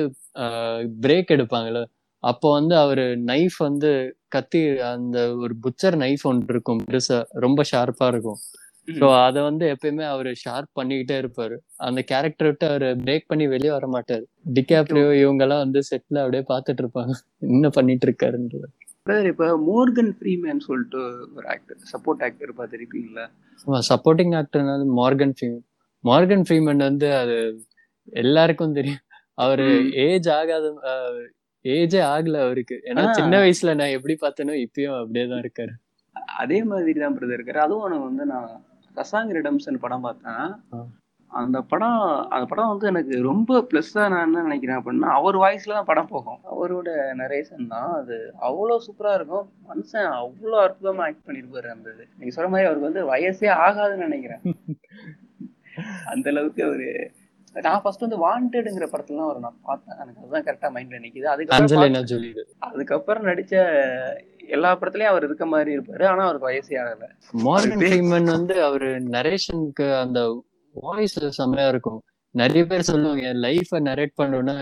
பிரேக் 1.00 1.32
எடுப்பாங்கல்ல. 1.36 1.82
அப்போ 2.22 2.52
வந்து 2.52 2.76
அவரு 2.76 3.04
நைஃப் 3.26 3.56
வந்து 3.58 3.90
கத்தி 4.28 4.60
அந்த 4.80 5.36
ஒரு 5.36 5.54
புச்சர் 5.62 5.96
நைஃப் 5.96 6.22
ஒன்று 6.22 6.46
இருக்கும் 6.48 6.82
பெருசா 6.84 7.18
ரொம்ப 7.38 7.62
ஷார்ப்பா 7.72 8.06
இருக்கும். 8.06 8.40
ஸோ 8.88 9.06
அதை 9.24 9.42
வந்து 9.42 9.64
எப்பயுமே 9.74 10.04
அவரு 10.04 10.30
ஷார்ப் 10.34 10.70
பண்ணிக்கிட்டே 10.80 11.16
இருப்பாரு. 11.22 11.56
அந்த 11.78 12.00
கேரக்டர் 12.02 12.46
விட்டு 12.46 12.66
அவரு 12.68 12.88
பிரேக் 13.04 13.28
பண்ணி 13.28 13.46
வெளியே 13.46 13.70
வர 13.70 13.86
மாட்டாரு. 13.86 14.24
டிகாப்ரியோ 14.54 15.12
இவங்க 15.14 15.44
எல்லாம் 15.44 15.58
வந்து 15.58 15.80
செட்ல 15.90 16.22
அப்படியே 16.22 16.44
பார்த்துட்டு 16.48 16.82
இருப்பாங்க. 16.84 17.12
என்ன 17.48 17.68
பண்ணிட்டு 17.68 18.06
இருக்காருன்றது. 18.08 18.68
Brother, 19.06 19.28
இப்ப 19.28 19.46
மோர்கன் 19.58 20.10
ஃப்ரீமேன் 20.18 20.58
சொல்லிட்டு 20.58 21.00
ஒரு 21.36 21.46
ஆக்டர் 21.46 21.78
சப்போர்ட் 21.92 22.22
ஆக்டர் 22.22 22.52
பார்த்துருப்பீங்களா? 22.58 23.24
சப்போர்ட்டிங் 23.88 24.34
ஆக்டர்னால 24.40 24.84
மார்கன் 25.00 25.34
ஃப்ரீமன் 25.38 25.64
மார்கன் 26.04 26.44
ஃப்ரீமன் 26.48 26.82
வந்து 26.82 27.08
அது 27.14 27.36
எல்லாருக்கும் 28.12 28.72
தெரியும். 28.72 29.02
அவரு. 29.34 29.66
ஏஜ் 30.04 30.28
ஆகாத 30.30 30.66
ஏஜே 31.64 32.00
ஆகல 32.08 32.38
அவருக்கு. 32.40 32.76
ஏன்னா. 32.84 33.02
சின்ன 33.12 33.38
வயசுல 33.38 33.74
நான் 33.74 33.90
எப்படி 33.90 34.14
பார்த்தேனோ 34.22 34.54
இப்பயும் 34.66 34.98
அப்படியே 34.98 35.26
தான் 35.26 35.42
இருக்காரு. 35.44 35.72
அதே 36.38 36.64
மாதிரி 36.64 36.98
தான் 37.00 37.16
பிரதர் 37.16 37.38
இருக்காரு. 37.38 37.56
அதுவும் 37.58 38.06
வந்து 38.06 38.26
நான் 38.26 38.50
ரசாங் 38.94 39.32
ரிடம்சன் 39.32 39.78
படம் 39.78 40.00
பார்த்தேன். 40.00 40.42
அந்த 41.30 41.62
படம் 41.62 42.00
அந்த 42.30 42.46
படம் 42.46 42.68
வந்து 42.68 42.86
எனக்கு 42.86 43.14
ரொம்ப 43.22 43.60
ப்ளஸ்ஸாக 43.70 44.08
நான் 44.08 44.26
என்ன 44.26 44.42
நினைக்கிறேன் 44.42 44.78
அப்படின்னா 44.78 45.10
அவர் 45.10 45.36
வாய்ஸ்ல 45.36 45.72
தான் 45.72 45.84
படம் 45.84 46.08
போகும். 46.08 46.40
அவரோட 46.50 46.88
நரேஷன் 47.14 47.66
தான். 47.66 47.90
அது 47.92 48.16
அவ்வளோ 48.40 48.76
சூப்பராக 48.86 49.14
இருக்கும். 49.14 49.46
மனுஷன் 49.68 50.10
அவ்வளோ 50.18 50.58
அற்புதமாக 50.58 51.06
ஆக்ட் 51.08 51.26
பண்ணியிருப்பாரு 51.28 51.66
அந்த 51.66 51.88
இது. 51.90 52.04
நீங்கள் 52.18 52.36
சொல்ற 52.36 52.48
மாதிரி 52.48 52.68
அவருக்கு 52.68 52.90
வந்து 52.90 53.04
வயசே 53.12 53.50
ஆகாதுன்னு 53.64 54.08
நினைக்கிறேன். 54.08 54.42
அந்த 56.12 56.26
அளவுக்கு 56.30 56.62
அவரு 56.64 56.88
நான் 57.60 57.80
ஃபர்ஸ்ட் 57.82 58.04
வந்து 58.04 58.18
வாண்டடுங்கிற 58.26 58.86
படத்துலாம் 58.92 59.26
அவர் 59.28 59.40
நான் 59.40 59.58
பார்த்தேன். 59.62 59.96
எனக்கு 60.02 60.20
அதுதான் 60.22 60.44
கரெக்டாக 60.46 60.70
மைண்ட்ல 60.74 61.56
அஞ்சலினா 61.56 62.02
ஜோலி 62.10 62.30
அதுக்கப்புறம் 62.58 63.26
நடிச்ச 63.26 63.54
எல்லா 64.46 64.70
படத்துலயும் 64.78 65.12
அவர் 65.12 65.24
இருக்க 65.24 65.46
மாதிரி 65.46 65.76
இருப்பாரு. 65.76 66.04
ஆனா 66.06 66.22
அவருக்கு 66.28 66.48
வயசே 66.50 66.78
ஆகல. 66.84 67.08
மார்கன் 67.48 67.82
ஃப்ரீமன் 67.82 68.30
வந்து 68.36 68.54
அவரு 68.62 68.88
நரேஷனுக்கு 69.16 69.86
அந்த 70.00 70.20
வாய்ஸ் 70.74 71.18
செம்மையா 71.28 71.68
இருக்கும். 71.68 72.00
நிறைய 72.30 72.66
பேர் 72.66 72.88
சொல்லுவாங்க 72.90 73.22
என் 73.28 73.42
லைஃப 73.46 73.80
நரேட் 73.88 74.14
பண்ணணும்னா 74.20 74.54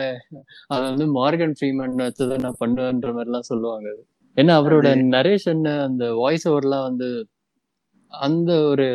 அது 0.66 0.82
வந்து 0.82 1.06
மார்கன் 1.06 1.54
ஃப்ரீமன் 1.60 1.94
வச்சுதான் 2.06 2.44
நான் 2.46 2.60
பண்ணுவேன்ற 2.64 3.10
மாதிரி 3.16 3.30
எல்லாம் 3.30 3.48
சொல்லுவாங்க. 3.50 3.88
ஏன்னா 4.36 4.52
அவரோட 4.60 4.88
நரேஷன் 5.16 5.62
அந்த 5.86 6.04
வாய்ஸ் 6.14 6.48
ஓவர்லாம் 6.48 6.86
வந்து 6.88 7.08
அந்த 8.12 8.52
ஒரு 8.62 8.88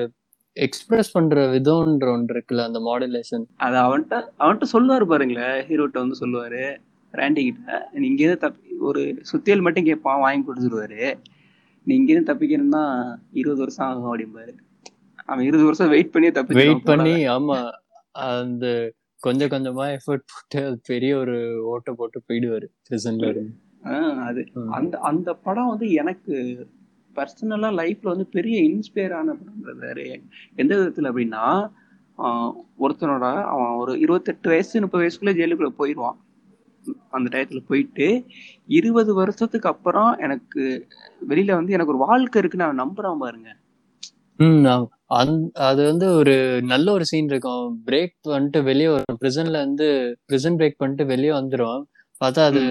எக்ஸ்பிரஸ் 0.57 1.13
பண்ற 1.13 1.39
விதம்ன்ற 1.53 2.07
ஒன்று 2.11 2.33
இருக்குல்ல 2.35 2.65
அந்த 2.65 2.79
மாடுலேஷன் 2.79 3.45
அது 3.59 3.77
அவன்கிட்ட 3.77 4.15
அவன்கிட்ட 4.39 4.67
சொல்லுவாரு 4.73 5.05
பாருங்களேன் 5.05 5.57
ஹீரோட்ட 5.69 6.03
வந்து 6.03 6.21
சொல்லுவாரு 6.21 6.63
ராண்டி 7.13 7.41
கிட்ட 7.43 7.73
நீ 7.93 8.05
இங்கேருந்து 8.09 8.43
தப்பி 8.45 8.75
ஒரு 8.81 9.01
சுத்தியல் 9.31 9.65
மட்டும் 9.65 9.87
கேட்பான் 9.89 10.23
வாங்கி 10.23 10.43
கொடுத்துருவாரு. 10.47 11.01
நீ 11.87 11.93
இங்கேருந்து 11.97 12.29
தப்பிக்கணும்னா 12.31 12.83
இருபது 13.33 13.61
வருஷம் 13.63 13.87
ஆகும் 13.87 14.09
அப்படிம்பாரு. 14.11 14.53
அவன் 15.29 15.45
இருபது 15.45 15.67
வருஷம் 15.67 15.91
வெயிட் 15.93 16.13
பண்ணி 16.13 16.29
தப்பி 16.31 16.59
வெயிட் 16.59 16.87
பண்ணி 16.89 17.15
ஆமா 17.35 17.57
அந்த 18.29 18.65
கொஞ்சம் 19.19 19.51
கொஞ்சமா 19.53 19.85
எஃபர்ட் 19.97 20.25
போட்டு 20.31 20.59
அது 20.67 20.77
பெரிய 20.87 21.11
ஒரு 21.17 21.35
ஓட்ட 21.65 21.93
போட்டு 21.93 22.17
போயிடுவாரு 22.27 22.67
இருந்து. 23.31 23.53
அது. 24.27 24.41
அந்த 24.77 24.95
அந்த 25.09 25.29
படம் 25.45 25.71
வந்து 25.71 25.87
எனக்கு 26.01 26.35
பர்சனலா 27.17 27.69
லைஃப்ல 27.81 28.13
வந்து 28.13 28.27
பெரிய 28.35 28.57
இன்ஸ்பயர் 28.69 29.15
ஆன 29.19 29.35
படம் 29.39 29.63
brother. 29.65 29.97
எந்த 30.61 30.71
விதத்துல 30.79 31.09
அப்படின்னா 31.11 31.43
ஒருத்தனோட 32.83 33.25
அவன் 33.53 33.73
ஒரு 33.81 33.93
இருபத்தெட்டு 34.03 34.49
வயசு 34.53 34.81
முப்பது 34.83 35.03
வயசுக்குள்ள 35.03 35.33
ஜெயிலுக்குள்ள 35.39 35.71
போயிடுவான் 35.79 36.19
அந்த 37.15 37.27
டயத்துல 37.33 37.61
போயிட்டு 37.69 38.07
இருபது 38.79 39.11
வருஷத்துக்கு 39.19 39.69
அப்புறம் 39.73 40.11
எனக்கு 40.25 40.63
வெளியில 41.29 41.53
வந்து 41.59 41.75
எனக்கு 41.75 41.93
ஒரு 41.93 42.03
வாழ்க்கை 42.07 42.39
இருக்குன்னு 42.41 42.67
அவன் 42.67 42.83
நம்புறான் 42.83 43.23
பாருங்க. 43.23 43.49
ம் 44.39 44.65
அது 45.67 45.81
வந்து 45.89 46.07
ஒரு 46.19 46.35
நல்ல 46.71 46.87
ஒரு 46.91 47.05
சீன் 47.11 47.29
இருக்கும். 47.31 47.65
பிரேக் 47.87 48.15
பண்ணிட்டு 48.29 48.59
வெளியே 48.69 48.89
வரும் 48.93 49.19
பிரிசன்ல 49.21 49.59
இருந்து 49.61 49.87
பிரிசன் 50.29 50.57
பிரேக் 50.59 50.81
பண்ணிட்டு 50.81 51.05
வெளியே 51.13 51.33
வந்துரும். 51.39 51.81
பார்த்தா 52.21 52.43
அது 52.51 52.63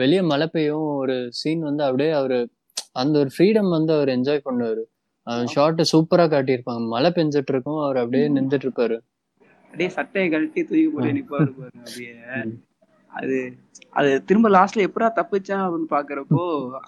வெளியே 0.00 0.22
மழை 0.30 0.46
பெய்யும் 0.54 0.88
ஒரு 1.02 1.16
சீன் 1.40 1.62
வந்து 1.68 1.82
அப்படியே 1.88 2.10
அவரு 2.20 2.38
அந்த 2.96 3.14
ஒரு 3.18 3.30
ஃப்ரீடம் 3.34 3.68
வந்து 3.68 3.92
அவர் 3.92 4.08
என்ஜாய் 4.08 4.46
பண்ணுவாரு. 4.48 4.82
ஷார்ட் 5.44 5.82
சூப்பரா 5.92 6.24
காட்டியிருப்பாங்க. 6.34 6.84
மழை 6.88 7.10
பெஞ்சிட்டு 7.16 7.52
இருக்கும் 7.54 7.80
அவர் 7.84 7.96
அப்படியே 7.96 8.26
நின்றுட்டு 8.28 8.66
இருப்பாரு 8.66 8.96
அப்படியே 9.70 9.88
சட்டையை 9.88 10.28
கழட்டி 10.30 10.60
தூக்கி 10.62 10.86
போட்டு. 10.86 11.16
நிப்பாரு 11.18 11.50
பாருங்க 11.58 11.82
அப்படியே. 11.86 12.14
அது 13.10 13.36
அது 13.92 14.10
திரும்ப 14.24 14.48
லாஸ்ட்ல 14.50 14.84
எப்படா 14.88 15.08
தப்பிச்சான் 15.18 15.64
அப்படின்னு 15.66 15.90
பாக்குறப்போ 15.94 16.42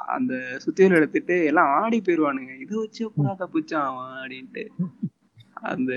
அந்த 0.06 0.32
சுத்தியல் 0.64 0.96
எடுத்துட்டு 0.96 1.36
எல்லாம் 1.44 1.70
ஆடி 1.80 1.98
போயிருவானுங்க. 2.06 2.52
இது 2.60 2.74
வச்சு 2.78 3.00
எப்படா 3.08 3.32
தப்பிச்சான் 3.42 3.86
அவன் 3.90 4.16
அப்படின்ட்டு. 4.22 4.64
அந்த. 5.70 5.92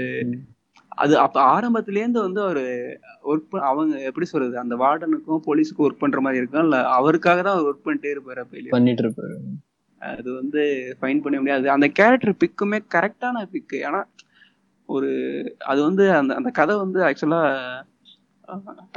அது 0.96 1.13
அப்ப 1.18 1.38
ஆரம்பத்துல 1.54 2.02
இருந்து 2.02 2.20
வந்து 2.22 2.41
அவரு 2.41 2.63
ஒர்க் 3.24 3.56
அவங்க 3.70 3.96
எப்படி 4.00 4.26
சொல்றது 4.26 4.56
அந்த 4.60 4.76
வார்டனுக்கும் 4.76 5.46
போலீஸுக்கும் 5.48 5.86
ஒர்க் 5.88 6.04
பண்ற 6.04 6.22
மாதிரி 6.22 6.41
இருக்கும். 6.41 6.63
இல்ல 6.63 6.78
அவருக்காக 6.89 7.41
தான் 7.41 7.56
அவர் 7.56 7.70
ஒர்க் 7.72 7.86
பண்ணிட்டே 7.88 8.13
இருப்பாரு 8.15 8.44
பண்ணிட்டு 8.76 9.04
இருப்பாரு 9.06 9.36
அது 10.12 10.30
வந்து 10.34 10.62
ஃபைன் 11.00 11.22
பண்ண 11.22 11.36
முடியாது. 11.38 11.65
அந்த 11.70 11.88
கேரக்டர் 12.00 12.39
பிக்குமே 12.44 12.80
கரெக்டான 12.96 13.46
பிக்கு 13.52 13.80
ஆனா 13.86 14.00
ஒரு 14.89 15.10
அது 15.65 15.80
வந்து 15.84 16.06
அந்த 16.12 16.32
அந்த 16.36 16.50
கதை 16.50 16.74
வந்து 16.76 17.00
ஆக்சுவலா 17.02 17.41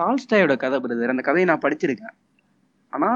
டால்ஸ்டாயோட 0.00 0.54
கதை 0.56 0.78
பிரதர் 0.80 1.14
அந்த 1.14 1.24
கதையை 1.28 1.46
நான் 1.50 1.64
படிச்சிருக்கேன். 1.66 2.14
ஆனா 2.92 3.10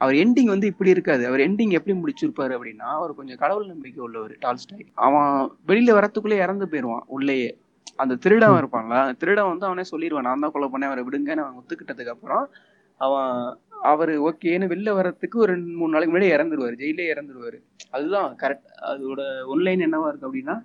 அவர் 0.00 0.14
எண்டிங் 0.14 0.50
வந்து 0.54 0.66
இப்படி 0.66 0.90
இருக்காது. 0.90 1.22
அவர் 1.26 1.40
எண்டிங் 1.40 1.72
எப்படி 1.78 1.94
முடிச்சிருப்பாரு 1.96 2.52
அப்படின்னா 2.56 2.88
அவர் 2.98 3.14
கொஞ்சம் 3.14 3.36
கடவுள் 3.36 3.66
நம்பிக்கை 3.66 4.00
உள்ளவர் 4.02 4.34
டால்ஸ்டாய். 4.40 4.86
அவன் 5.06 5.32
வெளியில 5.68 5.90
வரத்துக்குள்ளே 5.98 6.38
இறந்து 6.44 6.68
போயிடுவான் 6.68 7.04
உள்ளேயே. 7.16 7.50
அந்த 7.96 8.14
திருடன். 8.24 8.58
இருப்பான்ல 8.60 8.96
அந்த 9.04 9.16
திருடன் 9.22 9.50
வந்து 9.52 9.66
அவனே 9.66 9.84
சொல்லிடுவான் 9.92 10.26
நான் 10.28 10.44
தான் 10.44 10.54
கொலை 10.54 10.68
பண்ணேன் 10.72 10.90
அவரை 10.90 11.02
விடுங்கன்னு 11.08 11.44
அவன் 11.44 11.58
ஒத்துக்கிட்டதுக்கு 11.60 12.14
அப்புறம் 12.14 12.44
அவன் 13.00 13.34
அவர் 13.82 14.12
ஓகேன்னு 14.22 14.66
வெளில 14.72 14.90
வர்றதுக்கு 14.92 15.38
ஒரு 15.38 15.52
ரெண்டு 15.52 15.76
மூணு 15.76 15.92
நாளைக்கு 15.92 16.14
முன்னாடி 16.16 16.28
இறந்துருவாரு 16.36 16.76
ஜெயிலே 16.82 17.04
இறந்துருவாரு. 17.12 17.58
அதுதான் 17.90 18.36
கரெக்ட் 18.42 18.68
அதோட 18.90 19.20
ஒன்லைன் 19.54 19.84
என்னவா 19.86 20.08
இருக்கு 20.08 20.28
அப்படின்னா 20.28 20.56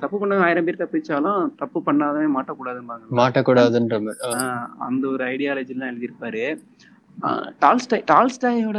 தப்பு 0.00 0.16
பண்ண 0.18 0.38
ஆயிரம் 0.46 0.64
பேர் 0.64 0.82
தப்பிச்சாலும் 0.82 1.42
தப்பு 1.56 1.78
பண்ணாதவன் 1.86 2.34
மாட்டக்கூடாதும்பாங்க. 2.36 3.04
மாட்டக்கூடாதுன்ற 3.20 3.98
அந்த 4.88 5.04
ஒரு 5.08 5.24
ஐடியாலஜிலாம் 5.24 5.90
எழுதியிருப்பாரு. 5.92 6.44
ஆஹ் 7.22 7.48
டால்ஸ்டாய் 7.58 8.04
டால்ஸ்டாயோட 8.12 8.78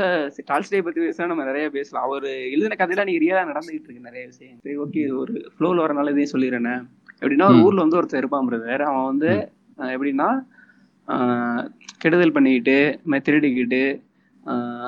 டால்ஸ்டாய் 0.52 0.86
பத்தி 0.86 1.02
பேசினா 1.02 1.28
நம்ம 1.32 1.44
நிறைய 1.50 1.66
பேசலாம். 1.70 2.06
அவர் 2.08 2.28
எழுதின 2.54 2.76
கதையெல்லாம் 2.76 3.10
நீங்க 3.10 3.22
ரியலா 3.26 3.50
நடந்துகிட்டு 3.50 3.88
இருக்கு 3.88 4.08
நிறைய 4.10 4.26
விஷயம். 4.32 4.58
சரி 4.64 4.78
ஓகே 4.78 5.02
ஒரு 5.22 5.34
ஃப்ளோல 5.56 5.82
வரனால 5.84 6.12
இதையும் 6.14 6.34
சொல்லிடுறேனே. 6.34 6.76
எப்படின்னா 7.22 7.48
ஒரு. 7.50 7.64
ஊர்ல 7.64 7.84
வந்து 7.86 8.00
ஒருத்தர் 8.02 8.22
இருப்பான் 8.24 8.50
பிரதர் 8.50 8.84
அவன் 8.92 9.10
வந்து 9.12 9.32
எப்படின்னா 9.94 10.30
கெடுதல் 12.02 12.36
பண்ணிக்கிட்டு 12.36 12.78
மாதிரி 13.10 13.26
திருடிக்கிட்டு 13.28 13.84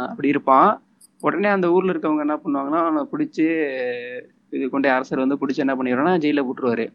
அப்படி 0.10 0.28
இருப்பான். 0.34 0.72
உடனே 1.26 1.50
அந்த 1.56 1.68
ஊர்ல 1.76 1.94
இருக்கவங்க 1.94 2.26
என்ன 2.26 2.38
பண்ணுவாங்கன்னா 2.44 2.80
அவனை 2.86 3.04
பிடிச்சி 3.12 3.46
இது 4.56 4.66
கொண்டே 4.74 4.90
அரசர் 4.96 5.24
வந்து 5.24 5.40
பிடிச்சி 5.42 5.64
என்ன 5.66 5.76
பண்ணிடுவாங்கன்னா 5.78 6.22
ஜெயில 6.26 6.44
போட்டுருவாரு. 6.48 6.86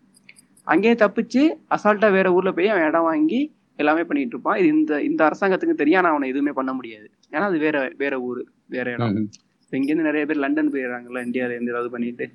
அங்கேயே 0.66 0.94
தப்பிச்சு 1.02 1.42
அசால்ட்டா 1.74 2.08
வேற 2.16 2.28
ஊர்ல 2.36 2.50
போய் 2.58 2.72
அவன் 2.72 2.86
இடம் 2.88 3.08
வாங்கி 3.10 3.40
எல்லாமே 3.82 4.02
பண்ணிட்டு 4.08 4.34
இருப்பான். 4.36 4.58
இது 4.60 4.68
இந்த 4.76 4.94
இந்த 5.08 5.20
அரசாங்கத்துக்கு 5.28 5.80
தெரியும் 5.82 6.00
ஆனா 6.00 6.10
அவனை 6.12 6.28
எதுவுமே 6.32 6.52
பண்ண 6.58 6.70
முடியாது. 6.78 7.06
ஏன்னா 7.34 7.46
அது 7.50 7.58
வேற 7.64 7.76
வேற 8.02 8.14
ஊரு 8.28 8.42
வேற 8.76 8.86
இடம். 8.96 9.16
இப்ப 9.62 9.76
இங்க 9.78 9.90
இருந்து 9.90 10.08
நிறைய 10.08 10.24
பேர் 10.28 10.42
லண்டன் 10.44 10.72
போயிடுறாங்கல்ல 10.74 11.24
இந்தியால 11.26 11.54
இருந்து 11.56 11.72
ஏதாவது 11.74 11.90
பண்ணிட்டு. 11.94 12.26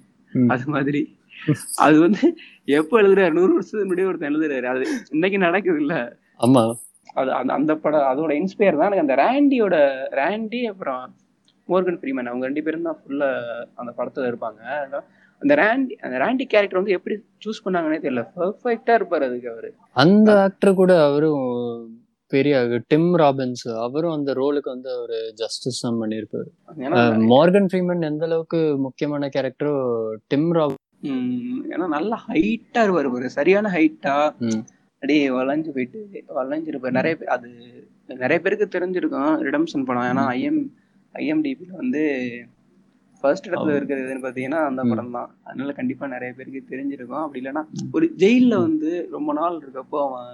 அது 0.54 0.65
மாதிரி. 0.76 1.02
அது 1.86 1.98
வந்து 2.06 2.26
எப்ப 2.80 3.02
எழுதுறாரு? 3.02 3.34
நூறு 3.38 3.52
வருஷத்துக்கு 3.56 3.89
முன்னாடி 3.89 4.08
ஒருத்தன் 4.10 4.32
எழுதுறாரு. 4.32 4.67
அது 4.74 4.86
இன்னைக்கு 5.15 5.39
நடக்குது 5.48 5.82
இல்ல. 5.84 5.95
ஆமா. 6.39 6.63
அது 7.15 7.30
அந்த 7.34 7.52
அந்த 7.58 7.74
படம் 7.78 8.08
அதோட 8.10 8.32
இன்ஸ்பயர் 8.39 8.78
தான் 8.78 8.88
எனக்கு 8.89 9.06
அந்த 9.06 9.15
ரேண்டியோட 9.21 9.76
ரேண்டி 10.19 10.62
அப்புறம் 10.71 11.04
மோர்கன் 11.69 12.00
ஃப்ரீமேன் 12.00 12.30
அவங்க 12.30 12.48
ரெண்டு 12.50 12.63
பேரும் 12.65 12.88
தான் 12.88 13.00
ஃபுல்லா 13.02 13.30
அந்த 13.80 13.91
படத்துல 13.98 14.30
இருப்பாங்க. 14.32 14.62
அந்த 15.41 15.54
ரேண்டி 15.60 15.93
அந்த 16.04 16.15
ரேண்டி 16.21 16.45
கேரக்டர் 16.45 16.80
வந்து 16.80 16.95
எப்படி 16.98 17.15
சூஸ் 17.43 17.63
பண்ணாங்கன்னே 17.63 18.00
தெரியல. 18.04 18.24
பர்ஃபெக்டா 18.36 18.93
இருப்பாரு 19.00 19.28
அதுக்கு 19.30 19.50
அவரு. 19.54 19.69
அந்த 19.95 20.30
ஆக்டர் 20.43 20.80
கூட 20.82 20.93
அவரும் 21.08 21.45
பெரிய 22.32 22.56
டிம் 22.91 23.10
ராபின்ஸ் 23.21 23.65
அவரும் 23.84 24.15
அந்த 24.15 24.32
ரோலுக்கு 24.39 24.69
வந்து 24.71 24.91
ஒரு 25.04 25.17
ஜஸ்டிஸ் 25.41 25.84
தான் 25.84 26.00
பண்ணியிருப்பாரு. 26.02 26.48
மார்கன் 27.34 27.69
ஃப்ரீமன் 27.71 28.08
எந்த 28.10 28.26
அளவுக்கு 28.30 28.60
முக்கியமான 28.86 29.30
கேரக்டரோ 29.36 29.76
டிம் 30.32 30.50
ராப் 30.58 30.78
ம், 31.08 31.34
ஏன்னா 31.74 31.88
நல்லா 31.95 32.17
ஹைட்டா 32.28 32.82
இருப்பாரு. 32.86 33.10
பாரு 33.13 33.36
சரியான 33.36 33.67
ஹைட்டா. 33.74 34.15
அப்படியே 34.96 35.24
வளைஞ்சு 35.32 35.70
போயிட்டு 35.74 36.00
வளைஞ்சிருப்பாரு 36.38 36.98
நிறைய 36.98 37.16
பேர் 37.16 37.34
அது 37.36 37.50
நிறைய 38.16 38.38
பேருக்கு 38.42 38.68
தெரிஞ்சிருக்கும் 38.76 39.34
ரிடம்ஷன் 39.48 39.88
படம். 39.88 40.08
ஏன்னா 40.12 40.24
ஐஎம் 40.36 40.62
ஐஎம்டிபில 41.16 41.72
வந்து 41.76 42.02
ஃபர்ஸ்ட் 43.24 43.48
இடத்துல 43.48 43.70
ஆமா. 43.70 43.78
இருக்கிறது 43.78 44.06
எதுன்னு 44.06 44.26
பாத்தீங்கன்னா 44.26 44.60
அந்த. 44.66 44.82
படம் 44.84 45.12
தான். 45.12 45.30
அதனால 45.44 45.72
கண்டிப்பா 45.72 46.06
நிறைய 46.08 46.32
பேருக்கு 46.34 46.62
தெரிஞ்சிருக்கும். 46.72 47.24
அப்படி 47.24 47.42
இல்லைன்னா 47.42 47.64
ஒரு 47.94 48.08
ஜெயில்ல 48.18 48.56
வந்து 48.62 48.90
ரொம்ப 49.12 49.34
நாள் 49.34 49.62
இருக்கப்போ 49.62 50.00
அவன் 50.08 50.32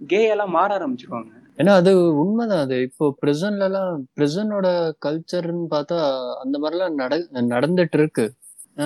கே 0.00 0.20
எல்லாம் 0.28 0.50
மாற 0.50 0.70
ஆரம்பிச்சிருவாங்க. 0.78 1.30
ஏன்னா 1.58 1.72
அது 1.80 1.90
உண்மைதான். 2.20 2.62
அது 2.66 2.76
இப்போ 2.82 3.06
பிரிசன்ல 3.22 3.64
எல்லாம் 3.64 3.88
பிரிசனோட 4.16 4.66
கல்ச்சர்னு 5.04 5.66
பார்த்தா 5.74 5.98
அந்த 6.42 6.56
மாதிரிலாம் 6.58 6.94
நட 6.94 7.14
நடந்துட்டு 7.52 7.98
இருக்கு. 8.00 8.24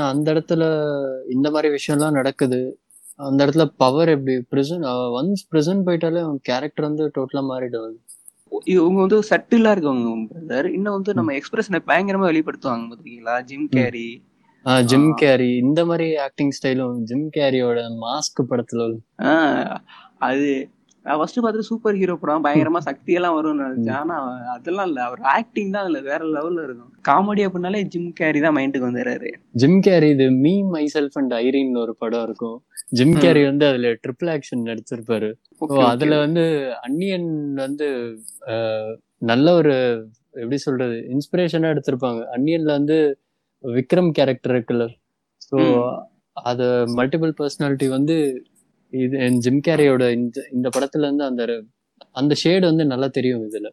அந்த 0.06 0.26
இடத்துல 0.34 0.62
இந்த 1.30 1.48
மாதிரி 1.50 1.68
விஷயம்லாம் 1.74 2.18
நடக்குது. 2.18 2.60
அந்த 3.20 3.38
இடத்துல 3.44 3.64
பவர் 3.82 4.10
எப்படி? 4.14 4.34
பிரிசன் 4.52 4.84
ஒன்ஸ் 5.18 5.46
பிரிசன் 5.50 5.84
போயிட்டாலே 5.86 6.22
அவன் 6.26 6.40
கேரக்டர் 6.48 6.88
வந்து 6.88 7.04
டோட்டலா 7.16 7.42
மாறிடுவாங்க 7.50 7.98
இவங்க 8.74 8.98
வந்து 9.04 9.18
சட்டிலா 9.30 9.70
இருக்கவங்க 9.74 10.10
பிரதர் 10.30 10.68
இன்னும் 10.76 10.96
வந்து 10.96 11.12
நம்ம 11.18 11.32
எக்ஸ்பிரஷனை 11.38 11.80
பயங்கரமா 11.90 12.28
வெளிப்படுத்துவாங்க 12.30 12.86
பாத்தீங்களா? 12.92 13.34
Gym 13.50 13.68
carry 13.76 14.08
gym. 14.90 15.10
கேரி 15.20 15.50
இந்த 15.64 15.80
மாதிரி 15.88 16.06
ஆக்டிங் 16.24 16.54
ஸ்டைலும் 16.56 16.94
ஜிம் 17.08 17.28
கேரியோட 17.36 17.80
மாஸ்க் 18.04 18.48
படத்துல 18.50 18.86
அது 20.28 20.48
நான் 21.04 21.18
ஃபர்ஸ்ட் 21.18 21.38
பார்த்துட்டு 21.38 21.68
சூப்பர் 21.68 21.98
ஹீரோ 22.00 22.14
படம் 22.22 22.44
பயங்கரமா 22.46 22.80
சக்தி 22.86 23.12
எல்லாம் 23.18 23.34
வரும்னு 23.36 23.64
நினைச்சேன். 23.64 23.98
ஆனா 24.00 24.14
அதெல்லாம் 24.54 24.88
இல்ல. 24.90 25.00
அவர் 25.08 25.20
ஆக்டிங் 25.34 25.70
தான் 25.74 25.84
அதுல 25.84 25.98
வேற 26.08 26.20
லெவல்ல 26.36 26.64
இருக்கும். 26.66 26.90
காமெடி 27.08 27.42
அப்படின்னாலே 27.48 27.82
ஜிம் 27.92 28.08
கேரி 28.20 28.40
தான் 28.44 28.56
மைண்டுக்கு 28.56 28.88
வந்துடுறாரு. 28.88 29.30
ஜிம் 29.62 29.78
கேரி 29.86 30.08
இது 30.16 30.26
me 30.44 30.54
my 30.74 30.84
self 30.94 31.18
and 31.20 31.34
Irene 31.42 31.72
ஒரு 31.82 31.94
படம் 32.02 32.24
இருக்கும். 32.28 32.58
ஜிம். 32.92 33.14
கேரி 33.22 33.42
வந்து 33.44 33.64
அதுல 33.68 33.88
ட்ரிபிள் 34.02 34.30
ஆக்ஷன் 34.34 34.66
நடிச்சிருப்பாரு. 34.68 35.28
அதுல 35.86 36.14
வந்து 36.24 36.44
அன்னியன் 36.86 37.30
வந்து 37.58 37.86
நல்ல 39.22 39.46
ஒரு 39.54 39.74
எப்படி 40.34 40.58
சொல்றது 40.64 40.96
இன்ஸ்பிரேஷனா 41.14 41.68
எடுத்திருப்பாங்க 41.74 42.20
அன்னியன்ல 42.34 42.72
வந்து 42.78 42.96
விக்ரம் 43.64 44.10
கேரக்டர் 44.18 44.54
இருக்குல்ல 44.54 44.86
ஸோ. 45.42 45.56
அது 46.36 46.64
மல்டிபிள் 46.98 47.32
பர்சனாலிட்டி 47.38 47.86
வந்து 47.88 48.16
இது 48.92 49.14
ஜிம் 49.44 49.62
கேரியோட 49.66 50.04
இந்த 50.16 50.38
இந்த 50.52 50.68
படத்துல 50.74 51.06
இருந்து 51.08 51.24
அந்த 51.24 51.44
அந்த 52.16 52.32
ஷேடு 52.42 52.64
வந்து 52.66 52.84
நல்லா 52.92 53.08
தெரியும் 53.16 53.44
இதுல. 53.48 53.68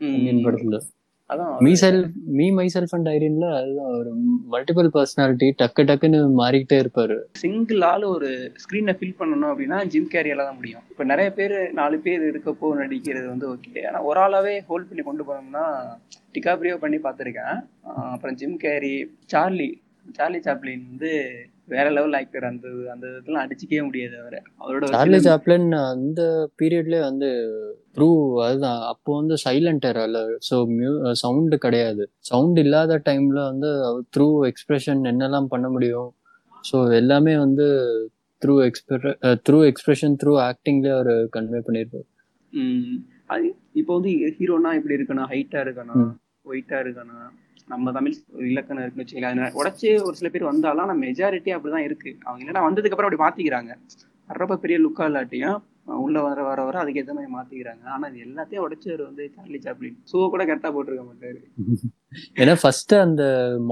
அன்னியன் 0.00 0.44
படத்துல 0.44 0.78
அதான். 1.32 1.54
Me 1.66 1.72
self 1.82 2.12
me 2.38 2.46
myself 2.74 2.94
and 2.96 3.08
ஐரின்ல 3.14 3.46
அதுதான் 3.58 3.90
ஒரு 3.98 4.10
மல்டிபிள் 4.52 4.88
பர்சனாலிட்டி 4.94 5.48
டக்கு 5.60 5.82
டக்குன்னு 5.90 6.20
மாறிக்கிட்டே 6.40 6.78
இருப்பாரு. 6.82 7.16
சிங்கிள் 7.42 7.82
ஆள் 7.90 8.06
ஒரு 8.14 8.30
ஸ்க்ரீனை 8.62 8.94
ஃபில் 9.00 9.18
பண்ணணும் 9.20 9.50
அப்படின்னா 9.52 9.80
ஜிம் 9.94 10.08
கேரியால 10.14 10.46
தான் 10.48 10.58
முடியும். 10.60 10.84
இப்போ 10.92 11.06
நிறைய 11.12 11.30
பேர் 11.38 11.56
நாலு 11.80 11.98
பேர் 12.06 12.24
இருக்கப்போ 12.30 12.70
நடிக்கிறது 12.82 13.28
வந்து 13.32 13.48
ஓகே 13.54 13.84
ஆனா 13.90 14.00
ஒரு 14.10 14.20
ஆளாவே 14.24 14.54
ஹோல்ட் 14.70 14.88
பண்ணி 14.90 15.04
கொண்டு 15.10 15.26
போனோம்னா 15.28 15.66
டிகாப்ரியோ 16.36 16.78
பண்ணி 16.84 17.00
பார்த்துருக்கேன். 17.04 17.56
அப்புறம் 18.14 18.38
Jim 18.42 18.58
Carrey 18.64 18.94
Charlie 19.34 19.70
Charlie 20.18 20.40
Chaplin 20.48 20.84
வந்து 20.90 21.12
வேற 21.72 21.86
லெவல் 21.96 22.16
ஆக்டர் 22.18 22.46
அந்த 22.50 22.66
அந்த 22.92 23.06
இதெல்லாம் 23.18 23.44
அடிச்சுக்கவே 23.44 23.82
முடியாது 23.86 24.14
அவரை. 24.20 24.40
அவரோட 24.62 24.90
சார்லி 24.94 25.20
சாப்ளின் 25.26 25.68
அந்த 25.94 26.22
பீரியட்லயே 26.60 27.02
வந்து 27.08 27.28
த்ரூ 27.96 28.08
அதுதான். 28.46 28.80
அப்போ 28.92 29.10
வந்து 29.20 29.36
சைலண்ட் 29.44 29.86
இல்ல 30.06 30.20
ஸோ 30.48 30.58
மியூ 30.76 30.92
சவுண்டு 31.22 31.58
கிடையாது. 31.66 32.04
சவுண்ட் 32.30 32.60
இல்லாத 32.64 33.00
டைம்ல 33.08 33.40
வந்து 33.52 33.70
த்ரூ 34.16 34.28
எக்ஸ்பிரஷன் 34.50 35.02
என்னெல்லாம் 35.12 35.50
பண்ண 35.54 35.68
முடியும்? 35.76 36.10
ஸோ 36.70 36.76
எல்லாமே 37.00 37.34
வந்து 37.44 37.66
த்ரூ 38.42 38.54
எக்ஸ்பிர 38.68 39.12
த்ரூ 39.46 39.58
எக்ஸ்பிரஷன் 39.70 40.16
த்ரூ 40.22 40.32
ஆக்டிங்ல 40.48 40.88
அவர் 40.96 41.12
கன்வே 41.36 41.60
பண்ணியிருப்பார். 41.68 42.08
இப்போ 43.80 43.92
வந்து 43.98 44.12
ஹீரோனா 44.38 44.70
இப்படி 44.78 44.96
இருக்கணும்? 44.98 45.28
ஹைட்டா 45.32 45.58
இருக்கணும். 45.66 46.08
ஒயிட்டா 46.50 46.76
இருக்கணும்? 46.84 47.28
நம்ம 47.68 47.92
தமிழ் 47.96 48.14
இலக்கணம் 48.50 48.82
இருக்குன்னு 48.82 49.04
வச்சுக்கலாம் 49.04 49.32
அதனால 49.32 49.58
உடச்சி 49.60 49.88
ஒரு 50.08 50.14
சில 50.20 50.28
பேர் 50.34 50.50
வந்தாலும் 50.50 50.84
ஆனால் 50.84 51.00
மெஜாரிட்டி 51.06 51.50
அப்படிதான் 51.56 51.86
இருக்கு. 51.88 52.10
அவங்க 52.26 52.42
இல்லைன்னா 52.44 52.66
வந்ததுக்கு 52.68 52.94
அப்புறம் 52.94 53.10
அப்படி 53.10 53.22
மாத்திக்கிறாங்க. 53.24 53.72
வர்றப்ப 54.30 54.56
பெரிய 54.62 54.78
லுக்கா 54.84 55.04
இல்லாட்டியும் 55.10 55.58
உள்ள 56.04 56.18
வர 56.26 56.38
வர 56.48 56.60
வர 56.68 56.76
அதுக்கேற்ற 56.82 57.12
மாதிரி 57.16 57.30
மாத்திக்கிறாங்க. 57.36 57.82
ஆனா 57.94 58.08
இது 58.10 58.24
எல்லாத்தையும் 58.26 58.64
உடைச்சவர் 58.64 59.02
வந்து 59.08 59.22
சார்லி 59.36 59.58
சாப்ளின். 59.66 59.98
ஷூ 60.10 60.18
கூட 60.34 60.42
கரெக்டா 60.48 60.70
போட்டிருக்க 60.74 61.04
மாட்டாரு. 61.10 61.38
ஏன்னா 62.40 62.54
ஃபர்ஸ்ட் 62.62 62.94
அந்த 63.04 63.22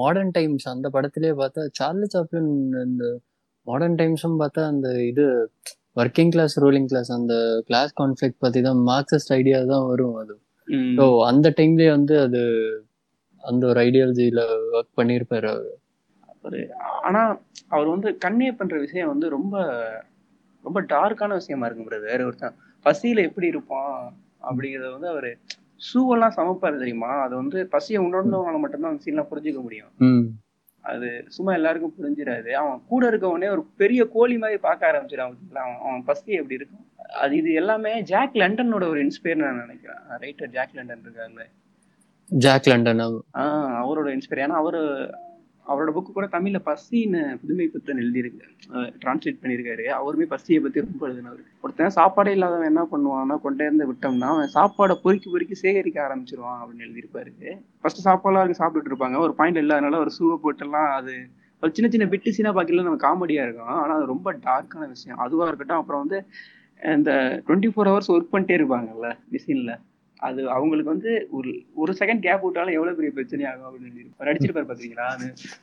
மாடர்ன் 0.00 0.32
டைம்ஸ் 0.36 0.66
அந்த 0.74 0.88
படத்திலே 0.96 1.32
பார்த்தா 1.40 1.62
சார்லி 1.80 2.08
சாப்ளின் 2.14 2.50
இந்த 2.86 3.04
மாடர்ன் 3.66 3.98
டைம்ஸும் 4.00 4.40
பார்த்தா 4.42 4.64
அந்த 4.72 4.88
இது 5.10 5.24
ஒர்க்கிங் 6.00 6.32
கிளாஸ் 6.34 6.54
ரூலிங் 6.64 6.88
கிளாஸ் 6.90 7.10
அந்த 7.18 7.34
கிளாஸ் 7.68 7.92
கான்ஃபிளிக் 8.00 8.42
பத்தி 8.44 8.60
தான் 8.66 8.80
மார்க்சிஸ்ட் 8.90 9.32
ஐடியா 9.38 9.58
தான் 9.72 9.86
வரும் 9.90 10.16
அது. 10.22 10.34
ஸோ 10.98 11.04
அந்த 11.30 11.48
டைம்லயே 11.58 11.90
வந்து 11.96 12.14
அது 12.26 12.40
அந்த 13.46 13.62
ஒரு 13.66 13.80
ஐடியாலஜில 13.80 14.42
ஒர்க் 14.76 14.98
பண்ணியிருப்பாரு 14.98 15.48
அவரு. 15.54 15.72
அவரு 16.32 16.60
ஆனா 17.06 17.22
அவர் 17.68 17.88
வந்து 17.94 18.10
கன்வே 18.24 18.50
பண்ற 18.52 18.76
விஷயம் 18.78 19.12
வந்து 19.12 19.28
ரொம்ப 19.36 19.56
ரொம்ப 20.64 20.78
டார்க்கான 20.92 21.34
விஷயமா 21.40 21.66
இருக்கு 21.66 21.88
பிரதர் 21.88 22.26
ஒருத்தன் 22.26 22.56
பசியில 22.86 23.22
எப்படி 23.28 23.46
இருப்பான் 23.46 23.94
அப்படிங்கறத 24.48 24.90
வந்து 24.92 25.08
அவரு 25.08 25.30
ஷூவெல்லாம் 25.80 26.34
சமைப்பாரு 26.36 26.76
தெரியுமா? 26.78 27.12
அது 27.24 27.34
வந்து 27.36 27.58
பசியை 27.74 28.00
உணர்ந்தவங்களால 28.04 28.58
மட்டும்தான் 28.62 28.92
அந்த 28.92 29.04
சீன்லாம் 29.06 29.30
புரிஞ்சுக்க 29.30 29.60
முடியும். 29.62 29.92
அது 30.84 31.08
சும்மா 31.26 31.52
எல்லாருக்கும் 31.52 31.94
புரிஞ்சிடாது 31.98 32.50
அவன் 32.60 32.82
கூட 32.86 33.02
இருக்கவனே 33.10 33.48
ஒரு 33.54 33.62
பெரிய 33.82 34.00
கோழி 34.06 34.34
மாதிரி 34.38 34.58
பார்க்க 34.66 34.90
ஆரம்பிச்சிடான் 34.90 35.30
பாத்தீங்களா? 35.30 35.62
அவன் 35.66 35.80
அவன் 35.86 36.04
பசி 36.04 36.38
எப்படி 36.40 36.58
இருக்கும்? 36.60 36.84
அது 37.22 37.32
இது 37.36 37.50
எல்லாமே 37.52 37.92
ஜாக் 38.12 38.34
லண்டனோட 38.42 38.84
ஒரு 38.92 39.00
இன்ஸ்பயர் 39.04 39.42
நான் 39.42 39.62
நினைக்கிறேன். 39.64 40.02
ரைட்டர் 40.24 40.52
ஜாக் 40.56 40.76
லண்டன் 40.78 41.04
இருக்காருல்ல. 41.06 41.44
ஜாக் 42.28 42.66
லண்டன் 42.66 42.98
ஆஹ் 42.98 43.20
அவரோட 43.34 44.08
இன்ஸ்பயர் 44.14 44.42
ஏன்னா 44.44 44.58
அவரு 44.62 45.10
அவரோட 45.68 45.88
புக்கு 45.88 46.12
கூட 46.12 46.26
தமிழ்ல 46.26 46.58
பசின்னு 46.64 47.40
புதுமை 47.40 47.66
புத்தன் 47.66 47.96
எழுதியிருக்கு. 47.96 48.44
டிரான்ஸ்லேட் 48.70 49.38
பண்ணியிருக்காரு. 49.42 49.84
அவருமே 49.86 50.22
பசியை 50.22 50.62
பத்தி 50.62 50.80
ரொம்ப 50.80 51.08
எழுதினவர். 51.08 51.42
ஒருத்தன் 51.60 51.90
சாப்பாடே 51.90 52.32
இல்லாதவன் 52.32 52.66
என்ன 52.66 52.86
பண்ணுவான்னா 52.92 53.40
கொண்டே 53.40 53.64
இருந்து 53.64 53.92
விட்டோம்னா 53.92 54.18
அவன் 54.18 54.50
சாப்பாடை 54.54 55.00
பொறுக்கி 55.02 55.30
பொறுக்கி 55.30 55.54
சேகரிக்க 55.54 56.02
ஆரம்பிச்சிருவான் 56.02 56.58
அப்படின்னு 56.58 56.86
எழுதியிருப்பாரு. 56.86 57.56
ஃபர்ஸ்ட் 57.80 58.08
சாப்பாடெல்லாம் 58.08 58.44
இருக்கு 58.44 58.64
சாப்பிட்டுட்டு 58.64 58.92
இருப்பாங்க. 58.92 59.18
ஒரு 59.18 59.34
பாயிண்ட் 59.34 59.58
இல்லாதனால 59.58 59.98
ஒரு 59.98 60.10
சூவை 60.18 60.38
போட்டுலாம் 60.42 60.92
அது 60.92 61.28
ஒரு 61.62 61.74
சின்ன 61.74 61.90
சின்ன 61.90 62.06
பிட்டு 62.06 62.32
சீனா 62.32 62.54
பாக்கல 62.54 62.82
நம்ம 62.82 62.96
காமெடியா 63.08 63.42
இருக்கும். 63.42 63.66
ஆனா 63.66 63.94
அது 63.94 64.06
ரொம்ப 64.06 64.32
டார்க்கான 64.32 64.88
விஷயம். 64.88 65.18
அதுவா 65.18 65.46
இருக்கட்டும். 65.46 65.76
அப்புறம் 65.76 66.06
வந்து 66.06 66.26
இந்த 66.94 67.42
டுவெண்ட்டி 67.46 67.70
ஃபோர் 67.76 67.90
ஹவர்ஸ் 67.90 68.12
ஒர்க் 68.12 68.32
பண்ணிட்டே 68.32 68.56
இருப்பாங்கல்ல 68.60 69.18
மிஷின்ல 69.32 69.80
அது 70.22 70.40
அவங்களுக்கு 70.54 70.92
வந்து 70.92 71.10
ஒரு 71.38 71.50
ஒரு 71.82 71.92
செகண்ட் 71.98 72.22
கேப் 72.26 72.44
விட்டாலும் 72.44 72.76
எவ்வளவு 72.76 72.96
பெரிய 72.98 73.10
பிரச்சனை 73.16 73.44
ஆகும் 73.50 73.66
அப்படின்னு 73.68 74.04
நடிச்சிருப்பாரு 74.28 74.68
பாத்தீங்களா? 74.70 75.06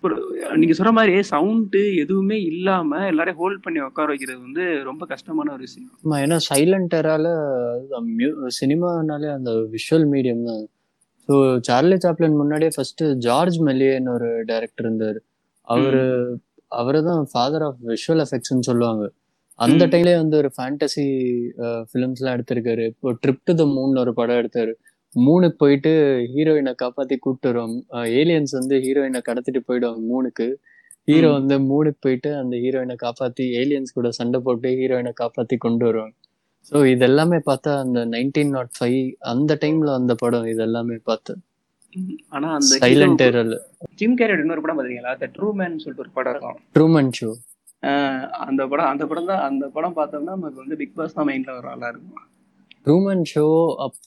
ஒரு 0.05 0.15
நீங்க 0.61 0.73
சொல்ற 0.79 0.91
மாதிரி 0.99 1.23
சவுண்டு 1.31 1.81
எதுவுமே 2.03 2.37
இல்லாம 2.51 2.99
எல்லாரையும் 3.11 3.39
ஹோல்ட் 3.41 3.63
பண்ணி 3.65 3.81
உட்கார 3.87 4.07
வைக்கிறது 4.13 4.39
வந்து 4.47 4.65
ரொம்ப 4.89 5.03
கஷ்டமான 5.13 5.53
ஒரு 5.55 5.65
விஷயம். 5.67 5.89
ஆமா 6.03 6.19
ஏன்னா 6.25 6.37
சைலண்ட் 6.49 6.95
எரால 6.99 7.27
சினிமானாலே 8.59 9.31
அந்த 9.37 9.51
விஷுவல் 9.75 10.07
மீடியம் 10.13 10.47
தான். 10.49 10.63
ஸோ 11.29 11.33
சார்லி 11.67 11.97
சாப்ளின் 12.05 12.39
முன்னாடியே 12.41 12.71
ஃபர்ஸ்ட் 12.75 13.03
ஜார்ஜ் 13.27 13.59
மெல்லியன்னு 13.67 14.15
ஒரு 14.17 14.29
டைரக்டர் 14.51 14.87
இருந்தார். 14.87 15.19
அவரு 15.67 16.03
அவரு 16.71 16.99
தான் 17.09 17.23
ஃபாதர் 17.31 17.65
ஆஃப் 17.67 17.81
விஷுவல் 17.91 18.23
எஃபெக்ட்ஸ்னு 18.23 18.67
சொல்லுவாங்க. 18.69 19.03
அந்த 19.63 19.83
ம். 19.83 19.91
டைம்லயே 19.91 20.17
வந்து 20.19 20.35
ஒரு 20.37 20.49
ஃபேண்டசி 20.55 21.05
ஃபிலிம்ஸ்லாம் 21.89 22.35
எடுத்திருக்காரு. 22.37 22.85
இப்போ 22.93 23.11
ட்ரிப் 23.23 23.45
டு 23.45 23.55
த 23.55 23.65
மூன் 23.73 24.01
ஒரு 24.03 24.13
படம் 24.19 24.39
எடுத்தாரு. 24.41 24.73
மூணுக்கு 25.15 25.57
போயிட்டு 25.59 25.91
ஹீரோயினை 26.33 26.73
காப்பாத்தி 26.79 27.15
கூப்பிட்டு 27.19 27.49
வருவாங்க 27.49 27.75
ஏலியன்ஸ் 28.19 28.53
வந்து 28.59 28.75
ஹீரோயினை 28.85 29.21
கடத்திட்டு 29.27 29.61
போயிடுவாங்க 29.67 30.01
மூணுக்கு 30.11 30.47
ஹீரோ. 31.07 31.29
வந்து 31.37 31.55
மூணுக்கு 31.69 31.99
போயிட்டு 32.01 32.29
அந்த 32.39 32.55
ஹீரோயினை 32.63 32.95
காப்பாத்தி 33.03 33.45
ஏலியன்ஸ் 33.61 33.95
கூட 33.97 34.09
சண்டை 34.19 34.39
போட்டு 34.45 34.69
ஹீரோயினை 34.79 35.13
காப்பாத்தி 35.21 35.55
கொண்டு 35.65 35.83
வருவாங்க. 35.87 36.15
ஸோ 36.71 36.77
இதெல்லாமே 36.91 37.39
பார்த்தா 37.47 37.71
அந்த 37.83 37.99
நைன்டீன் 38.11 38.53
நாட் 38.55 38.71
ஃபைவ் 38.75 38.99
அந்த 39.31 39.57
டைம்ல 39.63 39.89
வந்த 39.97 40.13
படம் 40.21 40.45
இதெல்லாமே 40.53 40.97
பார்த்தேன் 41.09 41.41
ம். 41.93 42.13
ஆனா 42.29 42.47
அந்த 42.57 42.73
சைலண்ட் 42.83 43.23
ஏரல் 43.25 43.55
ஜிம் 43.99 44.15
கேரியோட 44.19 44.43
இன்னொரு 44.45 44.63
படம் 44.63 44.79
பாத்தீங்களா 44.79 45.11
த 45.19 45.29
ட்ரூ 45.35 45.49
மேன் 45.59 45.75
சொல்லிட்டு 45.81 46.05
ஒரு 46.05 46.13
படம் 46.15 46.33
இருக்கும். 46.33 46.57
ட்ரூமன் 46.75 47.11
ஷோ 47.19 47.29
அந்த 48.45 48.61
படம் 48.71 48.89
அந்த 48.91 49.03
படம் 49.09 49.29
தான் 49.31 49.43
அந்த 49.49 49.65
படம் 49.75 49.95
பார்த்தோம்னா 49.99 50.33
நமக்கு 50.37 50.63
வந்து 50.63 50.75
பிக் 50.81 50.97
பாஸ் 50.97 51.15
தான் 51.17 51.27
மைண்ட்ல 51.29 51.53
ஒரு 51.59 51.67
ஆளா 51.73 51.87
இருக்கும். 51.93 52.25
ட்ரூமன் 52.85 53.23
ஷோ 53.33 53.45
அப் 53.85 53.99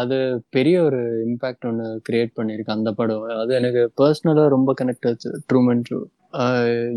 அது 0.00 0.16
பெரிய 0.56 0.76
ஒரு 0.86 1.00
இம்பாக்ட் 1.26 1.66
ஒன்று 1.68 1.86
கிரியேட் 2.06 2.32
பண்ணியிருக்கு 2.38 2.76
அந்த 2.76 2.90
படம். 3.00 3.26
அது 3.42 3.52
எனக்கு 3.58 3.82
பர்சனலாக 4.00 4.48
ரொம்ப 4.56 4.70
கனெக்ட் 4.80 5.08
ஆச்சு 5.10 5.30
ட்ரூமன் 5.52 5.84
ஷோ 5.90 5.98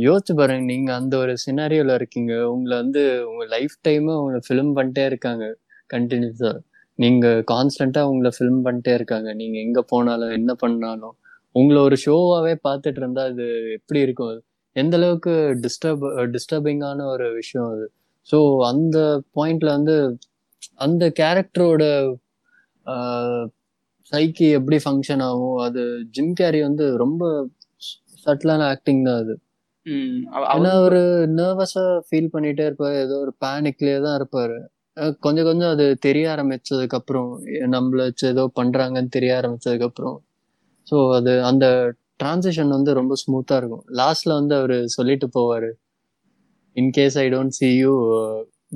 யோசிச்சு 0.06 0.34
பாருங்க 0.40 0.66
நீங்க 0.72 0.90
அந்த 1.00 1.14
ஒரு 1.24 1.34
சினாரியோல 1.46 1.94
இருக்கீங்க. 2.00 2.34
உங்களை 2.54 2.76
வந்து 2.84 3.04
உங்க 3.30 3.44
லைஃப் 3.56 3.76
டைம் 3.88 4.08
உங்களை 4.20 4.40
ஃபிலிம் 4.48 4.72
பண்ணிட்டே 4.78 5.06
இருக்காங்க 5.12 5.46
கண்டினியூஸா 5.94 6.52
நீங்க 7.00 7.28
கான்ஸ்டன்டா 7.52 8.02
உங்களை 8.12 8.32
ஃபிலிம் 8.38 8.60
பண்ணிட்டே 8.66 8.94
இருக்காங்க. 9.00 9.30
நீங்க 9.42 9.58
எங்க 9.68 9.82
போனாலும் 9.92 10.34
என்ன 10.40 10.52
பண்ணாலும். 10.64 11.16
உங்களை 11.60 11.80
ஒரு 11.88 11.98
ஷோவாவே 12.06 12.54
பார்த்துட்டு 12.68 13.02
இருந்தா 13.02 13.24
அது 13.32 13.46
எப்படி 13.78 14.00
இருக்கும்? 14.08 14.36
எந்த 14.74 14.98
அளவுக்கு 14.98 15.60
டிஸ்டர்ப் 15.62 16.04
டிஸ்டர்பிங்கான 16.30 17.06
ஒரு 17.06 17.34
விஷயம் 17.34 17.70
அது. 17.70 17.92
ஸோ 18.30 18.40
அந்த 18.66 18.98
பாயிண்ட்ல 19.36 19.66
வந்து 19.66 20.18
அந்த 20.76 21.14
கேரக்டரோட 21.20 21.84
சைக்கி 24.12 24.50
எப்படி 24.52 24.78
ஃபங்க்ஷன் 24.86 25.22
ஆகும்? 25.22 25.58
அது 25.58 25.82
ஜிம் 26.12 26.34
கேரி 26.34 26.62
வந்து 26.62 26.98
ரொம்ப 26.98 27.48
சட்டிலான 28.26 28.64
ஆக்டிங் 28.64 29.04
தான் 29.04 29.20
அது. 29.20 29.40
அவரு- 30.66 30.82
ஒரு 30.82 31.02
நர்வஸா 31.36 31.86
ஃபீல் 32.10 32.30
பண்ணிட்டே 32.34 32.66
இருப்பாரு. 32.70 32.96
ஏதோ 33.02 33.18
ஒரு 33.18 33.34
பேனிக்லயே 33.46 34.02
தான் 34.02 34.20
இருப்பாரு. 34.20 34.60
கொஞ்சம் 35.20 35.46
கொஞ்சம் 35.46 35.70
அது 35.70 35.98
தெரிய 35.98 36.28
ஆரம்பிச்சதுக்கு 36.30 36.98
அப்புறம் 37.00 37.30
நம்மள 37.46 37.96
வச்சு 37.96 38.28
ஏதோ 38.28 38.52
பண்றாங்கன்னு 38.56 39.08
தெரிய 39.10 39.40
ஆரம்பிச்சதுக்கு 39.42 39.84
அப்புறம் 39.84 40.24
ஸோ 40.92 41.14
அது 41.14 41.44
அந்த 41.44 41.66
டிரான்சிஷன் 42.20 42.70
வந்து 42.70 42.94
ரொம்ப 42.94 43.14
ஸ்மூத்தா 43.22 43.56
இருக்கும். 43.56 43.86
லாஸ்ட்ல 43.94 44.34
வந்து 44.34 44.56
அவரு 44.56 44.90
சொல்லிட்டு 44.90 45.30
போவாரு. 45.36 45.70
In case 46.76 47.18
I 47.18 47.26
don't 47.30 47.56
see 47.60 47.72
you 47.78 47.92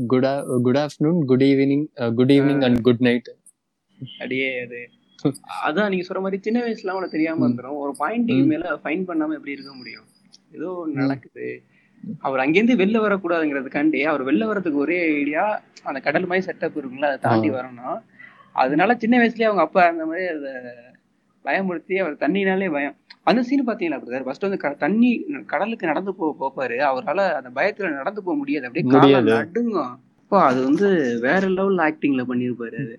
good 0.07 0.27
good 0.63 0.77
afternoon 0.77 1.19
good 1.25 1.43
evening 1.43 1.85
good 2.15 2.31
evening 2.31 2.63
and 2.63 2.81
good 2.81 2.99
night 2.99 3.29
அப்படியே 4.13 4.49
அது. 4.61 4.79
அதான் 5.67 5.89
நீங்க 5.89 6.05
சொல்ற 6.07 6.21
மாதிரி 6.21 6.41
சின்ன 6.41 6.59
வயசுல 6.61 6.91
உனக்கு 6.91 7.11
தெரியாம 7.11 7.39
ம். 7.39 7.45
வந்துடும் 7.45 7.77
ஒரு 7.77 7.93
பாயிண்ட்டுக்கு 7.99 8.43
ம். 8.43 8.47
மேல 8.47 8.75
ஃபைன் 8.83 9.07
பண்ணாம 9.07 9.33
எப்படி 9.33 9.51
இருக்க 9.51 9.73
முடியும்? 9.73 10.05
ஏதோ 10.51 10.69
நடக்குது. 10.93 11.47
அவர் 12.21 12.39
அங்கேருந்து 12.39 12.75
வெளில 12.75 12.97
வரக்கூடாதுங்கிறதுக்காண்டி 13.01 14.01
அவர் 14.03 14.23
வெளில 14.25 14.45
வரதுக்கு 14.45 14.77
ஒரே 14.77 14.97
ஐடியா 15.13 15.45
அந்த 15.83 15.99
கடல் 15.99 16.25
மாதிரி 16.25 16.45
செட்டப் 16.47 16.77
இருக்குங்களா 16.77 17.09
அதை 17.09 17.19
தாண்டி 17.19 17.49
ஆ. 17.49 17.55
வரணும். 17.57 17.97
அதனால 18.55 18.95
சின்ன 18.95 19.15
வயசுலயே 19.17 19.43
அவங்க 19.43 19.61
அப்பா 19.61 19.81
அந்த 19.87 20.05
மாதிரி 20.05 20.27
அதை 20.27 20.51
பயமுறுத்தி 21.47 21.95
அவர் 22.03 22.21
தண்ணினாலே 22.23 22.69
பயம். 22.75 22.95
அந்த 23.29 23.41
சீன் 23.47 23.67
பாத்தீங்களா 23.69 23.99
பிரதர் 24.01 24.25
ஃபர்ஸ்ட் 24.27 24.45
வந்து 24.47 24.59
தண்ணி 24.83 25.09
கடலுக்கு 25.53 25.91
நடந்து 25.91 26.11
போ 26.19 26.27
போப்பாரு. 26.41 26.77
அவரால 26.89 27.25
அந்த 27.39 27.49
பயத்துல 27.57 27.91
நடந்து 27.99 28.23
போக 28.27 28.35
முடியாது. 28.41 28.67
அப்படியே 28.69 28.85
கால 28.93 29.01
முடியாது. 29.03 29.31
நடுங்கும் 29.39 29.93
அப்போ 30.21 30.37
அது 30.47 30.59
வந்து 30.69 30.87
வேற 31.25 31.43
லெவல் 31.57 31.83
ஆக்டிங்ல 31.87 32.23
பண்ணிருப்பாரு 32.31 32.79
அது 32.85 32.95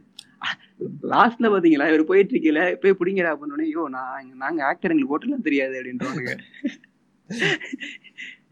லாஸ்ட்ல 1.12 1.46
பாத்தீங்களா 1.52 1.88
இவர் 1.90 2.10
போயிட்டு 2.10 2.32
இருக்கல 2.34 2.60
போய் 2.82 2.98
பிடிங்கடா 2.98 3.32
பண்ணோடனே 3.40 3.66
ஐயோ 3.68 3.84
நான் 3.96 4.28
நாங்க 4.42 4.60
ஆக்டர் 4.68 4.92
எங்களுக்கு 4.92 5.14
ஓட்டலாம் 5.16 5.46
தெரியாது 5.48 5.74
அப்படின்றானுங்க 5.78 6.34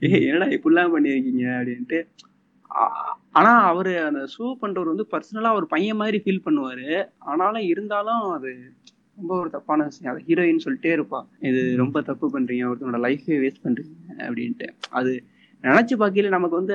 ஏய் 0.06 0.24
என்னடா 0.28 0.48
இப்படிலாம் 0.56 0.94
பண்ணிருக்கீங்க 0.94 1.44
அப்படின்ட்டு. 1.58 2.00
ஆனா 3.38 3.52
அவரு 3.70 3.92
அந்த 4.08 4.20
ஷோ 4.34 4.46
பண்றவர் 4.62 4.92
வந்து 4.92 5.06
பர்சனலா 5.12 5.52
ஒரு 5.58 5.66
பையன் 5.74 6.00
மாதிரி 6.00 6.18
ஃபீல் 6.24 6.44
பண்ணுவாரு. 6.46 6.88
ஆனாலும் 7.30 7.68
இருந்தாலும் 7.72 8.24
அது 8.36 8.50
ரொம்ப 9.16 9.32
ஒரு 9.38 9.50
தப்பான 9.50 9.84
விஷயம். 9.84 10.10
அது 10.12 10.22
ஹீரோயின் 10.28 10.64
சொல்லிட்டே 10.64 10.90
இருப்பா. 10.96 11.20
இது 11.40 11.76
ரொம்ப 11.76 12.02
தப்பு 12.02 12.26
பண்றீங்க 12.34 12.64
ஒருத்தனோட 12.70 13.00
லைஃபே 13.06 13.36
வேஸ்ட் 13.42 13.64
பண்றீங்க 13.64 13.94
அப்படின்ட்டு. 14.26 14.68
அது 14.90 15.12
நினைச்சு 15.64 15.94
பார்க்கையில 16.00 16.28
நமக்கு 16.28 16.56
வந்து 16.56 16.74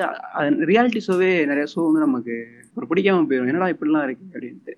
ரியாலிட்டி 0.70 1.02
ஷோவே 1.08 1.46
நிறைய 1.46 1.66
ஷோ 1.74 1.82
வந்து 1.86 2.00
நமக்கு 2.00 2.36
ஒரு 2.76 2.86
பிடிக்காம 2.88 3.26
போயிடும் 3.28 3.52
என்னடா 3.52 3.70
இப்படிலாம் 3.70 4.04
இருக்கு 4.04 4.26
அப்படின்ட்டு. 4.32 4.74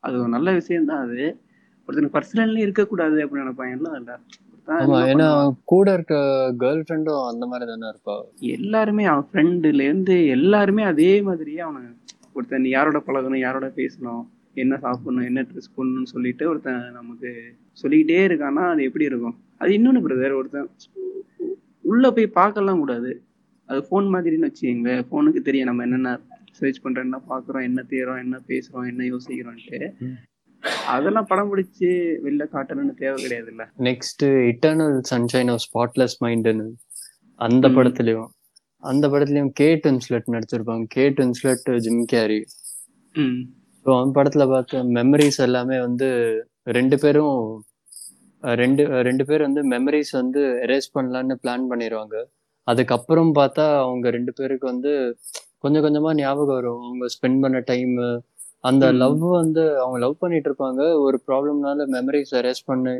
அது 0.00 0.14
ஒரு 0.18 0.28
நல்ல 0.28 0.52
விஷயம் 0.52 0.84
தான் 0.84 1.02
அது 1.06 1.20
ஒருத்தனுக்கு 1.88 2.16
பர்சனல்லே 2.18 2.64
இருக்கக்கூடாது 2.66 3.18
அப்படின்னு 3.24 3.44
நினைப்பாங்க 3.44 3.76
எல்லாம் 3.78 3.96
இல்ல. 3.96 4.12
ஏன்னா? 5.12 5.28
கூட 5.64 5.86
இருக்க 5.92 6.16
கேர்ள் 6.60 6.84
ஃப்ரெண்டும் 6.86 7.24
அந்த 7.28 7.44
மாதிரி 7.46 7.70
தானே 7.70 7.88
இருப்பா. 7.92 8.16
எல்லாருமே 8.56 9.04
அவன் 9.04 9.28
ஃப்ரெண்டுல 9.30 9.86
இருந்து 9.88 10.16
எல்லாருமே 10.36 10.82
அதே 10.82 11.22
மாதிரியே 11.22 11.58
அவனை 11.58 11.80
ஒருத்தன் 12.32 12.68
யாரோட 12.68 12.98
பழகணும் 13.06 13.44
யாரோட 13.46 13.66
பேசணும் 13.76 14.22
என்ன 14.54 14.76
சாப்பிடணும் 14.76 15.24
என்ன 15.24 15.42
ட்ரெஸ் 15.42 15.72
பண்ணணும்னு 15.76 16.02
சொல்லிட்டு 16.02 16.48
ஒருத்தன் 16.48 16.90
நமக்கு 16.92 17.54
சொல்லிக்கிட்டே 17.72 18.26
இருக்கான்னா 18.26 18.70
அது 18.70 18.82
எப்படி 18.82 19.04
இருக்கும்? 19.04 19.40
அது 19.58 19.72
இன்னொன்னு 19.72 20.04
பிரதர் 20.04 20.36
ஒருத்தன் 20.36 20.68
உள்ள 21.80 22.10
போய் 22.10 22.26
பார்க்கலாம் 22.26 22.78
கூடாது. 22.78 23.22
அது 23.66 23.86
ஃபோன் 23.90 24.04
மாதிரின்னு 24.04 24.48
வச்சுக்கோங்களேன். 24.48 25.04
ஃபோனுக்கு 25.10 25.42
தெரியும் 25.42 25.66
நம்ம 25.66 25.82
என்னென்ன 25.82 26.20
சர்ச் 26.52 26.84
பண்றோம் 26.84 27.00
என்ன 27.00 27.20
பார்க்குறோம் 27.28 27.62
என்ன 27.62 27.84
தேடுறோம் 27.88 28.18
என்ன 28.18 28.40
பேசுறோம் 28.48 28.88
என்ன 28.88 29.04
யோசிக்கிறோம்ட்டு 29.04 29.92
ம். 30.00 30.18
அதெல்லாம் 30.86 31.26
படம் 31.26 31.56
பிடிச்சி 31.56 31.88
வெளில 32.24 32.44
காட்டணும்னு 32.52 32.94
தேவை 32.94 33.24
கிடையாதுல்ல. 33.24 33.66
Next 33.78 34.24
eternal 34.24 35.00
sunshine 35.10 35.50
of 35.50 35.64
spotless 35.66 36.16
மைண்டுன்னு 36.24 36.72
அந்த. 37.34 37.68
படத்துலயும். 37.68 38.28
அந்த 38.76 39.08
படத்துலயும் 39.08 39.48
கேட் 39.48 39.86
வின்ஸ்லெட் 39.86 40.30
நடிச்சிருப்பாங்க. 40.30 40.84
Kate 40.88 41.18
Winslet 41.18 41.76
Jim 41.76 42.04
Carrey 42.04 42.44
so 43.86 43.90
அந்த 43.98 44.12
படத்துல 44.18 44.44
பார்த்த 44.48 44.82
மெமரிஸ் 44.96 45.38
எல்லாமே 45.40 45.78
வந்து 45.80 46.08
ரெண்டு 46.70 46.96
பேரும் 46.98 47.38
ரெண்டு 48.42 48.82
ரெண்டு 49.02 49.24
பேர் 49.24 49.42
வந்து 49.42 49.62
மெமரிஸ் 49.68 50.12
வந்து 50.16 50.42
எரேஸ் 50.64 50.88
பண்ணலான்னு 50.94 51.34
பிளான் 51.42 51.66
பண்ணிடுவாங்க 51.70 52.16
அதுக்கப்புறம் 52.66 53.30
பார்த்தா 53.38 53.64
அவங்க 53.80 54.06
ரெண்டு 54.10 54.32
பேருக்கு 54.32 54.66
வந்து 54.66 54.92
கொஞ்சம் 55.58 55.84
கொஞ்சமா 55.84 56.10
ஞாபகம் 56.18 56.56
வரும் 56.56 56.82
அவங்க 56.82 57.06
ஸ்பெண்ட் 57.14 57.42
பண்ண 57.42 57.58
டைம் 57.66 57.92
அந்த. 58.64 58.84
லவ் 58.98 59.22
வந்து 59.36 59.62
அவங்க 59.78 59.98
லவ் 59.98 60.20
பண்ணிட்டு 60.20 60.48
இருப்பாங்க 60.50 60.82
ஒரு 61.04 61.16
ப்ராப்ளம்னால 61.28 61.86
மெமரிஸ் 61.94 62.32
எரேஸ் 62.40 62.62
பண்ண 62.66 62.92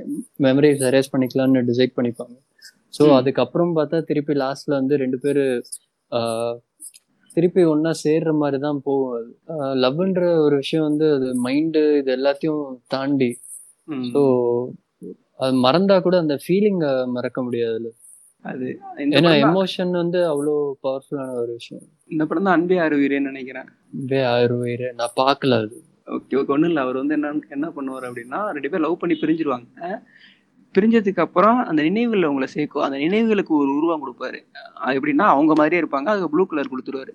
மெமரிஸ் 0.47 0.83
எரேஸ் 0.89 1.13
பண்ணிக்கலாம்னு 1.13 1.63
டிசைட் 1.69 1.97
பண்ணிப்பாங்க 1.99 2.37
ஸோ. 2.95 3.03
அதுக்கப்புறம் 3.19 3.73
பார்த்தா 3.77 4.01
திருப்பி 4.09 4.35
லாஸ்ட்ல 4.41 4.73
வந்து 4.75 4.97
ரெண்டு 4.97 5.19
பேரு 5.21 5.45
திருப்பி 7.37 7.63
ஒண்ணா 7.73 7.93
சேர்ற 8.05 8.31
மாதிரி 8.43 8.59
தான் 8.67 8.81
போகும் 8.87 9.15
அது. 9.19 9.31
லவ்ன்ற 9.85 10.23
ஒரு 10.47 10.55
விஷயம் 10.63 10.87
வந்து 10.89 11.07
அது 11.17 11.29
மைண்டு 11.47 11.83
இது 12.01 12.11
எல்லாத்தையும் 12.19 12.65
தாண்டி. 12.95 13.31
ஸோ 14.13 14.23
அது 15.45 15.55
மறந்தா 15.67 15.97
கூட 16.07 16.17
அந்த 16.25 16.35
ஃபீலிங்க 16.45 16.87
மறக்க 17.17 17.39
முடியாதுல்ல 17.47 17.91
அது 18.45 18.67
ஏன்னா 19.19 19.33
எமோஷன் 19.47 19.93
வந்து 20.03 20.21
அவ்வளோ 20.33 20.55
பவர்ஃபுல்லான 20.85 21.35
ஒரு 21.43 21.53
விஷயம். 21.59 21.85
இந்த 22.13 22.23
படம் 22.29 22.47
தான் 22.47 22.57
அன்பே 22.57 22.79
ஆறுவீரேன்னு 22.85 23.31
நினைக்கிறேன். 23.33 23.69
ஆயிரம் 24.35 24.63
உயிர் 24.67 24.87
நான் 25.01 25.19
பார்க்கல 25.23 25.59
அது. 25.63 25.77
ஓகே 26.17 26.37
ஓகே 26.39 26.53
ஒன்றும் 26.55 26.71
இல்லை. 26.71 26.83
அவர் 26.87 27.01
வந்து 27.01 27.17
என்ன 27.19 27.29
என்ன 27.57 27.67
பண்ணுவார் 27.77 28.07
அப்படின்னா 28.09 28.41
ரெண்டு 28.57 28.71
பேர் 28.73 28.85
லவ் 28.87 29.01
பண்ணி 29.03 29.17
பிரிஞ்சிருவாங்க. 29.21 29.67
பிரிஞ்சதுக்கு 30.75 31.21
அப்புறம் 31.21 31.59
அந்த 31.65 31.83
நினைவுகளில் 31.83 32.29
உங்களை 32.31 32.47
சேர்க்கும். 32.47 32.83
அந்த 32.83 32.99
நினைவுகளுக்கு 32.99 33.53
ஒரு 33.63 33.71
உருவம் 33.79 34.03
கொடுப்பாரு. 34.05 34.39
அது 34.75 35.01
எப்படின்னா 35.01 35.27
அவங்க 35.35 35.55
மாதிரியே 35.55 35.83
இருப்பாங்க. 35.83 36.09
அதுக்கு 36.13 36.31
ப்ளூ 36.31 36.47
கலர் 36.47 36.73
கொடுத்துருவாரு. 36.73 37.13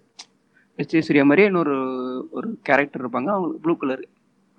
எஸ் 0.75 1.07
சூர்யா 1.07 1.23
மாதிரியே 1.23 1.47
இன்னொரு 1.47 1.75
ஒரு 2.29 2.57
கேரக்டர் 2.61 3.03
இருப்பாங்க. 3.03 3.29
அவங்களுக்கு 3.35 3.61
ப்ளூ 3.61 3.75
கலர் 3.77 4.03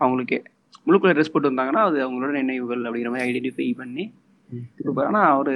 அவங்களுக்கே. 0.01 0.41
ப்ளூ 0.87 0.99
கலர் 0.99 1.17
ட்ரெஸ் 1.19 1.33
போட்டு 1.33 1.51
வந்தாங்கன்னா 1.51 1.85
அது 1.89 1.99
அவங்களோட 2.07 2.31
நினைவுகள் 2.31 2.83
அப்படிங்கிற 2.83 3.11
மாதிரி 3.15 3.27
ஐடென்டிஃபை 3.29 3.67
பண்ணி 3.77 4.05
கொடுப்பாரு. 4.79 5.09
ஆனால் 5.13 5.31
அவர் 5.35 5.55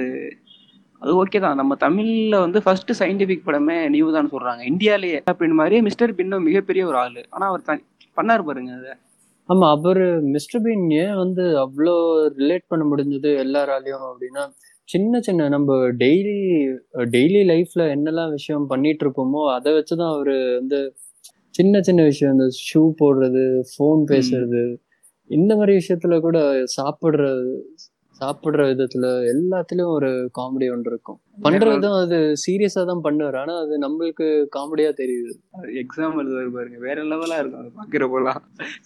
அது 1.03 1.13
ஓகே 1.21 1.39
தான். 1.39 1.55
நம்ம 1.55 1.75
தமிழ்ல 1.79 2.35
வந்து 2.39 2.59
ஃபர்ஸ்ட் 2.65 2.91
சயின்டிபிக் 2.99 3.47
படமே 3.47 3.77
நியூ 3.89 4.11
தான் 4.11 4.29
சொல்றாங்க. 4.33 4.61
இந்தியாலேயே 4.71 5.17
அப்படின்னு 5.31 5.57
மாதிரியே 5.59 5.81
மிஸ்டர் 5.81 6.15
பின்னும் 6.15 6.45
மிகப்பெரிய 6.49 6.83
ஒரு 6.87 6.97
ஆளு. 6.97 7.23
ஆனா 7.29 7.47
அவர் 7.47 7.67
தனி 7.69 7.83
பண்ணாரு 8.17 8.43
பாருங்க 8.49 8.71
அதை. 8.79 8.93
ஆமா 9.49 9.67
அவரு 9.69 10.05
மிஸ்டர் 10.29 10.61
பீன் 10.61 10.85
ஏன் 10.97 11.15
வந்து 11.15 11.45
அவ்வளோ 11.57 11.95
ரிலேட் 12.37 12.65
பண்ண 12.67 12.83
முடிஞ்சது 12.85 13.31
எல்லாராலையும் 13.43 14.05
அப்படின்னா 14.09 14.43
சின்ன 14.89 15.19
சின்ன 15.19 15.47
நம்ம 15.49 15.75
டெய்லி 15.99 16.37
டெய்லி 17.11 17.41
லைஃப்ல 17.43 17.83
என்னெல்லாம் 17.95 18.31
விஷயம் 18.31 18.65
பண்ணிட்டு 18.67 19.05
இருப்போமோ 19.05 19.41
அதை 19.53 19.71
வச்சுதான் 19.73 20.13
அவரு 20.13 20.35
வந்து 20.55 20.79
சின்ன 21.55 21.81
சின்ன 21.81 22.01
விஷயம் 22.03 22.33
இந்த 22.33 22.47
ஷூ 22.63 22.81
போடுறது 23.01 23.43
ஃபோன் 23.71 24.01
பேசுறது 24.11 24.63
இந்த 25.29 25.51
மாதிரி 25.55 25.73
விஷயத்துல 25.77 26.15
கூட 26.19 26.37
சாப்பிடுறது 26.77 27.51
சாப்பிடுற 28.19 28.61
விதத்துல 28.69 29.05
எல்லாத்துலயும் 29.31 29.91
ஒரு 29.97 30.09
காமெடி 30.37 30.67
ஒன்று 30.73 30.89
இருக்கும். 30.91 31.17
பண்றதும் 31.45 31.97
அது 32.01 32.17
சீரியஸா 32.43 32.81
தான் 32.89 33.03
பண்ணுவாரு. 33.05 33.37
ஆனா 33.43 33.53
அது 33.63 33.75
நம்மளுக்கு 33.85 34.25
காமெடியா 34.55 34.89
தெரியுது. 35.01 35.31
எக்ஸாம் 35.81 36.17
எழுதுவாரு 36.23 36.51
பாருங்க. 36.57 36.79
வேற 36.87 37.03
லெவலா 37.11 37.37
இருக்கும். 37.41 37.61
அது 37.63 37.71
பாக்குறப்போலாம் 37.79 38.41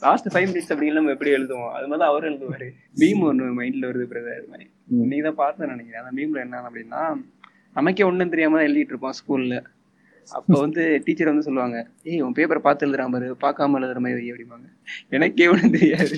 லாஸ்ட் 0.06 0.30
ஃபைவ் 0.34 0.48
மினிட்ஸ் 0.52 0.72
அப்படி 0.74 0.92
நம்ம 1.00 1.14
எப்படி 1.16 1.34
எழுதுவோம்? 1.38 1.72
அது 1.78 1.88
மாதிரி 1.94 2.10
அவர் 2.12 2.30
எழுதுவாரு. 2.32 2.70
பீம் 3.02 3.24
ஒன்று 3.30 3.54
மைண்ட்ல 3.62 3.90
வருது 3.92 4.08
பிரதர். 4.14 4.46
நீ 5.12 5.20
தான் 5.30 5.40
பார்த்து 5.44 5.72
நினைக்கிறேன். 5.74 6.04
அந்த 6.04 6.14
மீம்ல 6.20 6.46
என்ன 6.48 6.62
அப்படின்னா 6.68 7.02
நமக்கே 7.80 8.08
ஒண்ணும் 8.10 8.34
தெரியாம 8.36 8.58
தான் 8.58 8.68
எழுதிட்டு 8.70 8.94
இருப்போம் 8.94 9.18
ஸ்கூல்ல 9.22 9.56
அப்போ 10.28 10.56
வந்து 10.64 10.84
டீச்சர் 11.04 11.30
வந்து 11.32 11.46
சொல்லுவாங்க 11.48 11.78
ஏய் 12.10 12.24
உன் 12.26 12.38
பேப்பரை 12.38 12.62
பார்த்து 12.66 12.86
எழுதுறான் 12.86 13.14
பாரு. 13.14 13.28
பார்க்காம 13.44 13.78
எழுதுற 13.80 14.00
மாதிரி 14.06 14.32
அப்படிம்பாங்க. 14.32 14.68
எனக்கே 15.18 15.48
ஒன்றும் 15.54 15.76
தெரியாது. 15.76 16.18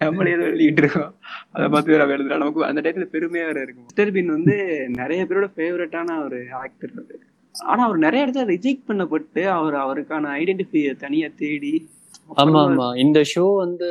நம்மளே 0.00 0.32
ஏதோ 0.32 0.44
எழுதிட்டு 0.48 0.82
இருக்கோம். 0.82 1.12
அதை 1.52 1.66
பார்த்து 1.68 1.92
வேற 1.92 2.02
அவன் 2.02 2.16
எழுதுறான் 2.16 2.42
நமக்கு 2.42 2.66
அந்த 2.66 2.80
டயத்துல 2.80 3.06
பெருமையா 3.12 3.46
வேற 3.48 3.58
இருக்கும். 3.62 3.86
மிஸ்டர் 3.86 4.12
பின் 4.12 4.34
வந்து 4.34 4.54
நிறைய 4.98 5.20
பேரோட 5.24 5.48
ஃபேவரட்டான 5.54 6.16
ஒரு 6.24 6.38
ஆக்டர் 6.60 6.92
அது 6.96 7.16
ஆனா 7.54 7.80
அவர் 7.86 7.98
நிறைய 7.98 8.24
இடத்துல 8.24 8.46
ரிஜெக்ட் 8.52 8.88
பண்ணப்பட்டு 8.88 9.42
அவர் 9.52 9.76
அவருக்கான 9.76 10.32
ஐடென்டிஃபையை 10.40 10.92
தனியா 10.98 11.28
தேடி 11.36 11.72
ஆமா 12.36 12.60
ஆமா. 12.64 12.86
இந்த 12.98 13.18
ஷோ 13.30 13.44
வந்து 13.56 13.88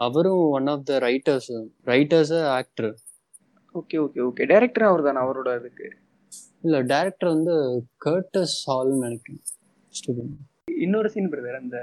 அவரும் 0.00 0.42
one 0.52 0.68
of 0.68 0.84
the 0.84 0.98
writers 1.04 1.50
writers 1.86 2.34
actor 2.54 2.90
okay 3.74 3.98
okay 4.04 4.20
okay 4.28 4.44
director 4.48 4.88
அவர் 4.88 5.06
தானே 5.08 5.20
அவரோட 5.24 5.50
இதுக்கு? 5.60 5.88
இல்ல 6.64 6.76
டைரக்டர் 6.92 7.34
வந்து 7.34 7.54
கர்டஸ் 8.06 8.56
ஹால்னு 8.66 9.04
நினைக்கிறேன். 9.04 9.42
இன்னொரு 10.78 11.08
சீன் 11.08 11.30
பிரதர் 11.32 11.60
அந்த 11.60 11.78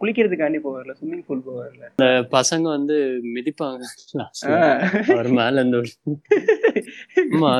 குளிக்கிறதுக்காண்டி 0.00 0.58
போவார்ல 0.64 0.94
ஸ்விம்மிங் 0.98 1.24
பூல் 1.26 1.44
போவார்ல. 1.46 1.84
பசங்க 2.36 2.66
வந்து 2.76 2.96
மிதிப்பாங்க. 3.34 3.82
அவர் 5.14 5.30
மேல 5.38 5.64
இந்த 5.66 5.78
ஆமா 7.34 7.52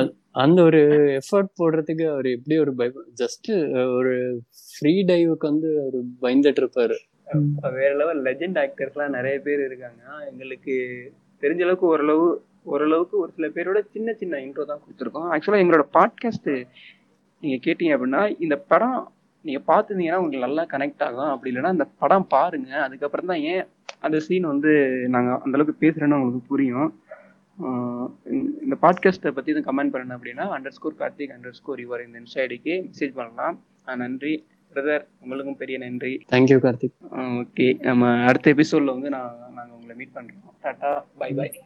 அந்த 0.43 0.59
ஒரு 0.63 0.81
எஃபர்ட் 1.19 1.51
போடுறதுக்கு 1.59 2.05
அவர் 2.13 2.27
எப்படி 2.27 2.55
ஒரு 2.59 2.71
பய 2.75 2.89
ஜஸ்ட் 3.21 3.49
ஒரு 3.97 4.13
ஃப்ரீ 4.73 4.93
டைவுக்கு 5.03 5.49
வந்து 5.51 5.69
அவர் 5.83 5.97
பயந்துட்டு 6.23 6.61
இருப்பாரு 6.63 6.97
வேற 7.77 7.89
லெவல் 8.01 8.21
லெஜெண்ட் 8.27 8.59
ஆக்டர்ஸ்லாம் 8.63 9.15
நிறைய 9.15 9.37
பேர் 9.39 9.61
இருக்காங்க. 9.65 10.01
எங்களுக்கு 10.31 10.75
தெரிஞ்ச 11.41 11.61
அளவுக்கு 11.65 11.87
ஓரளவு 11.87 12.27
ஓரளவுக்கு 12.73 13.15
ஒரு 13.19 13.31
சில 13.35 13.47
பேரோட 13.47 13.79
சின்ன 13.93 14.13
சின்ன 14.13 14.39
இன்ட்ரோ 14.45 14.65
தான் 14.65 14.81
கொடுத்துருக்கோம். 14.83 15.27
ஆக்சுவலாக 15.33 15.63
எங்களோட 15.63 15.85
பாட்காஸ்ட் 15.97 16.49
நீங்கள் 17.43 17.63
கேட்டீங்க 17.65 17.95
அப்படின்னா 17.95 18.21
இந்த 18.39 18.55
படம் 18.71 18.99
நீங்கள் 19.47 19.75
பார்த்துருந்தீங்கன்னா 19.75 20.15
உங்களுக்கு 20.15 20.39
நல்லா 20.39 20.65
கனெக்ட் 20.65 21.01
ஆகும். 21.01 21.29
அப்படி 21.29 21.55
இல்லைன்னா 21.55 21.73
அந்த 21.73 21.85
படம் 21.85 22.27
பாருங்க. 22.27 22.83
அதுக்கப்புறம் 22.83 23.25
தான் 23.25 23.37
ஏன் 23.37 23.65
அந்த 23.99 24.19
சீன் 24.19 24.41
வந்து 24.41 24.69
நாங்கள் 25.07 25.33
அந்த 25.33 25.49
அளவுக்கு 25.53 25.87
பேசுகிறேன்னு 25.87 26.13
உங்களுக்கு 26.13 26.47
புரியும். 26.47 27.01
இந்த- 28.25 28.77
பாட்காஸ்ட்டை 28.81 29.31
பற்றி 29.31 29.51
எதுவும் 29.51 29.77
கமெண்ட் 29.77 29.93
பண்ணணும் 29.93 30.17
அப்படின்னா 30.17 30.49
under 30.57 30.69
score 30.69 30.93
Karthik 30.99 31.31
under 31.39 31.51
score 31.51 31.79
இவர் 31.79 32.05
இந்த 32.05 32.19
இன்ஸ்டா 32.19 32.37
ஐடிக்கு 32.37 32.89
மெசேஜ் 32.99 33.13
பண்ணலாம். 33.13 33.63
நன்றி. 33.95 34.45
பிரதர் 34.73 35.07
உங்களுக்கும் 35.21 35.57
பெரிய 35.57 35.77
நன்றி. 35.77 36.25
தேங்க்யூ 36.31 36.59
கார்த்திக். 36.59 36.93
ஓகே 37.11 37.79
நம்ம 37.79 38.23
அடுத்த 38.23 38.53
எபிசோட்ல 38.53 38.85
வந்து 38.85 39.09
நான் 39.09 39.35
நாங்கள் 39.55 39.75
உங்களை 39.75 39.95
மீட் 39.95 40.15
பண்ணுறோம் 40.15 40.65
டாட்டா 40.65 41.03
பை 41.17 41.33
பை 41.33 41.61